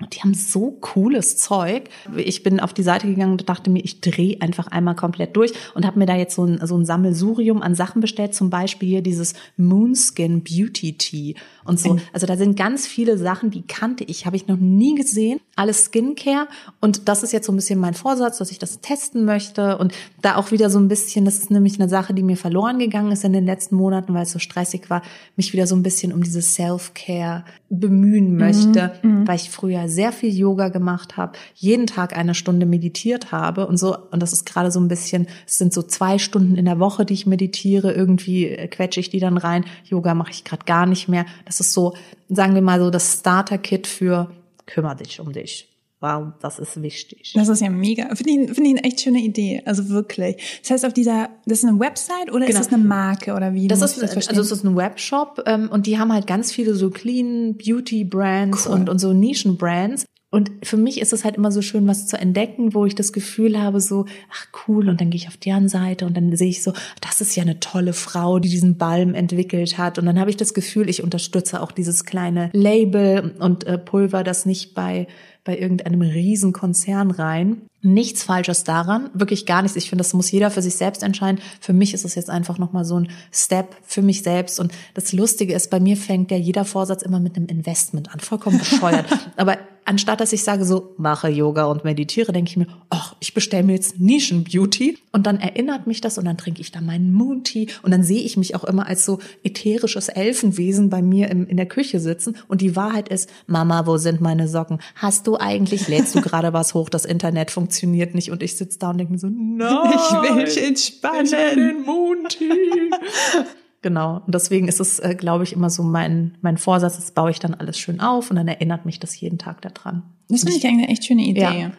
Und 0.00 0.14
die 0.14 0.20
haben 0.20 0.34
so 0.34 0.70
cooles 0.80 1.38
Zeug. 1.38 1.88
Ich 2.16 2.44
bin 2.44 2.60
auf 2.60 2.72
die 2.72 2.84
Seite 2.84 3.08
gegangen 3.08 3.32
und 3.32 3.48
dachte 3.48 3.68
mir, 3.68 3.84
ich 3.84 4.00
drehe 4.00 4.40
einfach 4.40 4.68
einmal 4.68 4.94
komplett 4.94 5.36
durch 5.36 5.52
und 5.74 5.84
habe 5.84 5.98
mir 5.98 6.06
da 6.06 6.14
jetzt 6.14 6.36
so 6.36 6.44
ein, 6.44 6.64
so 6.64 6.76
ein 6.76 6.84
Sammelsurium 6.84 7.62
an 7.62 7.74
Sachen 7.74 8.00
bestellt. 8.00 8.32
Zum 8.32 8.48
Beispiel 8.48 8.88
hier 8.88 9.02
dieses 9.02 9.34
Moonskin 9.56 10.44
Beauty 10.44 10.96
Tea 10.96 11.34
und 11.68 11.78
so. 11.78 11.98
Also 12.12 12.26
da 12.26 12.36
sind 12.36 12.56
ganz 12.56 12.86
viele 12.86 13.18
Sachen, 13.18 13.50
die 13.50 13.62
kannte 13.62 14.04
ich, 14.04 14.26
habe 14.26 14.36
ich 14.36 14.48
noch 14.48 14.56
nie 14.56 14.94
gesehen. 14.94 15.40
Alles 15.54 15.84
Skincare. 15.86 16.48
Und 16.80 17.08
das 17.08 17.22
ist 17.22 17.32
jetzt 17.32 17.46
so 17.46 17.52
ein 17.52 17.56
bisschen 17.56 17.78
mein 17.78 17.94
Vorsatz, 17.94 18.38
dass 18.38 18.50
ich 18.50 18.58
das 18.58 18.80
testen 18.80 19.24
möchte. 19.24 19.78
Und 19.78 19.92
da 20.22 20.36
auch 20.36 20.50
wieder 20.50 20.70
so 20.70 20.78
ein 20.78 20.88
bisschen, 20.88 21.24
das 21.24 21.38
ist 21.38 21.50
nämlich 21.50 21.78
eine 21.78 21.88
Sache, 21.88 22.14
die 22.14 22.22
mir 22.22 22.36
verloren 22.36 22.78
gegangen 22.78 23.12
ist 23.12 23.24
in 23.24 23.32
den 23.32 23.44
letzten 23.44 23.76
Monaten, 23.76 24.14
weil 24.14 24.22
es 24.22 24.32
so 24.32 24.38
stressig 24.38 24.88
war, 24.88 25.02
mich 25.36 25.52
wieder 25.52 25.66
so 25.66 25.76
ein 25.76 25.82
bisschen 25.82 26.12
um 26.12 26.22
dieses 26.22 26.54
Self-Care 26.54 27.44
bemühen 27.70 28.36
möchte, 28.36 28.92
weil 29.02 29.36
ich 29.36 29.50
früher 29.50 29.88
sehr 29.88 30.12
viel 30.12 30.34
Yoga 30.34 30.70
gemacht 30.70 31.18
habe, 31.18 31.32
jeden 31.54 31.86
Tag 31.86 32.16
eine 32.16 32.34
Stunde 32.34 32.64
meditiert 32.64 33.30
habe 33.30 33.66
und 33.66 33.76
so. 33.76 33.96
Und 34.10 34.22
das 34.22 34.32
ist 34.32 34.46
gerade 34.46 34.70
so 34.70 34.80
ein 34.80 34.88
bisschen, 34.88 35.26
es 35.46 35.58
sind 35.58 35.74
so 35.74 35.82
zwei 35.82 36.18
Stunden 36.18 36.56
in 36.56 36.64
der 36.64 36.78
Woche, 36.78 37.04
die 37.04 37.14
ich 37.14 37.26
meditiere. 37.26 37.92
Irgendwie 37.92 38.46
äh, 38.46 38.68
quetsche 38.68 39.00
ich 39.00 39.10
die 39.10 39.20
dann 39.20 39.36
rein. 39.36 39.64
Yoga 39.84 40.14
mache 40.14 40.30
ich 40.30 40.44
gerade 40.44 40.64
gar 40.64 40.86
nicht 40.86 41.08
mehr. 41.08 41.26
Das 41.44 41.57
ist 41.60 41.72
so, 41.72 41.94
sagen 42.28 42.54
wir 42.54 42.62
mal 42.62 42.80
so, 42.80 42.90
das 42.90 43.14
Starter-Kit 43.20 43.86
für 43.86 44.30
kümmere 44.66 44.96
dich 44.96 45.20
um 45.20 45.32
dich. 45.32 45.68
Wow, 46.00 46.28
das 46.40 46.60
ist 46.60 46.80
wichtig. 46.80 47.32
Das 47.34 47.48
ist 47.48 47.60
ja 47.60 47.70
mega. 47.70 48.14
Finde 48.14 48.30
ich, 48.44 48.54
finde 48.54 48.70
ich 48.70 48.76
eine 48.78 48.84
echt 48.84 49.00
schöne 49.00 49.18
Idee. 49.18 49.62
Also 49.64 49.88
wirklich. 49.88 50.60
Das 50.62 50.70
heißt, 50.70 50.86
auf 50.86 50.92
dieser, 50.92 51.28
das 51.44 51.58
ist 51.58 51.64
eine 51.64 51.80
Website 51.80 52.28
oder 52.30 52.46
Genau. 52.46 52.50
ist 52.60 52.66
das 52.66 52.72
eine 52.72 52.84
Marke 52.84 53.34
oder 53.34 53.52
wie? 53.52 53.66
Das 53.66 53.82
ist, 53.82 54.00
das 54.00 54.28
also 54.28 54.40
es 54.40 54.52
ist 54.52 54.64
ein 54.64 54.76
Webshop 54.76 55.42
ähm, 55.46 55.68
und 55.72 55.86
die 55.86 55.98
haben 55.98 56.12
halt 56.12 56.28
ganz 56.28 56.52
viele 56.52 56.74
so 56.74 56.90
clean 56.90 57.56
Beauty 57.56 58.04
Brands 58.04 58.66
Cool. 58.66 58.74
und, 58.74 58.88
und 58.88 59.00
so 59.00 59.12
Nischen-Brands. 59.12 60.04
Und 60.30 60.50
für 60.62 60.76
mich 60.76 61.00
ist 61.00 61.14
es 61.14 61.24
halt 61.24 61.36
immer 61.36 61.50
so 61.50 61.62
schön, 61.62 61.86
was 61.86 62.06
zu 62.06 62.18
entdecken, 62.18 62.74
wo 62.74 62.84
ich 62.84 62.94
das 62.94 63.14
Gefühl 63.14 63.58
habe, 63.58 63.80
so, 63.80 64.04
ach 64.30 64.46
cool, 64.66 64.90
und 64.90 65.00
dann 65.00 65.08
gehe 65.08 65.18
ich 65.18 65.28
auf 65.28 65.38
deren 65.38 65.68
Seite 65.68 66.04
und 66.04 66.14
dann 66.16 66.36
sehe 66.36 66.50
ich 66.50 66.62
so, 66.62 66.74
das 67.00 67.22
ist 67.22 67.34
ja 67.34 67.42
eine 67.42 67.60
tolle 67.60 67.94
Frau, 67.94 68.38
die 68.38 68.50
diesen 68.50 68.76
Balm 68.76 69.14
entwickelt 69.14 69.78
hat. 69.78 69.98
Und 69.98 70.04
dann 70.04 70.20
habe 70.20 70.28
ich 70.28 70.36
das 70.36 70.52
Gefühl, 70.52 70.90
ich 70.90 71.02
unterstütze 71.02 71.62
auch 71.62 71.72
dieses 71.72 72.04
kleine 72.04 72.50
Label 72.52 73.34
und 73.38 73.64
äh, 73.64 73.78
Pulver 73.78 74.22
das 74.22 74.44
nicht 74.44 74.74
bei 74.74 75.06
bei 75.48 75.56
irgendeinem 75.56 76.02
Riesenkonzern 76.02 77.10
rein. 77.10 77.62
Nichts 77.80 78.22
Falsches 78.22 78.64
daran, 78.64 79.08
wirklich 79.14 79.46
gar 79.46 79.62
nichts. 79.62 79.78
Ich 79.78 79.88
finde, 79.88 80.02
das 80.02 80.12
muss 80.12 80.30
jeder 80.30 80.50
für 80.50 80.60
sich 80.60 80.74
selbst 80.74 81.02
entscheiden. 81.02 81.40
Für 81.58 81.72
mich 81.72 81.94
ist 81.94 82.04
es 82.04 82.16
jetzt 82.16 82.28
einfach 82.28 82.58
nochmal 82.58 82.84
so 82.84 83.00
ein 83.00 83.08
Step 83.32 83.74
für 83.82 84.02
mich 84.02 84.22
selbst. 84.22 84.60
Und 84.60 84.72
das 84.92 85.14
Lustige 85.14 85.54
ist, 85.54 85.70
bei 85.70 85.80
mir 85.80 85.96
fängt 85.96 86.30
ja 86.30 86.36
jeder 86.36 86.66
Vorsatz 86.66 87.00
immer 87.00 87.18
mit 87.18 87.36
einem 87.36 87.46
Investment 87.46 88.12
an. 88.12 88.20
Vollkommen 88.20 88.58
bescheuert. 88.58 89.06
Aber 89.38 89.56
anstatt 89.88 90.20
dass 90.20 90.34
ich 90.34 90.44
sage 90.44 90.64
so, 90.66 90.94
mache 90.98 91.28
Yoga 91.28 91.64
und 91.64 91.82
meditiere, 91.82 92.32
denke 92.32 92.50
ich 92.50 92.56
mir, 92.58 92.66
ach, 92.90 93.16
ich 93.20 93.32
bestelle 93.32 93.62
mir 93.62 93.72
jetzt 93.72 93.98
Nischen-Beauty 93.98 94.98
und 95.12 95.26
dann 95.26 95.40
erinnert 95.40 95.86
mich 95.86 96.02
das 96.02 96.18
und 96.18 96.26
dann 96.26 96.36
trinke 96.36 96.60
ich 96.60 96.70
da 96.70 96.82
meinen 96.82 97.12
Moon 97.12 97.42
Tea 97.42 97.68
und 97.82 97.90
dann 97.90 98.02
sehe 98.02 98.22
ich 98.22 98.36
mich 98.36 98.54
auch 98.54 98.64
immer 98.64 98.86
als 98.86 99.06
so 99.06 99.18
ätherisches 99.42 100.08
Elfenwesen 100.08 100.90
bei 100.90 101.00
mir 101.00 101.30
im, 101.30 101.46
in 101.46 101.56
der 101.56 101.66
Küche 101.66 102.00
sitzen 102.00 102.36
und 102.48 102.60
die 102.60 102.76
Wahrheit 102.76 103.08
ist, 103.08 103.30
Mama, 103.46 103.86
wo 103.86 103.96
sind 103.96 104.20
meine 104.20 104.46
Socken? 104.46 104.78
Hast 104.94 105.26
du 105.26 105.38
eigentlich, 105.38 105.88
lädst 105.88 106.14
du 106.14 106.20
gerade 106.20 106.52
was 106.52 106.74
hoch, 106.74 106.90
das 106.90 107.06
Internet 107.06 107.50
funktioniert 107.50 108.14
nicht 108.14 108.30
und 108.30 108.42
ich 108.42 108.56
sitze 108.56 108.78
da 108.78 108.90
und 108.90 108.98
denke 108.98 109.14
mir 109.14 109.18
so, 109.18 109.28
nein, 109.32 109.94
ich 109.94 110.28
will 110.28 110.44
mich 110.44 110.62
entspannen. 110.62 111.24
Ich 111.24 111.32
will 111.32 111.54
den 111.56 111.82
Moon 111.84 112.28
Tea. 112.28 112.90
Genau. 113.82 114.22
Und 114.26 114.34
deswegen 114.34 114.66
ist 114.68 114.80
es, 114.80 114.98
äh, 114.98 115.14
glaube 115.14 115.44
ich, 115.44 115.52
immer 115.52 115.70
so 115.70 115.82
mein, 115.82 116.36
mein 116.40 116.58
Vorsatz, 116.58 116.96
das 116.96 117.12
baue 117.12 117.30
ich 117.30 117.38
dann 117.38 117.54
alles 117.54 117.78
schön 117.78 118.00
auf 118.00 118.30
und 118.30 118.36
dann 118.36 118.48
erinnert 118.48 118.86
mich 118.86 118.98
das 118.98 119.18
jeden 119.20 119.38
Tag 119.38 119.62
daran. 119.62 120.02
Das 120.28 120.40
finde 120.40 120.56
ich 120.56 120.66
eigentlich 120.66 120.84
eine 120.84 120.92
echt 120.92 121.04
schöne 121.04 121.22
Idee. 121.22 121.40
Ja. 121.40 121.70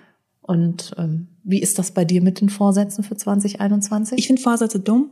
Und 0.42 0.94
ähm, 0.98 1.28
wie 1.44 1.62
ist 1.62 1.78
das 1.78 1.92
bei 1.92 2.06
dir 2.06 2.22
mit 2.22 2.42
den 2.42 2.50
Vorsätzen 2.50 3.04
für 3.04 3.16
2021? 3.16 4.18
Ich 4.18 4.28
finde 4.28 4.42
Vorsätze 4.42 4.80
dumm. 4.80 5.12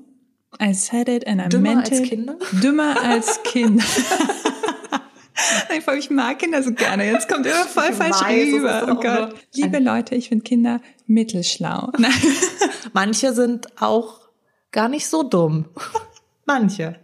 I 0.61 0.73
said 0.73 1.09
it 1.09 1.27
and 1.27 1.41
I 1.41 1.49
Dümmer 1.49 1.75
meant 1.75 1.91
als 1.91 1.99
it. 1.99 2.05
Kinder? 2.09 2.35
Dümmer 2.63 2.95
als 3.03 3.41
Kinder. 3.43 3.83
Einfach, 5.69 5.93
ich 5.93 6.09
mag 6.09 6.39
Kinder 6.39 6.63
so 6.63 6.71
gerne. 6.73 7.11
Jetzt 7.11 7.29
kommt 7.29 7.45
immer 7.45 7.65
voll 7.65 7.89
Ich 7.91 7.95
falsch 7.95 8.21
weiß, 8.21 8.53
rüber. 8.53 8.87
Oh 8.89 8.95
Gott. 8.95 9.35
Liebe 9.53 9.79
Leute, 9.79 10.15
ich 10.15 10.29
finde 10.29 10.43
Kinder 10.43 10.81
mittelschlau. 11.05 11.91
Manche 12.93 13.33
sind 13.33 13.67
auch 13.79 14.21
gar 14.71 14.89
nicht 14.89 15.07
so 15.07 15.23
dumm. 15.23 15.65
Manche. 16.47 16.95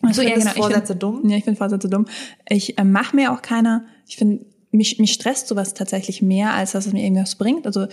Also, 0.00 0.22
ich 0.22 0.32
find- 0.32 0.48
Vorsätze 0.48 0.96
dumm? 0.96 1.28
Ja, 1.28 1.36
ich 1.36 1.44
finde 1.44 1.58
Vorsätze 1.58 1.88
dumm. 1.88 2.06
Ich 2.48 2.78
äh, 2.78 2.84
mache 2.84 3.14
mir 3.14 3.32
auch 3.32 3.42
keine, 3.42 3.84
ich 4.08 4.16
finde, 4.16 4.44
mich, 4.70 4.98
mich 4.98 5.12
stresst 5.12 5.48
sowas 5.48 5.74
tatsächlich 5.74 6.22
mehr, 6.22 6.54
als 6.54 6.72
dass 6.72 6.86
es 6.86 6.92
mir 6.92 7.02
irgendwas 7.04 7.36
bringt. 7.36 7.66
Also 7.66 7.86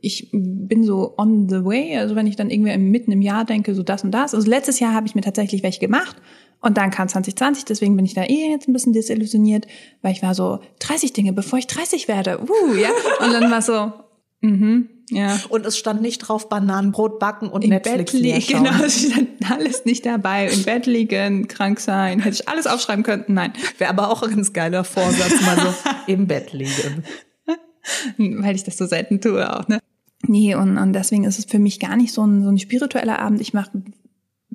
ich 0.00 0.28
bin 0.32 0.84
so 0.84 1.14
on 1.16 1.48
the 1.48 1.64
way, 1.64 1.96
also 1.96 2.14
wenn 2.14 2.26
ich 2.26 2.36
dann 2.36 2.50
irgendwie 2.50 2.76
mitten 2.76 3.10
im 3.10 3.22
Jahr 3.22 3.44
denke, 3.44 3.74
so 3.74 3.82
das 3.82 4.04
und 4.04 4.12
das. 4.12 4.34
Also 4.34 4.48
letztes 4.48 4.78
Jahr 4.78 4.94
habe 4.94 5.06
ich 5.06 5.14
mir 5.14 5.22
tatsächlich 5.22 5.62
welche 5.62 5.80
gemacht 5.80 6.16
und 6.60 6.76
dann 6.76 6.90
kam 6.90 7.08
2020, 7.08 7.64
deswegen 7.64 7.96
bin 7.96 8.04
ich 8.04 8.14
da 8.14 8.24
eh 8.24 8.50
jetzt 8.50 8.68
ein 8.68 8.72
bisschen 8.72 8.92
desillusioniert, 8.92 9.66
weil 10.02 10.12
ich 10.12 10.22
war 10.22 10.34
so 10.34 10.60
30 10.80 11.12
Dinge, 11.12 11.32
bevor 11.32 11.58
ich 11.58 11.66
30 11.66 12.08
werde. 12.08 12.40
Uh, 12.40 12.74
ja. 12.74 12.90
Und 13.24 13.32
dann 13.32 13.50
war 13.50 13.62
so, 13.62 13.92
mhm, 14.40 14.88
ja. 15.10 15.38
Und 15.48 15.64
es 15.64 15.78
stand 15.78 16.02
nicht 16.02 16.18
drauf 16.18 16.48
Bananenbrot 16.48 17.18
backen 17.18 17.48
und 17.48 17.64
Im 17.64 17.70
Netflix 17.70 18.12
Bett 18.12 18.20
liegen, 18.20 18.64
genau, 18.64 18.84
es 18.84 19.06
stand 19.10 19.28
alles 19.50 19.84
nicht 19.84 20.04
dabei. 20.04 20.48
Im 20.48 20.64
Bett 20.64 20.86
liegen, 20.86 21.48
krank 21.48 21.80
sein, 21.80 22.20
hätte 22.20 22.34
ich 22.34 22.48
alles 22.48 22.66
aufschreiben 22.66 23.04
können. 23.04 23.24
Nein, 23.28 23.52
Wäre 23.78 23.90
aber 23.90 24.10
auch 24.10 24.22
ein 24.22 24.30
ganz 24.30 24.52
geiler 24.52 24.84
Vorsatz, 24.84 25.40
mal 25.42 25.58
so 25.58 25.74
im 26.06 26.26
Bett 26.26 26.52
liegen. 26.52 27.04
weil 28.18 28.54
ich 28.54 28.64
das 28.64 28.76
so 28.76 28.86
selten 28.86 29.20
tue 29.20 29.56
auch, 29.56 29.66
ne? 29.68 29.80
Nee, 30.26 30.54
und, 30.54 30.76
und 30.76 30.92
deswegen 30.92 31.24
ist 31.24 31.38
es 31.38 31.44
für 31.44 31.58
mich 31.58 31.80
gar 31.80 31.96
nicht 31.96 32.12
so 32.12 32.26
ein, 32.26 32.42
so 32.42 32.50
ein 32.50 32.58
spiritueller 32.58 33.18
Abend. 33.20 33.40
Ich 33.40 33.54
mache, 33.54 33.70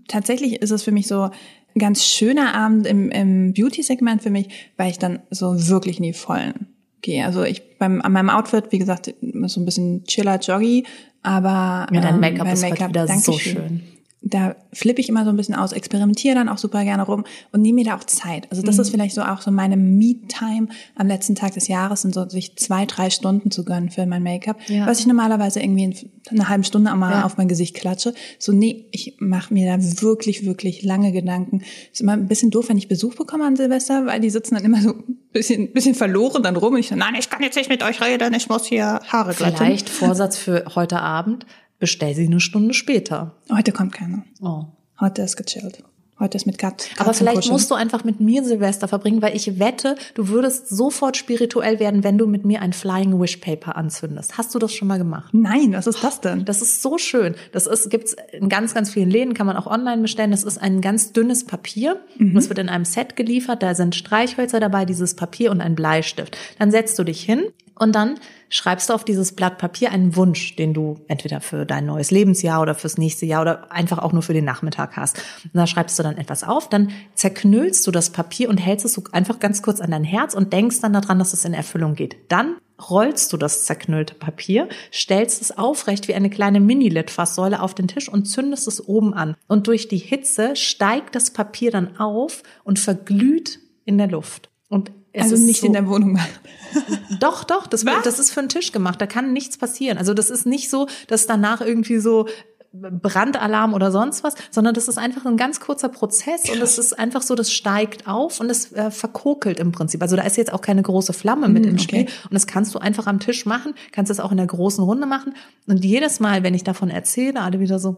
tatsächlich 0.08 0.62
ist 0.62 0.72
es 0.72 0.84
für 0.84 0.92
mich 0.92 1.08
so 1.08 1.24
ein 1.24 1.80
ganz 1.80 2.06
schöner 2.06 2.54
Abend 2.54 2.86
im, 2.86 3.10
im 3.10 3.54
Beauty-Segment 3.54 4.22
für 4.22 4.30
mich, 4.30 4.50
weil 4.78 4.92
ich 4.92 5.00
dann 5.00 5.20
so 5.32 5.70
wirklich 5.70 5.98
in 5.98 6.04
die 6.04 6.14
Vollen 6.14 6.73
gehe. 7.04 7.24
Also 7.26 7.44
ich 7.44 7.78
beim, 7.78 8.02
an 8.02 8.12
meinem 8.12 8.30
Outfit, 8.32 8.66
wie 8.72 8.80
gesagt, 8.80 9.14
so 9.46 9.60
ein 9.62 9.66
bisschen 9.66 10.04
chiller, 10.06 10.40
joggy, 10.40 10.86
aber 11.22 11.88
Ja, 11.94 12.02
dein 12.02 12.16
ähm, 12.16 12.20
Make-up 12.22 12.46
beim 12.48 12.54
ist 12.56 12.64
heute 12.66 12.90
wieder 12.90 13.08
so 13.08 13.34
schön. 13.34 13.82
da 14.26 14.56
flippe 14.72 15.02
ich 15.02 15.10
immer 15.10 15.26
so 15.26 15.30
ein 15.32 15.36
bisschen 15.38 15.54
aus, 15.56 15.74
experimentiere 15.74 16.34
dann 16.36 16.48
auch 16.48 16.58
super 16.58 16.84
gerne 16.86 17.04
rum 17.04 17.26
und 17.52 17.62
nehme 17.62 17.76
mir 17.82 17.86
da 17.86 17.98
auch 17.98 18.06
Zeit. 18.06 18.48
Also 18.52 18.62
Mhm. 18.62 18.68
das 18.68 18.80
ist 18.80 18.90
vielleicht 18.90 19.14
so 19.16 19.22
auch 19.22 19.42
so 19.42 19.52
meine 19.52 19.76
Me-Time 19.76 20.70
am 20.96 21.08
letzten 21.08 21.36
Tag 21.36 21.54
des 21.56 21.68
Jahres, 21.68 22.04
sind 22.04 22.14
so 22.14 22.28
sich 22.30 22.56
zwei, 22.56 22.86
drei 22.86 23.10
Stunden 23.10 23.52
zu 23.52 23.66
gönnen 23.66 23.90
für 23.90 24.06
mein 24.06 24.24
Make-up, 24.24 24.58
Ja. 24.70 24.88
was 24.88 25.00
ich 25.00 25.08
normalerweise 25.08 25.62
irgendwie 25.62 25.84
in 25.84 25.96
einer 26.40 26.48
halben 26.48 26.64
Stunde 26.64 26.90
einmal 26.92 27.12
Ja. 27.12 27.26
auf 27.26 27.36
mein 27.38 27.50
Gesicht 27.50 27.76
klatsche. 27.76 28.14
So, 28.40 28.54
nee, 28.54 28.86
ich 28.92 29.18
mache 29.20 29.54
mir 29.54 29.66
da 29.78 29.84
wirklich, 30.02 30.46
wirklich 30.46 30.84
lange 30.84 31.12
Gedanken. 31.12 31.62
Ist 31.92 32.00
immer 32.00 32.14
ein 32.14 32.28
bisschen 32.30 32.50
doof, 32.50 32.70
wenn 32.70 32.78
ich 32.78 32.88
Besuch 32.88 33.16
bekomme 33.16 33.44
an 33.46 33.58
Silvester, 33.58 34.06
weil 34.06 34.22
die 34.22 34.30
sitzen 34.30 34.56
dann 34.56 34.64
immer 34.64 34.82
so 34.82 34.94
bisschen, 35.34 35.74
bisschen 35.74 35.96
verloren 35.96 36.44
dann 36.44 36.56
rum 36.56 36.74
und 36.74 36.80
ich 36.80 36.88
so, 36.88 36.96
nein, 36.96 37.16
ich 37.16 37.30
kann 37.30 37.42
jetzt 37.44 37.56
nicht 37.56 37.70
mit 37.70 37.84
euch 37.84 38.02
reden, 38.02 38.34
ich 38.34 38.48
muss 38.48 38.66
hier 38.66 39.02
Haare 39.08 39.34
glätten. 39.34 39.58
Vielleicht 39.58 39.90
Vorsatz 39.90 40.38
für 40.38 40.64
heute 40.76 41.02
Abend, 41.02 41.46
bestell 41.80 42.16
sie 42.16 42.26
eine 42.26 42.40
Stunde 42.40 42.74
später. 42.74 43.36
Heute 43.52 43.72
kommt 43.72 43.94
keiner. 43.94 44.24
Oh. 44.42 44.66
Heute 45.00 45.24
ist 45.24 45.36
gechillt. 45.36 45.84
Heute 46.24 46.38
ist 46.38 46.46
mit 46.46 46.58
Kat. 46.58 46.90
Aber 47.00 47.14
vielleicht 47.14 47.52
musst 47.52 47.70
du 47.70 47.76
einfach 47.76 48.06
mit 48.06 48.22
mir 48.22 48.46
Silvester 48.46 48.88
verbringen, 48.88 49.22
weil 49.22 49.36
ich 49.36 49.60
wette, 49.60 49.98
du 50.14 50.30
würdest 50.30 50.70
sofort 50.70 51.18
spirituell 51.18 51.82
werden, 51.82 52.06
wenn 52.06 52.18
du 52.18 52.28
mit 52.28 52.46
mir 52.46 52.62
ein 52.62 52.72
Flying 52.72 53.20
Wish 53.20 53.38
Paper 53.38 53.76
anzündest. 53.76 54.38
Hast 54.38 54.56
du 54.56 54.60
das 54.60 54.74
schon 54.74 54.88
mal 54.88 54.98
gemacht? 54.98 55.34
Nein, 55.34 55.74
was 55.74 55.86
ist 55.86 56.02
das 56.02 56.22
denn? 56.22 56.46
Das 56.46 56.62
ist 56.62 56.82
so 56.82 56.98
schön. 56.98 57.36
Das 57.52 57.68
ist, 57.68 57.90
gibt's 57.90 58.16
in 58.32 58.48
ganz, 58.48 58.74
ganz 58.74 58.90
vielen 58.90 59.10
Läden, 59.10 59.34
kann 59.34 59.46
man 59.46 59.58
auch 59.58 59.68
online 59.68 60.02
bestellen. 60.02 60.32
Das 60.32 60.46
ist 60.46 60.60
ein 60.60 60.80
ganz 60.80 61.12
dünnes 61.12 61.44
Papier. 61.46 62.00
Das 62.34 62.48
wird 62.48 62.58
in 62.58 62.70
einem 62.70 62.86
Set 62.86 63.18
geliefert. 63.18 63.62
Da 63.62 63.76
sind 63.76 63.94
Streichhölzer 63.94 64.62
dabei, 64.62 64.86
dieses 64.86 65.16
Papier 65.16 65.52
und 65.52 65.60
ein 65.60 65.76
Bleistift. 65.76 66.38
Dann 66.58 66.72
setzt 66.72 66.98
du 66.98 67.04
dich 67.04 67.22
hin 67.22 67.48
und 67.76 67.94
dann 67.94 68.20
schreibst 68.50 68.90
du 68.90 68.94
auf 68.94 69.04
dieses 69.04 69.36
Blatt 69.36 69.58
Papier 69.58 69.92
einen 69.92 70.16
Wunsch, 70.16 70.56
den 70.56 70.74
du 70.74 71.00
entweder 71.08 71.42
für 71.42 71.66
dein 71.66 71.86
neues 71.86 72.12
Lebensjahr 72.12 72.62
oder 72.62 72.76
fürs 72.76 72.98
nächste 72.98 73.26
Jahr 73.26 73.42
oder 73.42 73.72
einfach 73.72 73.98
auch 73.98 74.14
nur 74.14 74.22
für 74.22 74.34
den 74.34 74.46
Nachmittag 74.46 74.96
hast. 74.96 75.18
Und 75.46 75.56
da 75.56 75.66
schreibst 75.66 75.98
du 75.98 76.04
dann 76.04 76.18
etwas 76.18 76.44
auf, 76.44 76.70
dann 76.70 76.92
zerknüllst 77.16 77.86
du 77.88 77.92
das 77.92 78.12
Papier 78.12 78.50
und 78.50 78.58
hältst 78.58 78.86
es 78.86 78.94
so 78.94 79.04
einfach 79.12 79.40
ganz 79.40 79.64
kurz 79.64 79.82
an 79.82 79.92
dein 79.92 80.04
Herz 80.04 80.36
und 80.36 80.54
denkst 80.54 80.82
dann 80.82 80.94
daran, 80.94 81.18
dass 81.18 81.34
es 81.34 81.46
in 81.46 81.54
Erfüllung 81.56 81.96
geht. 81.96 82.16
Dann 82.30 82.58
rollst 82.90 83.34
du 83.34 83.38
das 83.38 83.66
zerknüllte 83.66 84.14
Papier, 84.16 84.70
stellst 84.92 85.42
es 85.42 85.58
aufrecht 85.58 86.08
wie 86.08 86.14
eine 86.14 86.30
kleine 86.30 86.60
Mini-Litfaßsäule 86.60 87.62
auf 87.62 87.74
den 87.74 87.88
Tisch 87.88 88.10
und 88.10 88.26
zündest 88.26 88.68
es 88.68 88.88
oben 88.88 89.14
an. 89.14 89.36
Und 89.48 89.68
durch 89.68 89.88
die 89.88 89.98
Hitze 89.98 90.56
steigt 90.56 91.16
das 91.16 91.32
Papier 91.32 91.72
dann 91.72 91.98
auf 91.98 92.44
und 92.64 92.80
verglüht 92.80 93.60
in 93.86 93.98
der 93.98 94.08
Luft. 94.08 94.50
Und 94.70 94.92
es 95.14 95.24
also 95.24 95.36
ist 95.36 95.42
nicht 95.42 95.62
so, 95.62 95.68
in 95.68 95.74
der 95.74 95.88
Wohnung 95.88 96.14
machen. 96.14 96.30
Doch, 97.20 97.44
doch, 97.44 97.68
das, 97.68 97.86
wird, 97.86 98.04
das 98.04 98.18
ist 98.18 98.32
für 98.32 98.40
einen 98.40 98.50
Tisch 98.50 98.72
gemacht. 98.72 99.00
Da 99.00 99.06
kann 99.06 99.32
nichts 99.32 99.60
passieren. 99.60 100.00
Also 100.00 100.16
das 100.16 100.32
ist 100.32 100.48
nicht 100.48 100.72
so, 100.72 100.88
dass 101.08 101.28
danach 101.28 101.62
irgendwie 101.62 102.00
so 102.00 102.26
Brandalarm 102.74 103.76
oder 103.76 103.92
sonst 103.92 104.24
was, 104.24 104.34
sondern 104.50 104.74
das 104.74 104.88
ist 104.88 104.98
einfach 104.98 105.26
ein 105.26 105.38
ganz 105.38 105.60
kurzer 105.60 105.90
Prozess 105.90 106.50
und 106.50 106.60
es 106.60 106.80
ist 106.80 106.98
einfach 106.98 107.22
so, 107.22 107.36
das 107.36 107.52
steigt 107.52 108.08
auf 108.08 108.40
und 108.40 108.50
es 108.50 108.72
äh, 108.72 108.90
verkokelt 108.90 109.60
im 109.60 109.72
Prinzip. 109.72 110.02
Also 110.02 110.16
da 110.16 110.24
ist 110.24 110.38
jetzt 110.38 110.52
auch 110.52 110.62
keine 110.62 110.82
große 110.82 111.14
Flamme 111.14 111.50
mit 111.50 111.68
im 111.68 111.76
okay. 111.76 111.84
Spiel 111.84 112.02
und 112.02 112.34
das 112.34 112.48
kannst 112.48 112.74
du 112.74 112.80
einfach 112.80 113.06
am 113.06 113.20
Tisch 113.20 113.46
machen, 113.46 113.76
kannst 113.92 114.10
es 114.10 114.20
auch 114.20 114.32
in 114.32 114.38
der 114.38 114.48
großen 114.48 114.84
Runde 114.84 115.06
machen 115.06 115.36
und 115.68 115.86
jedes 115.86 116.20
Mal, 116.20 116.42
wenn 116.42 116.56
ich 116.56 116.64
davon 116.64 116.90
erzähle, 116.90 117.42
alle 117.42 117.60
wieder 117.60 117.78
so, 117.78 117.96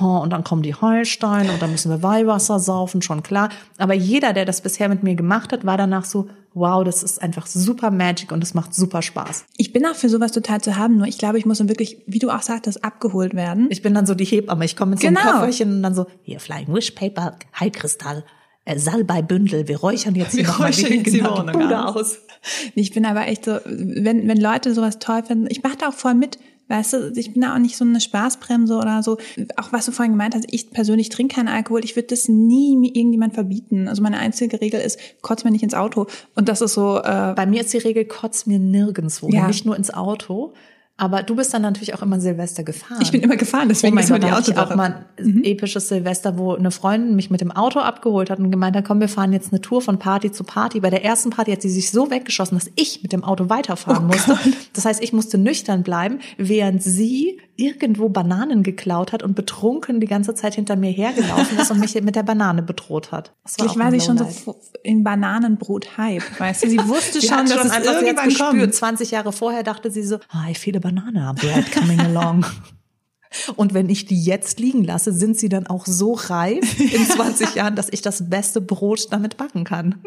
oh, 0.00 0.20
und 0.22 0.32
dann 0.32 0.42
kommen 0.42 0.62
die 0.62 0.74
Heilsteine 0.74 1.52
und 1.52 1.60
dann 1.60 1.70
müssen 1.70 1.90
wir 1.90 2.02
Weihwasser 2.02 2.58
saufen, 2.58 3.02
schon 3.02 3.22
klar. 3.22 3.50
Aber 3.76 3.92
jeder, 3.92 4.32
der 4.32 4.46
das 4.46 4.62
bisher 4.62 4.88
mit 4.88 5.02
mir 5.02 5.16
gemacht 5.16 5.52
hat, 5.52 5.66
war 5.66 5.76
danach 5.76 6.06
so, 6.06 6.28
wow, 6.54 6.84
das 6.84 7.02
ist 7.02 7.20
einfach 7.20 7.46
super 7.46 7.90
Magic 7.90 8.30
und 8.32 8.42
es 8.42 8.54
macht 8.54 8.74
super 8.74 9.02
Spaß. 9.02 9.44
Ich 9.56 9.72
bin 9.72 9.84
auch 9.86 9.94
für 9.96 10.08
sowas 10.08 10.32
total 10.32 10.60
zu 10.60 10.76
haben, 10.76 10.96
nur 10.96 11.06
ich 11.06 11.18
glaube, 11.18 11.38
ich 11.38 11.46
muss 11.46 11.58
dann 11.58 11.68
wirklich, 11.68 11.98
wie 12.06 12.20
du 12.20 12.30
auch 12.30 12.42
sagtest, 12.42 12.84
abgeholt 12.84 13.34
werden. 13.34 13.66
Ich 13.70 13.82
bin 13.82 13.92
dann 13.94 14.06
so 14.06 14.14
die 14.14 14.24
Hebamme. 14.24 14.64
Ich 14.64 14.76
komme 14.76 14.92
mit 14.92 15.00
so 15.00 15.08
Genau. 15.08 15.20
einem 15.20 15.30
Köfferchen 15.32 15.72
und 15.76 15.82
dann 15.82 15.94
so, 15.94 16.06
hier, 16.22 16.38
Flying 16.40 16.72
Wish 16.72 16.92
Paper, 16.92 17.36
Heilkristall, 17.58 18.24
äh, 18.64 18.78
Salbeibündel. 18.78 19.66
Wir 19.68 19.78
räuchern 19.78 20.14
jetzt 20.14 20.36
Wir 20.36 20.48
räuchern 20.48 20.92
jetzt 20.92 21.06
die 21.06 21.18
genau 21.18 21.38
Wohnung 21.38 21.72
aus. 21.72 21.96
aus. 21.96 22.18
Ich 22.74 22.92
bin 22.92 23.04
aber 23.06 23.26
echt 23.26 23.44
so, 23.46 23.58
wenn, 23.66 24.28
wenn 24.28 24.40
Leute 24.40 24.74
sowas 24.74 24.98
toll 24.98 25.22
finden, 25.24 25.46
ich 25.50 25.62
mache 25.62 25.76
da 25.78 25.88
auch 25.88 25.94
voll 25.94 26.14
mit. 26.14 26.38
Weißt 26.68 26.94
du, 26.94 27.12
ich 27.14 27.32
bin 27.32 27.42
da 27.42 27.54
auch 27.54 27.58
nicht 27.58 27.76
so 27.76 27.84
eine 27.84 28.00
Spaßbremse 28.00 28.74
oder 28.76 29.02
so. 29.02 29.18
Auch 29.56 29.72
was 29.72 29.84
du 29.84 29.92
vorhin 29.92 30.12
gemeint 30.12 30.34
hast, 30.34 30.46
ich 30.50 30.70
persönlich 30.70 31.10
trinke 31.10 31.34
keinen 31.34 31.48
Alkohol. 31.48 31.84
Ich 31.84 31.94
würde 31.94 32.08
das 32.08 32.26
nie 32.28 32.76
mir 32.76 32.94
irgendjemand 32.94 33.34
verbieten. 33.34 33.86
Also 33.86 34.02
meine 34.02 34.18
einzige 34.18 34.60
Regel 34.62 34.80
ist, 34.80 34.98
kotz 35.20 35.44
mir 35.44 35.50
nicht 35.50 35.62
ins 35.62 35.74
Auto. 35.74 36.06
Und 36.34 36.48
das 36.48 36.62
ist 36.62 36.72
so, 36.74 36.98
äh, 36.98 37.34
Bei 37.36 37.44
mir 37.44 37.60
ist 37.60 37.72
die 37.74 37.78
Regel, 37.78 38.06
kotz 38.06 38.46
mir 38.46 38.58
nirgendwo, 38.58 39.28
Ja. 39.28 39.46
nicht 39.46 39.66
nur 39.66 39.76
ins 39.76 39.92
Auto. 39.92 40.54
Aber 40.96 41.24
du 41.24 41.34
bist 41.34 41.52
dann 41.52 41.62
natürlich 41.62 41.92
auch 41.94 42.02
immer 42.02 42.20
Silvester 42.20 42.62
gefahren. 42.62 43.00
ich 43.02 43.10
bin 43.10 43.20
immer 43.20 43.36
gefahren, 43.36 43.64
Oh 43.64 43.68
deswegen 43.70 43.96
mein 43.96 44.04
ist 44.04 44.10
mir 44.10 44.20
Gott, 44.20 44.28
die 44.28 44.32
hatte 44.32 44.50
ich 44.52 44.56
auch 44.56 44.70
Autosache. 44.70 44.76
mal 44.76 45.04
ein 45.18 45.42
episches 45.42 45.88
Silvester, 45.88 46.38
wo 46.38 46.54
eine 46.54 46.70
Freundin 46.70 47.16
mich 47.16 47.30
mit 47.30 47.40
dem 47.40 47.50
Auto 47.50 47.80
abgeholt 47.80 48.30
hat 48.30 48.38
und 48.38 48.52
gemeint 48.52 48.76
hat, 48.76 48.84
komm, 48.84 49.00
wir 49.00 49.08
fahren 49.08 49.32
jetzt 49.32 49.52
eine 49.52 49.60
Tour 49.60 49.82
von 49.82 49.98
Party 49.98 50.30
zu 50.30 50.44
Party. 50.44 50.78
Bei 50.78 50.90
der 50.90 51.04
ersten 51.04 51.30
Party 51.30 51.50
hat 51.50 51.62
sie 51.62 51.68
sich 51.70 51.90
so 51.90 52.10
weggeschossen, 52.10 52.56
dass 52.56 52.70
ich 52.76 53.02
mit 53.02 53.12
dem 53.12 53.24
Auto 53.24 53.48
weiterfahren 53.48 54.06
musste. 54.06 54.38
Das 54.72 54.84
heißt, 54.84 55.02
ich 55.02 55.12
musste 55.12 55.36
nüchtern 55.36 55.82
bleiben, 55.82 56.20
während 56.36 56.80
sie 56.82 57.40
irgendwo 57.56 58.08
Bananen 58.08 58.62
geklaut 58.62 59.12
hat 59.12 59.22
und 59.22 59.34
betrunken 59.34 60.00
die 60.00 60.06
ganze 60.06 60.34
Zeit 60.34 60.54
hinter 60.54 60.76
mir 60.76 60.90
hergelaufen 60.90 61.58
ist 61.58 61.70
und 61.70 61.80
mich 61.80 61.94
mit 62.02 62.16
der 62.16 62.22
Banane 62.22 62.62
bedroht 62.62 63.12
hat. 63.12 63.32
Auch 63.60 63.76
war 63.76 63.90
sie 63.90 64.00
schon 64.00 64.18
so 64.18 64.56
in 64.82 65.04
Bananenbrot-Hype, 65.04 66.40
weißt 66.40 66.64
du? 66.64 66.70
Sie 66.70 66.88
wusste 66.88 67.20
Sie 67.20 67.28
schon, 67.28 67.46
dass 67.46 67.52
schon 67.52 67.66
es 67.66 67.72
einfach 67.72 68.00
irgendwann 68.00 68.28
gespürt. 68.28 68.50
kommt. 68.50 68.74
20 68.74 69.10
Jahre 69.10 69.32
vorher 69.32 69.62
dachte 69.62 69.90
sie 69.90 70.02
so, 70.02 70.18
ah, 70.30 70.48
I 70.48 70.54
feel 70.54 70.76
a 70.76 70.80
banana 70.80 71.32
bread 71.32 71.70
coming 71.72 72.00
along. 72.00 72.44
Und 73.56 73.74
wenn 73.74 73.88
ich 73.88 74.06
die 74.06 74.22
jetzt 74.22 74.60
liegen 74.60 74.84
lasse, 74.84 75.12
sind 75.12 75.36
sie 75.36 75.48
dann 75.48 75.66
auch 75.66 75.86
so 75.86 76.12
reif 76.12 76.78
in 76.78 77.04
20 77.06 77.56
Jahren, 77.56 77.74
dass 77.74 77.88
ich 77.90 78.00
das 78.00 78.30
beste 78.30 78.60
Brot 78.60 79.08
damit 79.10 79.36
backen 79.36 79.64
kann. 79.64 80.02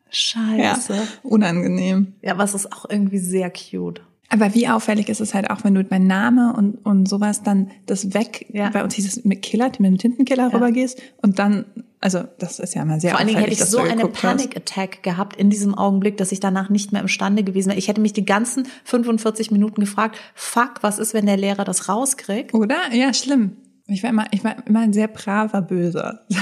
Scheiße. 0.10 0.94
Ja, 0.94 1.04
unangenehm. 1.22 2.16
Ja, 2.24 2.34
aber 2.34 2.44
es 2.44 2.56
ist 2.56 2.74
auch 2.74 2.86
irgendwie 2.90 3.20
sehr 3.20 3.52
cute. 3.52 4.02
Aber 4.30 4.54
wie 4.54 4.68
auffällig 4.68 5.10
ist 5.10 5.22
es 5.22 5.34
halt 5.34 5.50
auch, 5.50 5.64
wenn 5.64 5.74
du 5.74 5.84
mein 5.90 6.06
Name 6.06 6.54
und, 6.56 6.86
und 6.86 7.10
sowas 7.10 7.42
dann 7.42 7.72
das 7.88 8.14
weg, 8.14 8.46
ja. 8.54 8.70
bei 8.70 8.84
uns 8.84 8.94
hieß 8.94 9.08
es 9.08 9.26
mit 9.26 9.42
Killer, 9.42 9.66
mit 9.80 9.80
dem 9.80 9.98
Tintenkiller 9.98 10.50
ja. 10.50 10.54
rübergehst 10.54 11.02
und 11.22 11.40
dann, 11.40 11.66
also 12.00 12.24
das 12.38 12.60
ist 12.60 12.76
ja 12.76 12.84
immer 12.84 13.00
sehr 13.00 13.12
Vor 13.12 13.20
allen 13.20 13.28
Dingen 13.28 13.40
hätte 13.40 13.54
ich 13.54 13.64
so 13.64 13.80
eine 13.80 14.08
Panic-Attack 14.08 15.02
gehabt 15.02 15.36
in 15.36 15.50
diesem 15.50 15.74
Augenblick, 15.74 16.18
dass 16.18 16.32
ich 16.32 16.40
danach 16.40 16.70
nicht 16.70 16.92
mehr 16.92 17.02
imstande 17.02 17.44
gewesen 17.44 17.70
wäre. 17.70 17.80
Ich 17.80 17.88
hätte 17.88 18.02
mich 18.02 18.14
die 18.14 18.26
ganzen 18.26 18.68
45 18.84 19.50
Minuten 19.50 19.82
gefragt, 19.82 20.18
fuck, 20.36 20.76
was 20.82 21.00
ist, 21.00 21.16
wenn 21.16 21.26
der 21.26 21.38
Lehrer 21.38 21.64
das 21.64 21.90
rauskriegt? 21.90 22.54
Oder? 22.54 22.78
Ja, 22.94 23.14
schlimm. 23.14 23.58
Ich 23.90 24.04
war 24.04 24.12
immer, 24.12 24.26
ich 24.32 24.44
war 24.44 24.56
immer 24.68 24.82
ein 24.82 24.94
sehr 24.94 25.08
braver 25.08 25.62
Böser. 25.62 26.26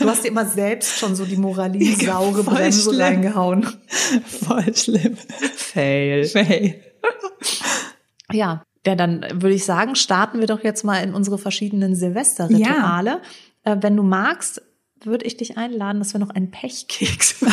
Du 0.00 0.08
hast 0.08 0.24
dir 0.24 0.28
immer 0.28 0.46
selbst 0.46 0.98
schon 0.98 1.14
so 1.14 1.24
die 1.24 1.36
moralin-saure 1.36 2.42
Bremse 2.44 2.90
schlimm. 2.90 3.00
reingehauen. 3.00 3.66
Voll 4.24 4.74
schlimm. 4.74 5.16
Fail. 5.56 6.24
Fail. 6.24 6.82
Ja, 8.32 8.62
ja, 8.86 8.94
dann 8.94 9.26
würde 9.34 9.54
ich 9.54 9.64
sagen, 9.64 9.94
starten 9.94 10.40
wir 10.40 10.46
doch 10.46 10.64
jetzt 10.64 10.84
mal 10.84 11.02
in 11.02 11.14
unsere 11.14 11.38
verschiedenen 11.38 11.94
Silvesterrituale. 11.94 13.20
Ja. 13.64 13.72
Äh, 13.72 13.76
wenn 13.80 13.96
du 13.96 14.02
magst, 14.02 14.62
würde 15.04 15.26
ich 15.26 15.36
dich 15.36 15.58
einladen, 15.58 15.98
dass 15.98 16.14
wir 16.14 16.20
noch 16.20 16.30
einen 16.30 16.50
Pechkeks 16.50 17.36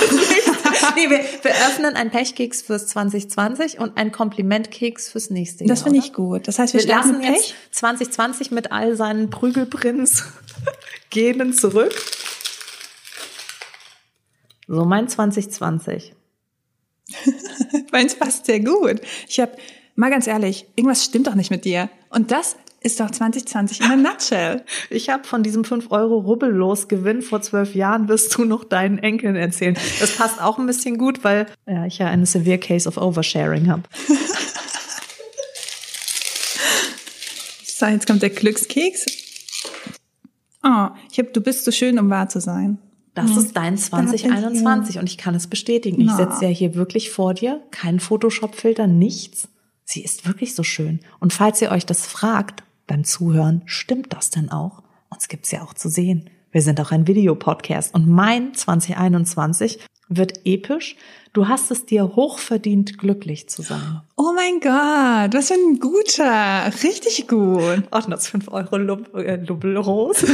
nee, 0.95 1.09
wir, 1.09 1.19
wir 1.19 1.51
öffnen 1.51 1.95
einen 1.95 2.11
Pechkeks 2.11 2.61
fürs 2.61 2.87
2020 2.87 3.79
und 3.79 3.97
einen 3.97 4.11
Komplimentkeks 4.11 5.09
fürs 5.09 5.29
nächste 5.29 5.63
Jahr. 5.63 5.69
Das 5.69 5.83
finde 5.83 5.99
ich 5.99 6.13
gut. 6.13 6.47
Das 6.47 6.59
heißt, 6.59 6.73
wir, 6.73 6.81
wir 6.81 6.87
lassen 6.87 7.21
jetzt 7.21 7.53
2020 7.71 8.51
mit 8.51 8.71
all 8.71 8.95
seinen 8.95 9.29
Prügelprinz 9.29 10.23
genen 11.09 11.53
zurück. 11.53 11.93
So 14.67 14.85
mein 14.85 15.07
2020. 15.07 16.13
Meins 17.91 18.15
passt 18.15 18.45
sehr 18.45 18.59
gut. 18.59 19.01
Ich 19.27 19.39
habe 19.39 19.53
mal 19.95 20.09
ganz 20.09 20.27
ehrlich, 20.27 20.67
irgendwas 20.75 21.05
stimmt 21.05 21.27
doch 21.27 21.35
nicht 21.35 21.51
mit 21.51 21.65
dir. 21.65 21.89
Und 22.09 22.31
das 22.31 22.57
ist 22.87 22.99
doch 23.01 23.11
2020 23.11 23.81
in 23.81 23.91
a 23.91 23.95
nutshell. 23.97 24.63
Ich 24.89 25.09
habe 25.09 25.25
von 25.25 25.43
diesem 25.43 25.63
5 25.65 25.91
Euro 25.91 26.17
rubbellos 26.19 26.87
Gewinn 26.87 27.21
vor 27.21 27.41
zwölf 27.41 27.75
Jahren 27.75 28.07
wirst 28.07 28.35
du 28.35 28.45
noch 28.45 28.63
deinen 28.63 28.97
Enkeln 28.97 29.35
erzählen. 29.35 29.77
Das 29.99 30.15
passt 30.15 30.41
auch 30.41 30.57
ein 30.57 30.65
bisschen 30.65 30.97
gut, 30.97 31.25
weil 31.25 31.47
ja, 31.67 31.85
ich 31.85 31.97
ja 31.97 32.07
eine 32.07 32.25
severe 32.25 32.57
case 32.57 32.87
of 32.87 32.97
oversharing 32.97 33.67
habe. 33.67 33.83
so, 37.65 37.85
jetzt 37.85 38.07
kommt 38.07 38.21
der 38.21 38.29
Glückskeks. 38.29 39.05
Oh, 40.63 40.87
ich 41.11 41.19
hab, 41.19 41.33
du 41.33 41.41
bist 41.41 41.65
so 41.65 41.71
schön, 41.71 41.99
um 41.99 42.09
wahr 42.09 42.29
zu 42.29 42.39
sein. 42.39 42.79
Das 43.13 43.31
mhm. 43.31 43.37
ist 43.37 43.57
dein 43.57 43.77
2021 43.77 44.97
und 44.99 45.09
ich 45.09 45.17
kann 45.17 45.35
es 45.35 45.47
bestätigen. 45.47 45.99
Ich 45.99 46.11
sitze 46.11 46.45
ja 46.45 46.49
hier 46.49 46.75
wirklich 46.75 47.09
vor 47.11 47.33
dir, 47.33 47.61
kein 47.71 47.99
Photoshop-Filter, 47.99 48.87
nichts. 48.87 49.49
Sie 49.83 50.01
ist 50.03 50.25
wirklich 50.25 50.55
so 50.55 50.63
schön. 50.63 51.01
Und 51.19 51.33
falls 51.33 51.61
ihr 51.61 51.71
euch 51.71 51.85
das 51.85 52.05
fragt, 52.05 52.63
beim 52.87 53.03
Zuhören, 53.03 53.61
stimmt 53.65 54.13
das 54.13 54.29
denn 54.29 54.49
auch? 54.49 54.83
Uns 55.09 55.27
gibt's 55.27 55.51
ja 55.51 55.61
auch 55.63 55.73
zu 55.73 55.89
sehen. 55.89 56.29
Wir 56.51 56.61
sind 56.61 56.79
auch 56.81 56.91
ein 56.91 57.07
Videopodcast 57.07 57.93
und 57.93 58.07
mein 58.07 58.53
2021 58.53 59.79
wird 60.09 60.45
episch. 60.45 60.95
Du 61.33 61.47
hast 61.47 61.69
es 61.69 61.85
dir 61.85 62.15
hochverdient, 62.15 62.97
glücklich 62.97 63.49
zu 63.49 63.61
sein. 63.61 64.01
Oh 64.15 64.31
mein 64.33 64.59
Gott, 64.59 65.33
was 65.35 65.49
für 65.49 65.53
ein 65.53 65.79
guter. 65.79 66.71
Richtig 66.83 67.27
gut. 67.27 67.83
Ach, 67.91 68.05
das 68.09 68.27
5 68.29 68.47
Euro 68.47 68.77
Lub 68.77 69.13
äh, 69.15 69.35
Lubbel 69.35 69.77
raus. 69.77 70.25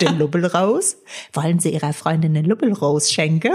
den 0.00 0.18
Lubbel 0.18 0.46
raus. 0.46 0.96
Wollen 1.32 1.60
Sie 1.60 1.72
Ihrer 1.72 1.92
Freundin 1.92 2.34
den 2.34 2.46
Lubbel 2.46 2.72
raus 2.72 3.12
schenken? 3.12 3.52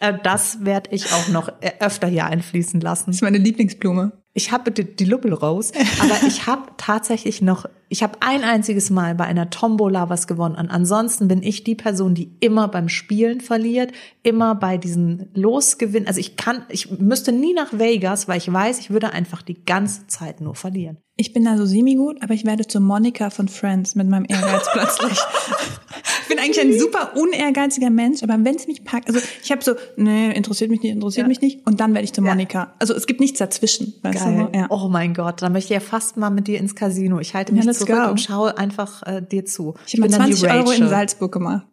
Äh, 0.00 0.14
das 0.24 0.64
werde 0.64 0.90
ich 0.92 1.12
auch 1.12 1.28
noch 1.28 1.48
äh, 1.60 1.72
öfter 1.78 2.08
hier 2.08 2.24
einfließen 2.26 2.80
lassen. 2.80 3.04
Das 3.06 3.16
ist 3.16 3.22
meine 3.22 3.38
Lieblingsblume. 3.38 4.12
Ich 4.34 4.50
habe 4.50 4.64
bitte 4.64 4.84
die 4.84 5.04
Lubbel 5.04 5.34
raus, 5.34 5.72
aber 6.00 6.26
ich 6.26 6.46
habe 6.46 6.62
tatsächlich 6.78 7.42
noch, 7.42 7.66
ich 7.90 8.02
habe 8.02 8.16
ein 8.20 8.44
einziges 8.44 8.88
Mal 8.88 9.14
bei 9.14 9.24
einer 9.24 9.50
Tombola 9.50 10.08
was 10.08 10.26
gewonnen. 10.26 10.54
Und 10.54 10.70
ansonsten 10.70 11.28
bin 11.28 11.42
ich 11.42 11.64
die 11.64 11.74
Person, 11.74 12.14
die 12.14 12.32
immer 12.40 12.68
beim 12.68 12.88
Spielen 12.88 13.42
verliert, 13.42 13.92
immer 14.22 14.54
bei 14.54 14.78
diesen 14.78 15.28
Losgewinnen. 15.34 16.08
Also 16.08 16.20
ich 16.20 16.36
kann, 16.36 16.64
ich 16.70 16.90
müsste 16.98 17.32
nie 17.32 17.52
nach 17.52 17.72
Vegas, 17.72 18.26
weil 18.26 18.38
ich 18.38 18.50
weiß, 18.50 18.78
ich 18.78 18.90
würde 18.90 19.12
einfach 19.12 19.42
die 19.42 19.64
ganze 19.64 20.06
Zeit 20.06 20.40
nur 20.40 20.54
verlieren. 20.54 20.96
Ich 21.16 21.34
bin 21.34 21.44
da 21.44 21.58
so 21.58 21.66
semi-gut, 21.66 22.22
aber 22.22 22.32
ich 22.32 22.46
werde 22.46 22.66
zur 22.66 22.80
Monika 22.80 23.28
von 23.28 23.48
Friends 23.48 23.94
mit 23.94 24.08
meinem 24.08 24.24
Ehrgeiz 24.26 24.66
plötzlich. 24.72 25.18
ich 26.22 26.28
bin 26.28 26.38
eigentlich 26.38 26.60
ein 26.60 26.78
super 26.78 27.12
unehrgeiziger 27.16 27.90
Mensch, 27.90 28.22
aber 28.22 28.42
wenn 28.42 28.56
es 28.56 28.66
mich 28.66 28.82
packt, 28.82 29.08
also 29.08 29.20
ich 29.42 29.52
habe 29.52 29.62
so, 29.62 29.74
nee, 29.96 30.32
interessiert 30.32 30.70
mich 30.70 30.80
nicht, 30.80 30.92
interessiert 30.92 31.24
ja. 31.24 31.28
mich 31.28 31.42
nicht, 31.42 31.66
und 31.66 31.80
dann 31.80 31.92
werde 31.92 32.04
ich 32.04 32.14
zur 32.14 32.24
Monika. 32.24 32.58
Ja. 32.58 32.74
Also 32.78 32.94
es 32.94 33.06
gibt 33.06 33.20
nichts 33.20 33.38
dazwischen. 33.38 33.92
Weißt 34.00 34.21
Du? 34.24 34.58
Ja. 34.58 34.66
Oh 34.70 34.88
mein 34.88 35.14
Gott, 35.14 35.42
dann 35.42 35.52
möchte 35.52 35.74
ich 35.74 35.80
ja 35.80 35.86
fast 35.86 36.16
mal 36.16 36.30
mit 36.30 36.46
dir 36.46 36.58
ins 36.58 36.74
Casino. 36.74 37.18
Ich 37.20 37.34
halte 37.34 37.52
mich 37.52 37.70
zurück 37.72 38.04
go. 38.04 38.10
und 38.10 38.20
schaue 38.20 38.56
einfach 38.58 39.02
äh, 39.04 39.22
dir 39.22 39.44
zu. 39.44 39.74
Ich, 39.86 39.94
ich 39.94 40.00
habe 40.00 40.10
20 40.10 40.50
Euro 40.50 40.70
in 40.70 40.88
Salzburg 40.88 41.32
gemacht. 41.32 41.66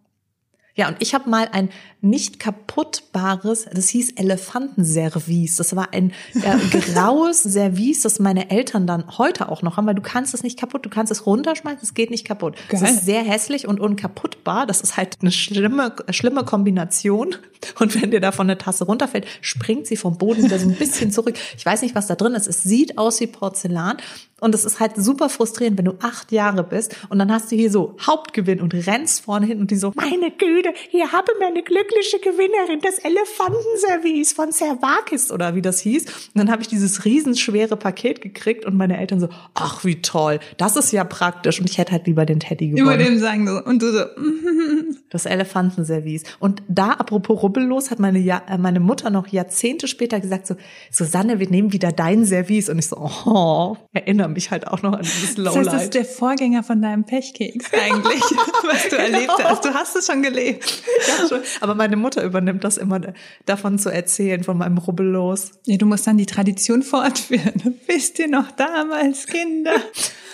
Ja, 0.80 0.88
und 0.88 0.96
ich 1.00 1.14
habe 1.14 1.30
mal 1.30 1.50
ein 1.52 1.68
nicht 2.00 2.40
kaputtbares, 2.40 3.66
das 3.70 3.90
hieß 3.90 4.12
Elefantenservice. 4.12 5.58
Das 5.58 5.76
war 5.76 5.94
ein 5.94 6.14
äh, 6.36 6.80
graues 6.94 7.44
Service, 7.44 8.04
das 8.04 8.20
meine 8.20 8.50
Eltern 8.50 8.88
dann 8.88 9.18
heute 9.18 9.50
auch 9.50 9.62
noch 9.62 9.76
haben, 9.76 9.88
weil 9.88 9.96
du 9.96 10.02
kannst 10.02 10.34
es 10.34 10.42
nicht 10.42 10.58
kaputt, 10.58 10.86
du 10.86 10.90
kannst 10.90 11.12
es 11.12 11.26
runterschmeißen, 11.26 11.82
es 11.84 11.94
geht 11.96 12.12
nicht 12.12 12.26
kaputt. 12.26 12.56
Geil. 12.70 12.82
Es 12.82 12.92
ist 12.92 13.06
sehr 13.06 13.24
hässlich 13.24 13.68
und 13.68 13.82
unkaputtbar. 13.82 14.66
Das 14.66 14.80
ist 14.80 14.96
halt 14.96 15.18
eine 15.20 15.34
schlimme, 15.34 15.94
schlimme 16.12 16.46
Kombination. 16.46 17.36
Und 17.78 18.02
wenn 18.02 18.12
dir 18.12 18.22
davon 18.22 18.50
eine 18.50 18.58
Tasse 18.58 18.86
runterfällt, 18.86 19.28
springt 19.42 19.86
sie 19.86 19.98
vom 19.98 20.18
Boden 20.18 20.46
wieder 20.46 20.60
so 20.60 20.70
ein 20.70 20.76
bisschen 20.76 21.12
zurück. 21.12 21.38
Ich 21.58 21.66
weiß 21.66 21.82
nicht, 21.82 21.94
was 21.94 22.08
da 22.08 22.16
drin 22.16 22.36
ist. 22.36 22.48
Es 22.48 22.64
sieht 22.64 22.98
aus 22.98 23.20
wie 23.20 23.28
Porzellan. 23.28 23.98
Und 24.40 24.56
es 24.56 24.66
ist 24.66 24.80
halt 24.80 24.94
super 24.96 25.30
frustrierend, 25.30 25.78
wenn 25.78 25.86
du 25.86 25.96
acht 26.02 26.32
Jahre 26.32 26.64
bist 26.64 26.96
und 27.10 27.20
dann 27.20 27.32
hast 27.32 27.52
du 27.52 27.56
hier 27.56 27.72
so 27.72 27.96
Hauptgewinn 28.06 28.62
und 28.62 28.74
rennst 28.74 29.26
vorne 29.26 29.46
hin 29.46 29.60
und 29.60 29.72
die 29.72 29.76
so, 29.76 29.92
meine 29.96 30.32
Güte, 30.32 30.74
hier 30.90 31.12
habe 31.12 31.32
mir 31.40 31.48
eine 31.48 31.64
glückliche 31.64 32.20
Gewinnerin, 32.20 32.80
das 32.82 33.00
Elefantenservice 33.00 34.34
von 34.34 34.52
Servakis 34.52 35.32
oder 35.32 35.56
wie 35.56 35.62
das 35.62 35.80
hieß. 35.80 36.06
Und 36.06 36.36
dann 36.36 36.52
habe 36.52 36.62
ich 36.62 36.68
dieses 36.68 37.06
riesenschwere 37.06 37.78
Paket 37.78 38.22
gekriegt 38.22 38.66
und 38.66 38.76
meine 38.76 38.98
Eltern 38.98 39.20
so, 39.20 39.30
ach 39.54 39.84
wie 39.84 40.02
toll, 40.02 40.40
das 40.58 40.76
ist 40.76 40.92
ja 40.92 41.04
praktisch. 41.04 41.60
Und 41.60 41.70
ich 41.70 41.78
hätte 41.78 41.92
halt 41.92 42.08
lieber 42.08 42.26
den 42.26 42.40
Teddy 42.40 42.70
gewonnen. 42.70 42.86
Über 42.86 42.98
dem 42.98 43.20
sagen 43.20 43.48
so. 43.48 43.64
Und 43.64 43.82
du 43.82 43.92
so, 43.92 44.00
das 45.10 45.26
Elefantenservice. 45.26 46.24
Und 46.40 46.62
da, 46.68 46.92
apropos 46.92 47.42
rubbellos, 47.42 47.92
hat 47.92 48.00
meine, 48.00 48.20
ja 48.20 48.42
äh, 48.48 48.58
meine 48.58 48.80
Mutter 48.80 49.10
noch 49.10 49.28
Jahrzehnte 49.28 49.88
später 49.88 50.20
gesagt 50.20 50.48
so, 50.48 50.56
Susanne, 50.92 51.40
wir 51.40 51.50
nehmen 51.50 51.74
wieder 51.74 51.92
dein 51.92 52.26
Service. 52.26 52.70
Und 52.70 52.80
ich 52.80 52.88
so, 52.88 52.98
oh, 52.98 53.78
erinnere 53.94 54.29
mich 54.30 54.52
halt 54.52 54.68
auch 54.68 54.82
noch 54.82 54.94
an 54.94 55.04
dieses 55.04 55.38
Lowlight. 55.38 55.66
Das, 55.66 55.74
heißt, 55.74 55.76
das 55.76 55.84
ist 55.84 55.94
der 55.94 56.06
Vorgänger 56.06 56.64
von 56.64 56.82
deinem 56.82 57.06
Pechkeks 57.06 57.68
eigentlich, 57.74 58.22
was 58.64 58.90
du 58.90 58.98
erlebt 58.98 59.34
hast. 59.44 59.66
Du 59.66 59.74
hast 59.74 59.96
es 59.96 60.08
schon 60.08 60.22
gelebt. 60.22 60.84
Ja, 61.08 61.28
schon. 61.28 61.40
Aber 61.62 61.76
meine 61.76 61.96
Mutter 61.96 62.24
übernimmt 62.24 62.64
das 62.64 62.78
immer, 62.78 63.00
davon 63.46 63.80
zu 63.80 63.90
erzählen, 63.90 64.44
von 64.44 64.58
meinem 64.58 64.78
Rubbellos. 64.78 65.52
Ja, 65.66 65.78
du 65.78 65.86
musst 65.86 66.08
dann 66.08 66.18
die 66.18 66.26
Tradition 66.26 66.84
fortführen. 66.84 67.80
Wisst 67.88 68.20
ihr 68.20 68.28
noch 68.28 68.52
damals, 68.52 69.28
Kinder? 69.28 69.74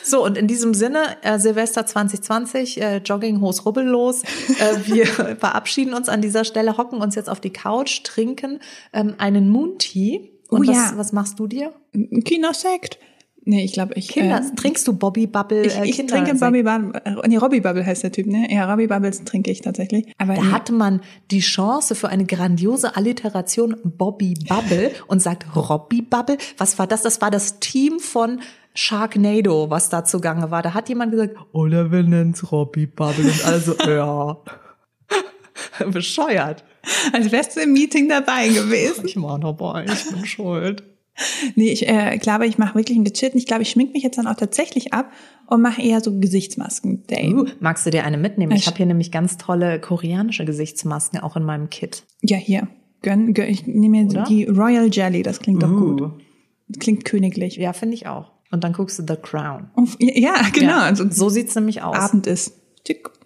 So, 0.08 0.24
und 0.24 0.38
in 0.38 0.48
diesem 0.48 0.76
Sinne, 0.76 1.18
äh, 1.24 1.40
Silvester 1.40 1.84
2020, 1.84 2.80
äh, 2.80 2.98
Jogginghose 2.98 3.64
rubbellos. 3.64 4.22
Äh, 4.22 4.86
wir 4.86 5.08
verabschieden 5.40 5.96
uns 5.96 6.10
an 6.10 6.22
dieser 6.22 6.46
Stelle, 6.46 6.78
hocken 6.78 7.02
uns 7.02 7.16
jetzt 7.16 7.28
auf 7.28 7.42
die 7.42 7.50
Couch, 7.50 8.04
trinken 8.04 8.60
ähm, 8.94 9.16
einen 9.18 9.50
Moon 9.50 9.80
Tea. 9.80 10.30
Und 10.50 10.68
oh, 10.68 10.72
was, 10.72 10.92
ja. 10.92 10.94
was 10.96 11.12
machst 11.12 11.40
du 11.40 11.48
dir? 11.48 11.74
Ein 11.96 12.24
Kindersekt. 12.24 13.00
Nee, 13.48 13.64
ich 13.64 13.74
glaube, 13.74 13.94
ich. 13.94 14.08
Kinder, 14.08 14.40
äh, 14.40 14.56
trinkst 14.56 14.88
du 14.88 14.94
Bobby 14.94 15.28
Bubble? 15.28 15.68
Ich, 15.68 15.78
ich 15.78 15.96
Kinder 15.96 16.16
trinke 16.16 16.34
Bobby 16.34 16.64
Bubble. 16.64 17.02
Äh, 17.06 17.28
nee, 17.28 17.38
Robbie 17.38 17.62
Bubble 17.62 17.86
heißt 17.86 18.02
der 18.02 18.12
Typ, 18.12 18.26
ne? 18.26 18.48
Ja, 18.52 18.70
Robbie 18.70 18.88
Bubbles 18.88 19.24
trinke 19.24 19.52
ich 19.52 19.62
tatsächlich. 19.62 20.12
Aber 20.18 20.34
da 20.34 20.42
nee. 20.42 20.52
hatte 20.52 20.74
man 20.74 21.02
die 21.30 21.42
Chance 21.42 21.94
für 21.94 22.10
eine 22.10 22.26
grandiose 22.26 22.96
Alliteration 22.96 23.76
Bobby 23.84 24.34
Bubble 24.48 24.92
und 25.08 25.22
sagt 25.22 25.56
Robbie 25.56 26.02
Bubble. 26.02 26.38
Was 26.58 26.80
war 26.80 26.88
das? 26.88 27.04
Das 27.04 27.22
war 27.22 27.30
das 27.30 27.60
Team 27.60 28.00
von 28.00 28.42
Sharknado, 28.74 29.70
was 29.70 29.90
da 29.90 30.04
zugange 30.04 30.50
war. 30.50 30.64
Da 30.64 30.74
hat 30.74 30.90
jemand 30.90 31.12
gesagt, 31.12 31.36
oder 31.52 31.92
wir 31.92 32.02
nennen's 32.02 32.52
Robbie 32.52 32.88
Bubble 32.88 33.26
und 33.26 33.46
also 33.46 33.76
ja. 33.88 34.38
Bescheuert. 35.92 36.64
Als 37.14 37.32
wärst 37.32 37.56
du 37.56 37.62
im 37.62 37.74
Meeting 37.74 38.10
dabei 38.10 38.48
gewesen. 38.48 39.06
Ich 39.06 39.22
war 39.22 39.40
dabei, 39.40 39.86
ich 39.86 40.10
bin 40.10 40.26
schuld. 40.26 40.84
Nee, 41.56 41.70
ich 41.72 41.88
äh, 41.88 42.18
glaube, 42.18 42.46
ich 42.46 42.58
mache 42.58 42.76
wirklich 42.76 42.98
einen 42.98 43.06
gechillten. 43.06 43.38
Ich 43.40 43.46
glaube, 43.46 43.62
ich 43.64 43.70
schmink 43.70 43.94
mich 43.94 44.04
jetzt 44.04 44.18
dann 44.18 44.28
auch 44.28 44.36
tatsächlich 44.36 44.94
ab 44.94 45.12
und 45.48 45.62
mache 45.62 45.82
eher 45.82 46.02
so 46.02 46.20
Gesichtsmasken-Day. 46.20 47.34
Uh, 47.34 47.46
magst 47.60 47.86
du 47.86 47.90
dir 47.92 48.04
eine 48.04 48.18
mitnehmen? 48.18 48.52
Ich 48.54 48.68
habe 48.68 48.78
hier 48.78 48.86
nämlich 48.86 49.12
ganz 49.12 49.38
tolle 49.38 49.80
koreanische 49.80 50.44
Gesichtsmasken 50.46 51.20
auch 51.22 51.36
in 51.38 51.44
meinem 51.44 51.70
Kit. 51.70 52.04
Ja, 52.22 52.38
hier. 52.38 52.68
Gönn, 53.02 53.34
gönn, 53.34 53.48
ich 53.50 53.66
nehme 53.68 54.04
mir 54.04 54.10
Oder? 54.10 54.24
die 54.24 54.46
Royal 54.46 54.90
Jelly, 54.92 55.24
das 55.24 55.40
klingt 55.40 55.64
doch 55.64 55.70
Uh. 55.72 55.96
gut. 55.96 56.12
Klingt 56.80 57.06
königlich. 57.06 57.56
Ja, 57.58 57.74
finde 57.74 57.94
ich 57.96 58.08
auch. 58.08 58.32
Und 58.52 58.64
dann 58.64 58.74
guckst 58.74 58.98
du 59.00 59.04
The 59.08 59.16
Crown. 59.22 59.70
Auf- 59.76 59.98
Ja, 60.00 60.34
genau. 60.54 60.80
Ja, 60.80 60.96
so 60.96 61.30
sieht's 61.30 61.56
nämlich 61.56 61.82
aus. 61.82 61.96
Abend 61.98 62.28
ist. 62.28 62.54
Tick. 62.84 63.10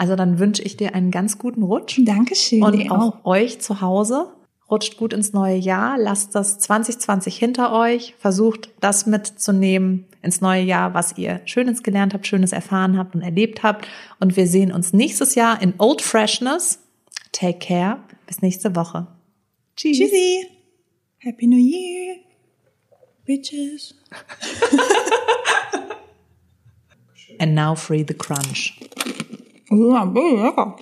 Also 0.00 0.14
dann 0.14 0.38
wünsche 0.38 0.62
ich 0.62 0.76
dir 0.76 0.94
einen 0.94 1.10
ganz 1.10 1.38
guten 1.38 1.64
Rutsch. 1.64 2.00
Dankeschön. 2.04 2.62
Und 2.62 2.76
dir 2.76 2.92
auch 2.92 3.24
euch 3.24 3.58
zu 3.58 3.80
Hause. 3.80 4.28
Rutscht 4.70 4.98
gut 4.98 5.12
ins 5.12 5.32
neue 5.32 5.56
Jahr. 5.56 5.96
Lasst 5.98 6.34
das 6.34 6.58
2020 6.58 7.36
hinter 7.36 7.72
euch. 7.72 8.14
Versucht 8.18 8.70
das 8.80 9.06
mitzunehmen 9.06 10.06
ins 10.22 10.40
neue 10.40 10.62
Jahr, 10.62 10.94
was 10.94 11.16
ihr 11.16 11.40
Schönes 11.46 11.82
gelernt 11.82 12.12
habt, 12.12 12.26
Schönes 12.26 12.52
erfahren 12.52 12.98
habt 12.98 13.14
und 13.14 13.22
erlebt 13.22 13.62
habt. 13.62 13.88
Und 14.20 14.36
wir 14.36 14.46
sehen 14.46 14.72
uns 14.72 14.92
nächstes 14.92 15.34
Jahr 15.34 15.62
in 15.62 15.74
Old 15.78 16.02
Freshness. 16.02 16.80
Take 17.32 17.58
care. 17.58 18.00
Bis 18.26 18.42
nächste 18.42 18.76
Woche. 18.76 19.06
Tschüss. 19.76 19.98
Tschüssi. 19.98 20.46
Happy 21.18 21.46
New 21.46 21.56
Year. 21.56 22.16
Bitches. 23.24 23.94
And 27.40 27.54
now 27.54 27.74
free 27.74 28.04
the 28.06 28.14
crunch. 28.14 28.78
Ja, 29.70 30.04
lecker. 30.04 30.76